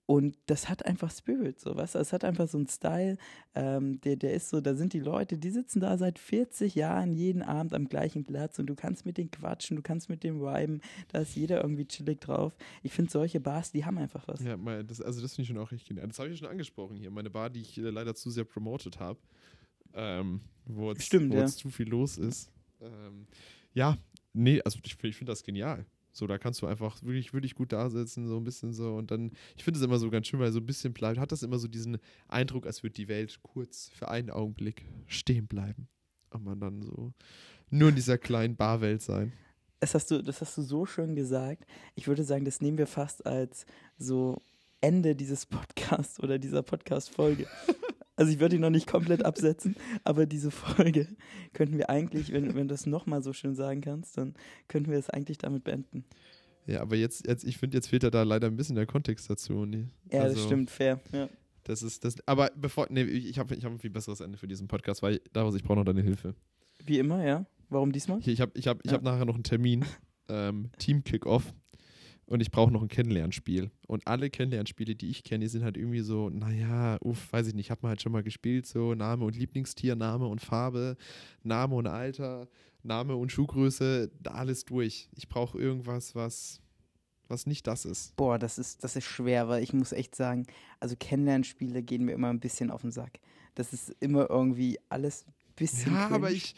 Und 0.06 0.38
das 0.46 0.68
hat 0.68 0.86
einfach 0.86 1.10
Spirit, 1.10 1.58
so 1.58 1.74
was. 1.74 1.96
Es 1.96 2.12
hat 2.12 2.22
einfach 2.22 2.46
so 2.46 2.58
einen 2.58 2.68
Style, 2.68 3.18
ähm, 3.56 4.00
der, 4.02 4.14
der 4.14 4.34
ist 4.34 4.50
so, 4.50 4.60
da 4.60 4.76
sind 4.76 4.92
die 4.92 5.00
Leute, 5.00 5.36
die 5.36 5.50
sitzen 5.50 5.80
da 5.80 5.98
seit 5.98 6.20
40 6.20 6.76
Jahren 6.76 7.12
jeden 7.12 7.42
Abend 7.42 7.74
am 7.74 7.88
gleichen 7.88 8.24
Platz 8.24 8.60
und 8.60 8.66
du 8.66 8.76
kannst 8.76 9.04
mit 9.04 9.18
denen 9.18 9.32
quatschen, 9.32 9.76
du 9.76 9.82
kannst 9.82 10.08
mit 10.08 10.22
denen 10.22 10.40
viben, 10.40 10.80
da 11.08 11.18
ist 11.18 11.34
jeder 11.34 11.60
irgendwie 11.60 11.86
chillig 11.86 12.20
drauf. 12.20 12.56
Ich 12.84 12.92
finde 12.92 13.10
solche 13.10 13.40
Bars, 13.40 13.72
die 13.72 13.84
haben 13.84 13.98
einfach 13.98 14.28
was. 14.28 14.40
Ja, 14.44 14.56
das, 14.84 15.00
also 15.00 15.20
das 15.20 15.34
finde 15.34 15.42
ich 15.42 15.48
schon 15.48 15.58
auch 15.58 15.72
richtig 15.72 15.88
genial. 15.88 16.06
Das 16.06 16.20
habe 16.20 16.28
ich 16.28 16.38
schon 16.38 16.48
angesprochen 16.48 16.96
hier, 16.96 17.10
meine 17.10 17.30
Bar, 17.30 17.50
die 17.50 17.62
ich 17.62 17.76
äh, 17.76 17.90
leider 17.90 18.14
zu 18.14 18.30
sehr 18.30 18.44
promotet 18.44 19.00
habe, 19.00 19.18
ähm, 19.92 20.40
wo 20.66 20.92
jetzt 20.92 21.12
ja. 21.12 21.46
zu 21.46 21.68
viel 21.68 21.88
los 21.88 22.16
ist. 22.16 22.52
Ähm, 22.80 23.26
ja, 23.74 23.98
nee, 24.32 24.60
also 24.64 24.78
ich, 24.84 24.96
ich 25.02 25.16
finde 25.16 25.32
das 25.32 25.42
genial. 25.42 25.84
So, 26.16 26.26
da 26.26 26.38
kannst 26.38 26.62
du 26.62 26.66
einfach 26.66 27.02
wirklich, 27.02 27.34
wirklich 27.34 27.54
gut 27.54 27.72
da 27.72 27.90
sitzen, 27.90 28.26
so 28.26 28.38
ein 28.38 28.44
bisschen 28.44 28.72
so. 28.72 28.94
Und 28.94 29.10
dann, 29.10 29.32
ich 29.56 29.64
finde 29.64 29.78
es 29.78 29.84
immer 29.84 29.98
so 29.98 30.08
ganz 30.08 30.26
schön, 30.26 30.40
weil 30.40 30.50
so 30.50 30.60
ein 30.60 30.66
bisschen 30.66 30.94
bleibt, 30.94 31.18
hat 31.18 31.30
das 31.30 31.42
immer 31.42 31.58
so 31.58 31.68
diesen 31.68 31.98
Eindruck, 32.26 32.66
als 32.66 32.82
würde 32.82 32.94
die 32.94 33.08
Welt 33.08 33.38
kurz 33.42 33.90
für 33.94 34.08
einen 34.08 34.30
Augenblick 34.30 34.86
stehen 35.06 35.46
bleiben. 35.46 35.88
Und 36.30 36.44
man 36.44 36.58
dann 36.58 36.82
so 36.82 37.12
nur 37.70 37.90
in 37.90 37.94
dieser 37.94 38.16
kleinen 38.16 38.56
Barwelt 38.56 39.02
sein. 39.02 39.32
Das 39.80 39.94
hast, 39.94 40.10
du, 40.10 40.22
das 40.22 40.40
hast 40.40 40.56
du 40.56 40.62
so 40.62 40.86
schön 40.86 41.14
gesagt. 41.14 41.66
Ich 41.94 42.08
würde 42.08 42.24
sagen, 42.24 42.46
das 42.46 42.62
nehmen 42.62 42.78
wir 42.78 42.86
fast 42.86 43.26
als 43.26 43.66
so 43.98 44.40
Ende 44.80 45.14
dieses 45.14 45.44
Podcasts 45.44 46.18
oder 46.20 46.38
dieser 46.38 46.62
Podcast-Folge. 46.62 47.46
Also 48.16 48.32
ich 48.32 48.40
würde 48.40 48.56
ihn 48.56 48.62
noch 48.62 48.70
nicht 48.70 48.86
komplett 48.86 49.24
absetzen, 49.24 49.76
aber 50.02 50.26
diese 50.26 50.50
Folge 50.50 51.06
könnten 51.52 51.76
wir 51.76 51.90
eigentlich, 51.90 52.32
wenn, 52.32 52.54
wenn 52.54 52.68
du 52.68 52.74
das 52.74 52.86
nochmal 52.86 53.22
so 53.22 53.32
schön 53.32 53.54
sagen 53.54 53.82
kannst, 53.82 54.16
dann 54.16 54.34
könnten 54.68 54.90
wir 54.90 54.98
es 54.98 55.10
eigentlich 55.10 55.38
damit 55.38 55.64
beenden. 55.64 56.04
Ja, 56.66 56.80
aber 56.80 56.96
jetzt, 56.96 57.26
jetzt 57.26 57.44
ich 57.44 57.58
finde, 57.58 57.76
jetzt 57.76 57.88
fehlt 57.88 58.02
da 58.02 58.22
leider 58.22 58.48
ein 58.48 58.56
bisschen 58.56 58.74
der 58.74 58.86
Kontext 58.86 59.30
dazu. 59.30 59.66
Nee. 59.66 59.86
Ja, 60.10 60.22
also, 60.22 60.34
das 60.34 60.44
stimmt, 60.44 60.70
fair. 60.70 61.00
Ja. 61.12 61.28
Das 61.64 61.82
ist 61.82 62.04
das. 62.04 62.16
Aber 62.26 62.50
bevor, 62.56 62.86
nee, 62.90 63.02
ich 63.02 63.38
habe 63.38 63.54
ich 63.54 63.64
hab 63.64 63.72
ein 63.72 63.78
viel 63.78 63.90
besseres 63.90 64.20
Ende 64.20 64.38
für 64.38 64.48
diesen 64.48 64.66
Podcast, 64.66 65.02
weil 65.02 65.20
daraus 65.32 65.54
ich 65.54 65.62
brauche 65.62 65.78
noch 65.78 65.84
deine 65.84 66.02
Hilfe. 66.02 66.34
Wie 66.84 66.98
immer, 66.98 67.24
ja. 67.24 67.46
Warum 67.68 67.92
diesmal? 67.92 68.20
Hier, 68.20 68.32
ich 68.32 68.40
habe 68.40 68.52
ich 68.54 68.66
hab, 68.66 68.78
ich 68.84 68.90
ja. 68.90 68.96
hab 68.96 69.02
nachher 69.02 69.24
noch 69.24 69.34
einen 69.34 69.44
Termin. 69.44 69.84
ähm, 70.28 70.70
Team 70.78 71.04
Kickoff 71.04 71.54
und 72.26 72.40
ich 72.40 72.50
brauche 72.50 72.72
noch 72.72 72.82
ein 72.82 72.88
Kennenlernspiel. 72.88 73.70
Und 73.86 74.06
alle 74.06 74.30
Kennenlernspiele, 74.30 74.96
die 74.96 75.10
ich 75.10 75.22
kenne, 75.22 75.44
die 75.44 75.48
sind 75.48 75.62
halt 75.62 75.76
irgendwie 75.76 76.00
so, 76.00 76.28
naja, 76.28 76.98
uff, 77.00 77.32
weiß 77.32 77.46
ich 77.46 77.54
nicht, 77.54 77.70
hat 77.70 77.82
man 77.82 77.90
halt 77.90 78.02
schon 78.02 78.12
mal 78.12 78.24
gespielt, 78.24 78.66
so 78.66 78.94
Name 78.94 79.24
und 79.24 79.36
Lieblingstier, 79.36 79.94
Name 79.94 80.26
und 80.26 80.40
Farbe, 80.40 80.96
Name 81.44 81.74
und 81.76 81.86
Alter, 81.86 82.48
Name 82.82 83.14
und 83.14 83.30
Schuhgröße, 83.30 84.10
da 84.20 84.32
alles 84.32 84.64
durch. 84.64 85.08
Ich 85.14 85.28
brauche 85.28 85.58
irgendwas, 85.58 86.16
was, 86.16 86.60
was 87.28 87.46
nicht 87.46 87.66
das 87.66 87.84
ist. 87.84 88.16
Boah, 88.16 88.38
das 88.38 88.58
ist, 88.58 88.82
das 88.82 88.96
ist 88.96 89.04
schwer, 89.04 89.48
weil 89.48 89.62
ich 89.62 89.72
muss 89.72 89.92
echt 89.92 90.16
sagen, 90.16 90.46
also 90.80 90.96
Kennenlernspiele 90.98 91.82
gehen 91.82 92.04
mir 92.04 92.12
immer 92.12 92.30
ein 92.30 92.40
bisschen 92.40 92.72
auf 92.72 92.82
den 92.82 92.90
Sack. 92.90 93.20
Das 93.54 93.72
ist 93.72 93.94
immer 94.00 94.28
irgendwie 94.28 94.78
alles 94.88 95.26
ein 95.26 95.34
bisschen. 95.54 95.94
Ja, 95.94 96.06
cringe. 96.06 96.14
aber 96.16 96.30
ich, 96.32 96.56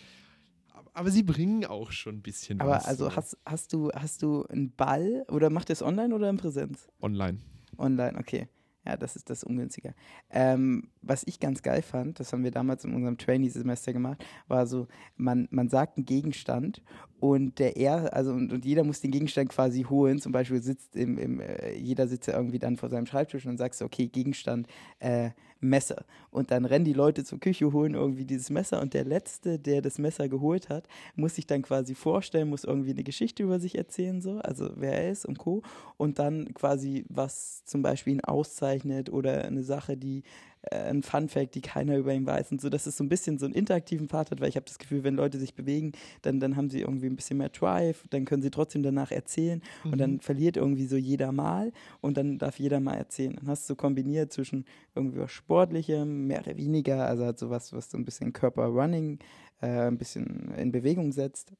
aber 0.98 1.10
sie 1.10 1.22
bringen 1.22 1.64
auch 1.64 1.92
schon 1.92 2.16
ein 2.16 2.22
bisschen 2.22 2.60
Aber 2.60 2.72
was. 2.72 2.86
also 2.86 3.04
so. 3.04 3.16
hast, 3.16 3.38
hast 3.46 3.72
du 3.72 3.90
hast 3.92 4.22
du 4.22 4.44
einen 4.46 4.72
Ball 4.74 5.24
oder 5.28 5.48
macht 5.48 5.70
ihr 5.70 5.74
es 5.74 5.82
online 5.82 6.14
oder 6.14 6.28
in 6.28 6.36
Präsenz? 6.36 6.88
Online. 7.00 7.38
Online, 7.78 8.18
okay. 8.18 8.48
Ja, 8.84 8.96
das 8.96 9.16
ist 9.16 9.28
das 9.28 9.44
ungünstiger. 9.44 9.94
Ähm, 10.30 10.88
was 11.02 11.22
ich 11.26 11.40
ganz 11.40 11.62
geil 11.62 11.82
fand, 11.82 12.18
das 12.20 12.32
haben 12.32 12.42
wir 12.42 12.50
damals 12.50 12.84
in 12.84 12.94
unserem 12.94 13.18
Trainee-Semester 13.18 13.92
gemacht, 13.92 14.24
war 14.46 14.66
so, 14.66 14.88
man, 15.16 15.46
man 15.50 15.68
sagt 15.68 15.98
einen 15.98 16.06
Gegenstand 16.06 16.82
und 17.20 17.58
der 17.58 17.76
er, 17.76 18.14
also 18.14 18.32
und, 18.32 18.50
und 18.50 18.64
jeder 18.64 18.84
muss 18.84 19.02
den 19.02 19.10
Gegenstand 19.10 19.50
quasi 19.50 19.82
holen. 19.82 20.20
Zum 20.20 20.32
Beispiel 20.32 20.62
sitzt 20.62 20.96
im, 20.96 21.18
im 21.18 21.40
äh, 21.40 21.74
jeder 21.74 22.08
sitzt 22.08 22.28
ja 22.28 22.36
irgendwie 22.36 22.58
dann 22.58 22.76
vor 22.76 22.88
seinem 22.88 23.06
Schreibtisch 23.06 23.44
und 23.44 23.50
dann 23.50 23.58
sagst 23.58 23.80
du, 23.80 23.84
okay, 23.84 24.08
Gegenstand, 24.08 24.66
äh, 25.00 25.30
Messer. 25.60 26.04
Und 26.30 26.50
dann 26.50 26.64
rennen 26.64 26.84
die 26.84 26.92
Leute 26.92 27.24
zur 27.24 27.40
Küche, 27.40 27.72
holen 27.72 27.94
irgendwie 27.94 28.24
dieses 28.24 28.50
Messer 28.50 28.80
und 28.80 28.94
der 28.94 29.04
Letzte, 29.04 29.58
der 29.58 29.82
das 29.82 29.98
Messer 29.98 30.28
geholt 30.28 30.68
hat, 30.68 30.88
muss 31.16 31.34
sich 31.34 31.46
dann 31.46 31.62
quasi 31.62 31.94
vorstellen, 31.94 32.48
muss 32.48 32.64
irgendwie 32.64 32.92
eine 32.92 33.04
Geschichte 33.04 33.42
über 33.42 33.58
sich 33.58 33.76
erzählen, 33.76 34.20
so, 34.20 34.38
also 34.38 34.70
wer 34.76 35.02
er 35.02 35.10
ist 35.10 35.26
und 35.26 35.38
Co. 35.38 35.62
Und 35.96 36.18
dann 36.18 36.54
quasi, 36.54 37.04
was 37.08 37.64
zum 37.64 37.82
Beispiel 37.82 38.14
ihn 38.14 38.20
auszeichnet 38.20 39.10
oder 39.10 39.44
eine 39.44 39.64
Sache, 39.64 39.96
die 39.96 40.22
äh, 40.62 40.76
ein 40.90 41.02
Fun-Fact, 41.02 41.54
die 41.54 41.60
keiner 41.60 41.96
über 41.96 42.12
ihn 42.14 42.26
weiß 42.26 42.52
und 42.52 42.60
so, 42.60 42.68
dass 42.68 42.86
es 42.86 42.96
so 42.96 43.04
ein 43.04 43.08
bisschen 43.08 43.38
so 43.38 43.46
einen 43.46 43.54
interaktiven 43.54 44.08
Part 44.08 44.30
hat, 44.30 44.40
weil 44.40 44.48
ich 44.48 44.56
habe 44.56 44.66
das 44.66 44.78
Gefühl, 44.78 45.04
wenn 45.04 45.14
Leute 45.14 45.38
sich 45.38 45.54
bewegen, 45.54 45.92
dann, 46.22 46.40
dann 46.40 46.56
haben 46.56 46.70
sie 46.70 46.80
irgendwie 46.80 47.06
ein 47.06 47.16
bisschen 47.16 47.38
mehr 47.38 47.48
Drive, 47.50 48.04
dann 48.10 48.24
können 48.24 48.42
sie 48.42 48.50
trotzdem 48.50 48.82
danach 48.82 49.10
erzählen 49.10 49.62
und 49.84 49.92
Mhm. 49.92 49.98
dann 49.98 50.20
verliert 50.20 50.56
irgendwie 50.56 50.86
so 50.86 50.96
jeder 50.96 51.32
mal 51.32 51.72
und 52.00 52.16
dann 52.16 52.38
darf 52.38 52.58
jeder 52.58 52.80
mal 52.80 52.94
erzählen. 52.94 53.34
Dann 53.36 53.48
hast 53.48 53.64
du 53.68 53.72
so 53.74 53.76
kombiniert 53.76 54.32
zwischen 54.32 54.64
irgendwie 54.94 55.18
was 55.18 55.30
Sportlichem, 55.32 56.26
mehr 56.26 56.40
oder 56.40 56.56
weniger, 56.56 57.06
also 57.06 57.24
halt 57.24 57.38
sowas, 57.38 57.72
was 57.72 57.90
so 57.90 57.98
ein 57.98 58.04
bisschen 58.04 58.32
Körper-Running, 58.32 59.18
äh, 59.60 59.66
ein 59.88 59.98
bisschen 59.98 60.52
in 60.56 60.72
Bewegung 60.72 61.12
setzt. 61.12 61.52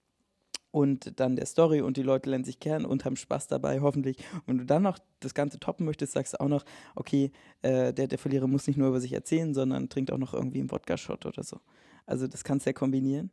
Und 0.70 1.18
dann 1.18 1.36
der 1.36 1.46
Story 1.46 1.80
und 1.80 1.96
die 1.96 2.02
Leute 2.02 2.28
lernen 2.28 2.44
sich 2.44 2.60
kennen 2.60 2.84
und 2.84 3.04
haben 3.04 3.16
Spaß 3.16 3.46
dabei, 3.46 3.80
hoffentlich. 3.80 4.18
Und 4.34 4.48
wenn 4.48 4.58
du 4.58 4.66
dann 4.66 4.82
noch 4.82 4.98
das 5.20 5.32
Ganze 5.32 5.58
toppen 5.58 5.86
möchtest, 5.86 6.12
sagst 6.12 6.34
du 6.34 6.40
auch 6.40 6.48
noch, 6.48 6.64
okay, 6.94 7.32
äh, 7.62 7.92
der, 7.94 8.06
der 8.06 8.18
Verlierer 8.18 8.46
muss 8.46 8.66
nicht 8.66 8.76
nur 8.76 8.88
über 8.88 9.00
sich 9.00 9.12
erzählen, 9.12 9.54
sondern 9.54 9.88
trinkt 9.88 10.12
auch 10.12 10.18
noch 10.18 10.34
irgendwie 10.34 10.60
einen 10.60 10.70
Wodka-Shot 10.70 11.24
oder 11.24 11.42
so. 11.42 11.60
Also 12.06 12.26
das 12.26 12.44
kannst 12.44 12.66
du 12.66 12.70
ja 12.70 12.74
kombinieren. 12.74 13.30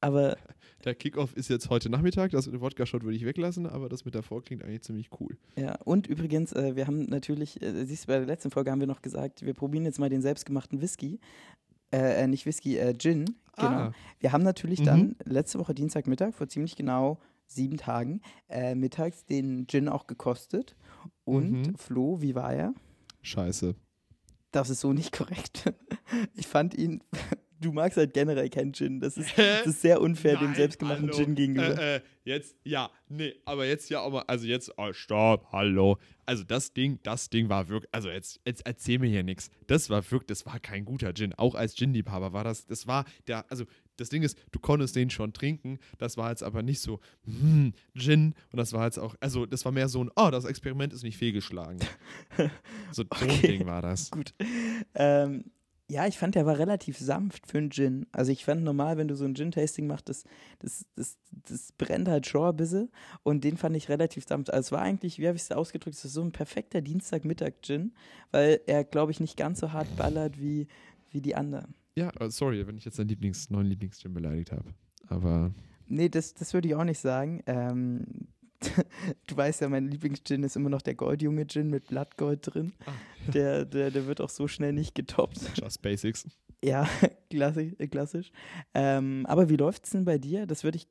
Aber 0.00 0.36
Der 0.84 0.94
Kickoff 0.94 1.36
ist 1.36 1.48
jetzt 1.48 1.70
heute 1.70 1.90
Nachmittag. 1.90 2.30
Das 2.30 2.46
mit 2.46 2.54
dem 2.54 2.60
Wodka-Shot 2.60 3.02
würde 3.02 3.16
ich 3.16 3.24
weglassen, 3.24 3.66
aber 3.66 3.88
das 3.88 4.04
mit 4.04 4.14
davor 4.14 4.42
klingt 4.42 4.62
eigentlich 4.62 4.82
ziemlich 4.82 5.10
cool. 5.20 5.36
Ja, 5.56 5.76
und 5.84 6.06
übrigens, 6.06 6.52
äh, 6.52 6.76
wir 6.76 6.86
haben 6.86 7.06
natürlich, 7.06 7.60
äh, 7.62 7.84
siehst 7.84 8.04
du, 8.04 8.08
bei 8.08 8.18
der 8.18 8.26
letzten 8.26 8.50
Folge 8.50 8.70
haben 8.70 8.80
wir 8.80 8.86
noch 8.86 9.02
gesagt, 9.02 9.44
wir 9.44 9.54
probieren 9.54 9.84
jetzt 9.84 9.98
mal 9.98 10.08
den 10.08 10.22
selbstgemachten 10.22 10.80
Whisky. 10.80 11.18
Äh, 11.92 12.22
äh, 12.24 12.26
nicht 12.26 12.44
Whisky, 12.46 12.76
äh, 12.78 12.94
Gin. 12.96 13.24
Genau. 13.56 13.68
Ah. 13.68 13.92
Wir 14.20 14.32
haben 14.32 14.44
natürlich 14.44 14.80
Mhm. 14.80 14.84
dann 14.84 15.16
letzte 15.24 15.58
Woche 15.58 15.74
Dienstagmittag, 15.74 16.32
vor 16.34 16.48
ziemlich 16.48 16.76
genau 16.76 17.18
sieben 17.46 17.76
Tagen, 17.78 18.20
äh, 18.48 18.74
mittags 18.74 19.24
den 19.24 19.66
Gin 19.66 19.88
auch 19.88 20.06
gekostet. 20.06 20.76
Und 21.24 21.50
Mhm. 21.68 21.74
Flo, 21.76 22.20
wie 22.20 22.34
war 22.34 22.52
er? 22.52 22.74
Scheiße. 23.22 23.74
Das 24.52 24.70
ist 24.70 24.80
so 24.80 24.92
nicht 24.92 25.12
korrekt. 25.16 25.72
Ich 26.34 26.46
fand 26.46 26.74
ihn, 26.74 27.02
du 27.60 27.72
magst 27.72 27.96
halt 27.96 28.14
generell 28.14 28.48
keinen 28.48 28.72
Gin. 28.72 29.00
Das 29.00 29.16
ist, 29.16 29.36
das 29.36 29.66
ist 29.66 29.82
sehr 29.82 30.00
unfair 30.00 30.36
dem 30.36 30.48
Nein, 30.48 30.56
selbstgemachten 30.56 31.10
hallo. 31.10 31.16
Gin 31.16 31.34
gegenüber. 31.34 31.78
Äh, 31.78 31.96
äh, 31.96 32.00
jetzt, 32.24 32.56
ja, 32.64 32.90
nee, 33.08 33.34
aber 33.44 33.66
jetzt 33.66 33.90
ja 33.90 34.00
auch 34.00 34.12
mal, 34.12 34.24
also 34.26 34.46
jetzt, 34.46 34.72
oh, 34.76 34.92
stopp, 34.92 35.46
hallo. 35.52 35.98
Also 36.26 36.44
das 36.44 36.72
Ding, 36.72 36.98
das 37.02 37.30
Ding 37.30 37.48
war 37.48 37.68
wirklich, 37.68 37.88
also 37.92 38.10
jetzt, 38.10 38.40
jetzt 38.44 38.66
erzähl 38.66 38.98
mir 38.98 39.08
hier 39.08 39.22
nichts. 39.22 39.50
Das 39.66 39.88
war 39.90 40.02
wirklich, 40.10 40.26
das 40.26 40.46
war 40.46 40.60
kein 40.60 40.84
guter 40.84 41.14
Gin. 41.14 41.32
Auch 41.34 41.54
als 41.54 41.74
Gin-Liebhaber 41.74 42.32
war 42.32 42.44
das, 42.44 42.66
das 42.66 42.86
war 42.86 43.04
der, 43.26 43.50
also 43.50 43.64
das 43.96 44.10
Ding 44.10 44.22
ist, 44.22 44.38
du 44.52 44.60
konntest 44.60 44.94
den 44.94 45.10
schon 45.10 45.32
trinken, 45.32 45.78
das 45.98 46.16
war 46.16 46.30
jetzt 46.30 46.42
aber 46.42 46.62
nicht 46.62 46.80
so, 46.80 47.00
hm, 47.24 47.72
Gin. 47.96 48.34
Und 48.52 48.56
das 48.58 48.72
war 48.72 48.84
jetzt 48.84 48.98
auch, 48.98 49.16
also 49.20 49.46
das 49.46 49.64
war 49.64 49.72
mehr 49.72 49.88
so 49.88 50.04
ein, 50.04 50.10
oh, 50.16 50.30
das 50.30 50.44
Experiment 50.44 50.92
ist 50.92 51.02
nicht 51.02 51.16
fehlgeschlagen. 51.16 51.78
So, 52.36 52.44
so 52.92 53.02
ein 53.02 53.08
Okay. 53.30 53.46
Ding 53.48 53.66
war 53.66 53.82
das. 53.82 54.10
Gut. 54.10 54.34
Ähm, 54.94 55.44
ja, 55.90 56.06
ich 56.06 56.18
fand, 56.18 56.34
der 56.34 56.44
war 56.44 56.58
relativ 56.58 56.98
sanft 56.98 57.46
für 57.46 57.58
einen 57.58 57.70
Gin. 57.70 58.06
Also 58.12 58.30
ich 58.30 58.44
fand 58.44 58.62
normal, 58.62 58.98
wenn 58.98 59.08
du 59.08 59.16
so 59.16 59.24
ein 59.24 59.34
Gin-Tasting 59.34 59.86
machst, 59.86 60.08
das, 60.08 60.24
das, 60.58 60.86
das, 60.94 61.16
das 61.30 61.72
brennt 61.72 62.08
halt 62.08 62.26
schon 62.26 62.50
ein 62.50 62.56
bisschen. 62.56 62.90
Und 63.22 63.42
den 63.42 63.56
fand 63.56 63.74
ich 63.74 63.88
relativ 63.88 64.26
sanft. 64.26 64.52
Also 64.52 64.68
es 64.68 64.72
war 64.72 64.82
eigentlich, 64.82 65.18
wie 65.18 65.26
habe 65.26 65.36
ich 65.36 65.42
es 65.42 65.50
ausgedrückt, 65.50 65.96
es 65.96 66.04
ist 66.04 66.12
so 66.12 66.22
ein 66.22 66.32
perfekter 66.32 66.82
Dienstagmittag-Gin, 66.82 67.94
weil 68.32 68.60
er, 68.66 68.84
glaube 68.84 69.12
ich, 69.12 69.20
nicht 69.20 69.36
ganz 69.36 69.60
so 69.60 69.72
hart 69.72 69.96
ballert 69.96 70.38
wie, 70.38 70.68
wie 71.10 71.22
die 71.22 71.34
anderen. 71.34 71.74
Ja, 71.96 72.10
äh, 72.20 72.30
sorry, 72.30 72.66
wenn 72.66 72.76
ich 72.76 72.84
jetzt 72.84 72.98
deinen 72.98 73.08
Lieblings, 73.08 73.48
neuen 73.48 73.66
Lieblingsgin 73.66 74.12
beleidigt 74.12 74.52
habe. 74.52 74.74
Aber 75.06 75.52
Nee, 75.88 76.08
das, 76.08 76.34
das 76.34 76.52
würde 76.52 76.68
ich 76.68 76.74
auch 76.74 76.84
nicht 76.84 77.00
sagen. 77.00 77.42
Ähm, 77.46 78.04
du 79.26 79.36
weißt 79.36 79.60
ja, 79.60 79.68
mein 79.68 79.88
Lieblingsgin 79.88 80.42
ist 80.42 80.56
immer 80.56 80.68
noch 80.70 80.82
der 80.82 80.94
Goldjunge-Gin 80.94 81.68
mit 81.70 81.88
Blattgold 81.88 82.40
drin. 82.42 82.72
Ah. 82.86 82.92
Der, 83.32 83.64
der, 83.64 83.90
der 83.90 84.06
wird 84.06 84.20
auch 84.20 84.30
so 84.30 84.48
schnell 84.48 84.72
nicht 84.72 84.94
getoppt. 84.94 85.38
just 85.56 85.82
basics. 85.82 86.26
Ja, 86.64 86.88
klassisch. 87.30 87.74
äh, 87.78 87.86
klassisch. 87.88 88.32
Ähm, 88.74 89.24
aber 89.26 89.48
wie 89.48 89.56
läuft 89.56 89.84
es 89.84 89.90
denn 89.90 90.04
bei 90.04 90.18
dir? 90.18 90.46
Das 90.46 90.64
würde 90.64 90.76
ich 90.76 90.88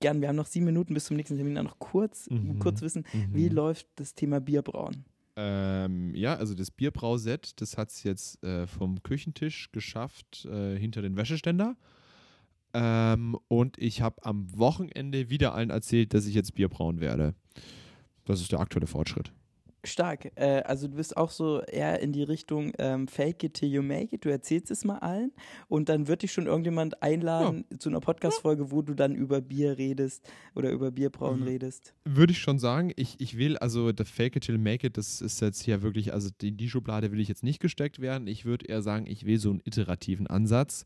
gern, 0.00 0.20
wir 0.20 0.28
haben 0.28 0.36
noch 0.36 0.46
sieben 0.46 0.66
Minuten 0.66 0.94
bis 0.94 1.06
zum 1.06 1.16
nächsten 1.16 1.36
Termin, 1.36 1.54
dann 1.56 1.66
noch 1.66 1.78
kurz, 1.78 2.28
Mhm. 2.30 2.58
kurz 2.58 2.80
wissen, 2.82 3.04
wie 3.32 3.48
Mhm. 3.50 3.54
läuft 3.56 3.86
das 3.96 4.14
Thema 4.14 4.40
Bierbrauen? 4.40 5.04
Ähm, 5.36 6.14
ja, 6.14 6.34
also 6.34 6.54
das 6.54 6.70
Bierbrauset, 6.70 7.60
das 7.60 7.76
hat 7.78 7.90
es 7.90 8.02
jetzt 8.02 8.42
äh, 8.44 8.66
vom 8.66 9.02
Küchentisch 9.02 9.70
geschafft 9.72 10.44
äh, 10.44 10.76
hinter 10.78 11.02
den 11.02 11.16
Wäscheständer. 11.16 11.76
Ähm, 12.74 13.36
und 13.48 13.76
ich 13.78 14.00
habe 14.02 14.24
am 14.24 14.46
Wochenende 14.58 15.30
wieder 15.30 15.54
allen 15.54 15.70
erzählt, 15.70 16.14
dass 16.14 16.26
ich 16.26 16.34
jetzt 16.34 16.54
Bier 16.54 16.68
brauen 16.68 17.00
werde. 17.00 17.34
Das 18.24 18.40
ist 18.40 18.52
der 18.52 18.60
aktuelle 18.60 18.86
Fortschritt. 18.86 19.32
Stark. 19.82 20.30
Äh, 20.34 20.60
also 20.66 20.88
du 20.88 20.96
bist 20.96 21.16
auch 21.16 21.30
so 21.30 21.62
eher 21.62 22.00
in 22.00 22.12
die 22.12 22.22
Richtung 22.22 22.72
ähm, 22.78 23.08
Fake 23.08 23.42
it 23.44 23.54
till 23.54 23.70
you 23.72 23.82
make 23.82 24.14
it. 24.14 24.24
Du 24.26 24.28
erzählst 24.28 24.70
es 24.70 24.84
mal 24.84 24.98
allen 24.98 25.32
und 25.68 25.88
dann 25.88 26.06
wird 26.06 26.20
dich 26.20 26.32
schon 26.32 26.44
irgendjemand 26.44 27.02
einladen 27.02 27.64
zu 27.78 27.88
einer 27.88 28.00
Podcast-Folge, 28.00 28.70
wo 28.70 28.82
du 28.82 28.92
dann 28.92 29.14
über 29.14 29.40
Bier 29.40 29.78
redest 29.78 30.30
oder 30.54 30.70
über 30.70 30.90
Bierbrauen 30.90 31.40
Mhm. 31.40 31.46
redest. 31.46 31.94
Würde 32.04 32.32
ich 32.32 32.40
schon 32.40 32.58
sagen, 32.58 32.92
ich, 32.96 33.18
ich 33.20 33.38
will, 33.38 33.56
also 33.56 33.90
der 33.92 34.04
Fake 34.04 34.36
it 34.36 34.44
till 34.44 34.58
make 34.58 34.86
it, 34.86 34.98
das 34.98 35.22
ist 35.22 35.40
jetzt 35.40 35.62
hier 35.62 35.80
wirklich, 35.80 36.12
also 36.12 36.28
in 36.42 36.58
die 36.58 36.68
Schublade 36.68 37.10
will 37.10 37.20
ich 37.20 37.28
jetzt 37.28 37.42
nicht 37.42 37.60
gesteckt 37.60 38.00
werden. 38.00 38.26
Ich 38.28 38.44
würde 38.44 38.66
eher 38.66 38.82
sagen, 38.82 39.06
ich 39.06 39.24
will 39.24 39.38
so 39.38 39.48
einen 39.48 39.62
iterativen 39.64 40.26
Ansatz 40.26 40.84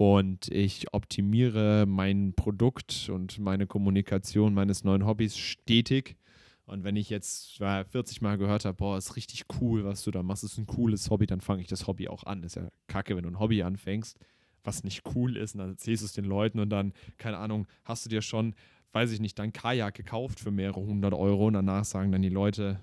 und 0.00 0.48
ich 0.48 0.94
optimiere 0.94 1.84
mein 1.86 2.32
Produkt 2.34 3.10
und 3.12 3.38
meine 3.38 3.66
Kommunikation 3.66 4.54
meines 4.54 4.82
neuen 4.82 5.04
Hobbys 5.04 5.36
stetig. 5.36 6.16
Und 6.64 6.84
wenn 6.84 6.96
ich 6.96 7.10
jetzt 7.10 7.60
äh, 7.60 7.84
40 7.84 8.22
Mal 8.22 8.38
gehört 8.38 8.64
habe, 8.64 8.78
boah, 8.78 8.96
ist 8.96 9.16
richtig 9.16 9.44
cool, 9.60 9.84
was 9.84 10.02
du 10.04 10.10
da 10.10 10.22
machst, 10.22 10.42
ist 10.42 10.56
ein 10.56 10.64
cooles 10.64 11.10
Hobby, 11.10 11.26
dann 11.26 11.42
fange 11.42 11.60
ich 11.60 11.68
das 11.68 11.86
Hobby 11.86 12.08
auch 12.08 12.24
an. 12.24 12.42
Ist 12.44 12.56
ja 12.56 12.70
kacke, 12.86 13.14
wenn 13.14 13.24
du 13.24 13.28
ein 13.28 13.38
Hobby 13.38 13.62
anfängst, 13.62 14.16
was 14.64 14.84
nicht 14.84 15.02
cool 15.14 15.36
ist, 15.36 15.54
und 15.54 15.58
dann 15.58 15.70
erzählst 15.72 16.02
du 16.02 16.06
es 16.06 16.14
den 16.14 16.24
Leuten 16.24 16.60
und 16.60 16.70
dann, 16.70 16.94
keine 17.18 17.36
Ahnung, 17.36 17.66
hast 17.84 18.06
du 18.06 18.08
dir 18.08 18.22
schon 18.22 18.54
weiß 18.92 19.12
ich 19.12 19.20
nicht, 19.20 19.38
dein 19.38 19.52
Kajak 19.52 19.94
gekauft 19.94 20.40
für 20.40 20.50
mehrere 20.50 20.80
hundert 20.80 21.14
Euro 21.14 21.46
und 21.46 21.52
danach 21.52 21.84
sagen 21.84 22.10
dann 22.10 22.22
die 22.22 22.28
Leute, 22.28 22.80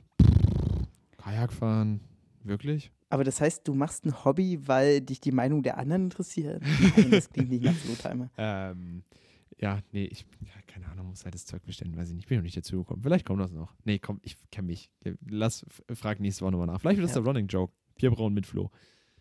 Kajak 1.18 1.52
fahren, 1.52 2.00
wirklich? 2.48 2.92
Aber 3.10 3.24
das 3.24 3.40
heißt, 3.42 3.68
du 3.68 3.74
machst 3.74 4.06
ein 4.06 4.26
Hobby, 4.26 4.68
weil 4.68 5.02
dich 5.02 5.20
die 5.22 5.32
Meinung 5.32 5.64
der 5.64 5.78
anderen 5.78 6.04
interessiert? 6.06 6.62
Nein, 6.98 7.12
das 7.12 7.30
klingt 7.30 7.50
nicht 7.50 7.64
nach 7.64 7.74
Flotheimer. 7.74 8.30
Ähm, 8.38 9.04
ja, 9.60 9.82
nee, 9.92 10.06
ich, 10.06 10.26
ja, 10.42 10.52
keine 10.68 10.88
Ahnung, 10.88 11.08
muss 11.08 11.24
halt 11.26 11.34
das 11.34 11.46
Zeug 11.46 11.64
bestellen, 11.66 11.96
weiß 11.98 12.10
ich 12.10 12.16
nicht, 12.16 12.28
bin 12.28 12.38
noch 12.38 12.44
nicht 12.44 12.56
dazu 12.58 12.78
gekommen. 12.80 13.02
Vielleicht 13.02 13.26
kommt 13.26 13.42
das 13.42 13.52
noch. 13.52 13.74
Nee, 13.86 13.98
komm, 13.98 14.20
ich 14.22 14.36
kenne 14.52 14.68
mich. 14.68 14.92
Lass, 15.28 15.66
frag 15.94 16.20
nächste 16.20 16.44
Woche 16.44 16.52
nochmal 16.52 16.68
nach. 16.68 16.80
Vielleicht 16.80 16.98
wird 16.98 17.10
das 17.10 17.16
Ja. 17.16 17.22
der 17.22 17.28
Running 17.32 17.48
Joke. 17.48 17.74
Bierbrauen 17.98 18.34
mit 18.34 18.46
Flo. 18.46 18.70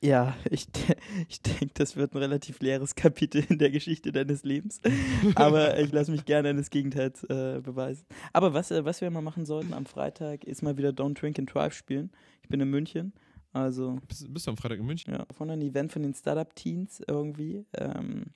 Ja, 0.02 0.36
ich, 0.50 0.66
ich 1.28 1.40
denke, 1.42 1.70
das 1.74 1.96
wird 1.96 2.14
ein 2.14 2.18
relativ 2.18 2.60
leeres 2.60 2.94
Kapitel 2.94 3.44
in 3.48 3.58
der 3.58 3.70
Geschichte 3.70 4.12
deines 4.12 4.44
Lebens. 4.44 4.80
Aber 5.34 5.78
ich 5.78 5.92
lasse 5.92 6.10
mich 6.10 6.24
gerne 6.24 6.50
eines 6.50 6.70
Gegenteils 6.70 7.24
äh, 7.24 7.60
beweisen. 7.62 8.04
Aber 8.32 8.52
was, 8.54 8.70
äh, 8.70 8.84
was 8.84 9.00
wir 9.00 9.10
mal 9.10 9.22
machen 9.22 9.46
sollten 9.46 9.72
am 9.72 9.86
Freitag, 9.86 10.44
ist 10.44 10.62
mal 10.62 10.76
wieder 10.76 10.90
Don't 10.90 11.18
Drink 11.18 11.38
and 11.38 11.52
Drive 11.52 11.74
spielen. 11.74 12.10
Ich 12.42 12.48
bin 12.48 12.60
in 12.60 12.70
München. 12.70 13.12
Also, 13.52 13.98
Bist, 14.06 14.32
bist 14.32 14.46
du 14.46 14.50
am 14.50 14.58
Freitag 14.58 14.78
in 14.78 14.86
München? 14.86 15.14
ja, 15.14 15.24
von 15.32 15.50
einem 15.50 15.62
Event 15.62 15.90
von 15.90 16.02
den 16.02 16.12
Startup-Teens 16.12 17.02
irgendwie. 17.08 17.64
Ähm, 17.72 18.26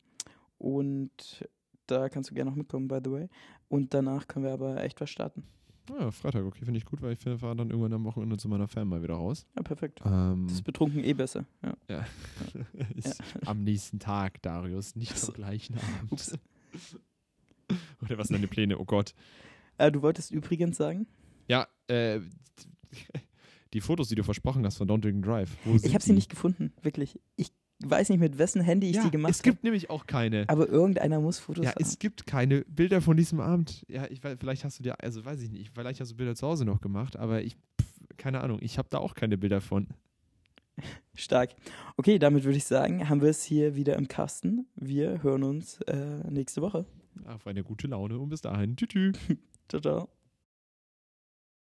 und 0.56 1.46
da 1.86 2.08
kannst 2.08 2.30
du 2.30 2.34
gerne 2.34 2.50
noch 2.50 2.56
mitkommen, 2.56 2.88
by 2.88 3.00
the 3.04 3.10
way. 3.10 3.28
Und 3.68 3.92
danach 3.92 4.26
können 4.26 4.46
wir 4.46 4.52
aber 4.52 4.82
echt 4.82 5.00
was 5.00 5.10
starten. 5.10 5.44
Ja, 5.98 6.10
Freitag, 6.10 6.44
okay, 6.44 6.64
finde 6.64 6.78
ich 6.78 6.84
gut, 6.84 7.02
weil 7.02 7.12
ich 7.12 7.18
fahre 7.18 7.56
dann 7.56 7.70
irgendwann 7.70 7.92
am 7.92 8.04
Wochenende 8.04 8.36
zu 8.36 8.48
meiner 8.48 8.68
Fan 8.68 8.86
mal 8.86 9.02
wieder 9.02 9.14
raus. 9.14 9.46
Ja, 9.56 9.62
perfekt. 9.62 10.00
Ähm, 10.04 10.46
Das 10.46 10.56
ist 10.56 10.62
betrunken 10.62 11.02
eh 11.02 11.12
besser. 11.12 11.46
Ja. 11.62 11.74
ja. 11.88 12.06
ist 12.94 13.22
am 13.44 13.64
nächsten 13.64 13.98
Tag, 13.98 14.40
Darius, 14.42 14.94
nicht 14.94 15.12
am 15.22 15.34
gleichen 15.34 15.74
Abend. 15.74 16.12
Ups. 16.12 16.38
Oder 18.02 18.18
was 18.18 18.28
sind 18.28 18.36
deine 18.36 18.48
Pläne? 18.48 18.78
Oh 18.78 18.84
Gott. 18.84 19.14
Äh, 19.78 19.90
du 19.90 20.02
wolltest 20.02 20.30
übrigens 20.30 20.76
sagen? 20.76 21.06
Ja, 21.48 21.66
äh, 21.88 22.20
die 23.72 23.80
Fotos, 23.80 24.08
die 24.08 24.14
du 24.14 24.22
versprochen 24.22 24.64
hast 24.64 24.76
von 24.76 24.88
Don't 24.88 25.00
Drink 25.00 25.24
Drive. 25.24 25.56
Wo 25.64 25.74
Ich 25.74 25.94
habe 25.94 26.04
sie 26.04 26.12
nicht 26.12 26.30
gefunden, 26.30 26.72
wirklich. 26.82 27.20
Ich 27.36 27.52
weiß 27.84 28.08
nicht, 28.10 28.18
mit 28.20 28.38
wessen 28.38 28.60
Handy 28.62 28.90
ich 28.90 28.96
ja, 28.96 29.04
die 29.04 29.10
gemacht 29.10 29.30
Es 29.30 29.42
gibt 29.42 29.64
nämlich 29.64 29.90
auch 29.90 30.06
keine. 30.06 30.40
habe. 30.42 30.50
Aber 30.50 30.68
irgendeiner 30.68 31.20
muss 31.20 31.38
Fotos 31.38 31.64
Ja, 31.64 31.70
haben. 31.70 31.82
es 31.82 31.98
gibt 31.98 32.26
keine 32.26 32.62
Bilder 32.62 33.00
von 33.00 33.16
diesem 33.16 33.40
Abend. 33.40 33.84
Ja, 33.88 34.06
ich 34.10 34.22
weiß, 34.22 34.36
vielleicht 34.40 34.64
hast 34.64 34.78
du 34.78 34.82
dir, 34.82 35.00
also 35.02 35.24
weiß 35.24 35.40
ich 35.42 35.50
nicht, 35.50 35.72
vielleicht 35.74 36.00
hast 36.00 36.10
du 36.12 36.16
Bilder 36.16 36.34
zu 36.34 36.46
Hause 36.46 36.64
noch 36.64 36.80
gemacht, 36.80 37.16
aber 37.16 37.42
ich, 37.42 37.54
pff, 37.54 38.16
keine 38.16 38.40
Ahnung, 38.42 38.58
ich 38.62 38.78
habe 38.78 38.88
da 38.90 38.98
auch 38.98 39.14
keine 39.14 39.38
Bilder 39.38 39.60
von. 39.60 39.88
Stark. 41.14 41.50
Okay, 41.96 42.18
damit 42.18 42.44
würde 42.44 42.56
ich 42.58 42.64
sagen, 42.64 43.08
haben 43.08 43.20
wir 43.22 43.28
es 43.30 43.42
hier 43.42 43.74
wieder 43.76 43.96
im 43.96 44.08
Kasten. 44.08 44.66
Wir 44.76 45.22
hören 45.22 45.42
uns 45.42 45.80
äh, 45.82 46.30
nächste 46.30 46.62
Woche. 46.62 46.86
Auf 47.26 47.46
eine 47.46 47.62
gute 47.62 47.86
Laune 47.86 48.18
und 48.18 48.28
bis 48.30 48.40
dahin. 48.40 48.76
Tschüss. 48.76 49.16
Ciao, 49.68 49.80
ciao. 49.80 50.19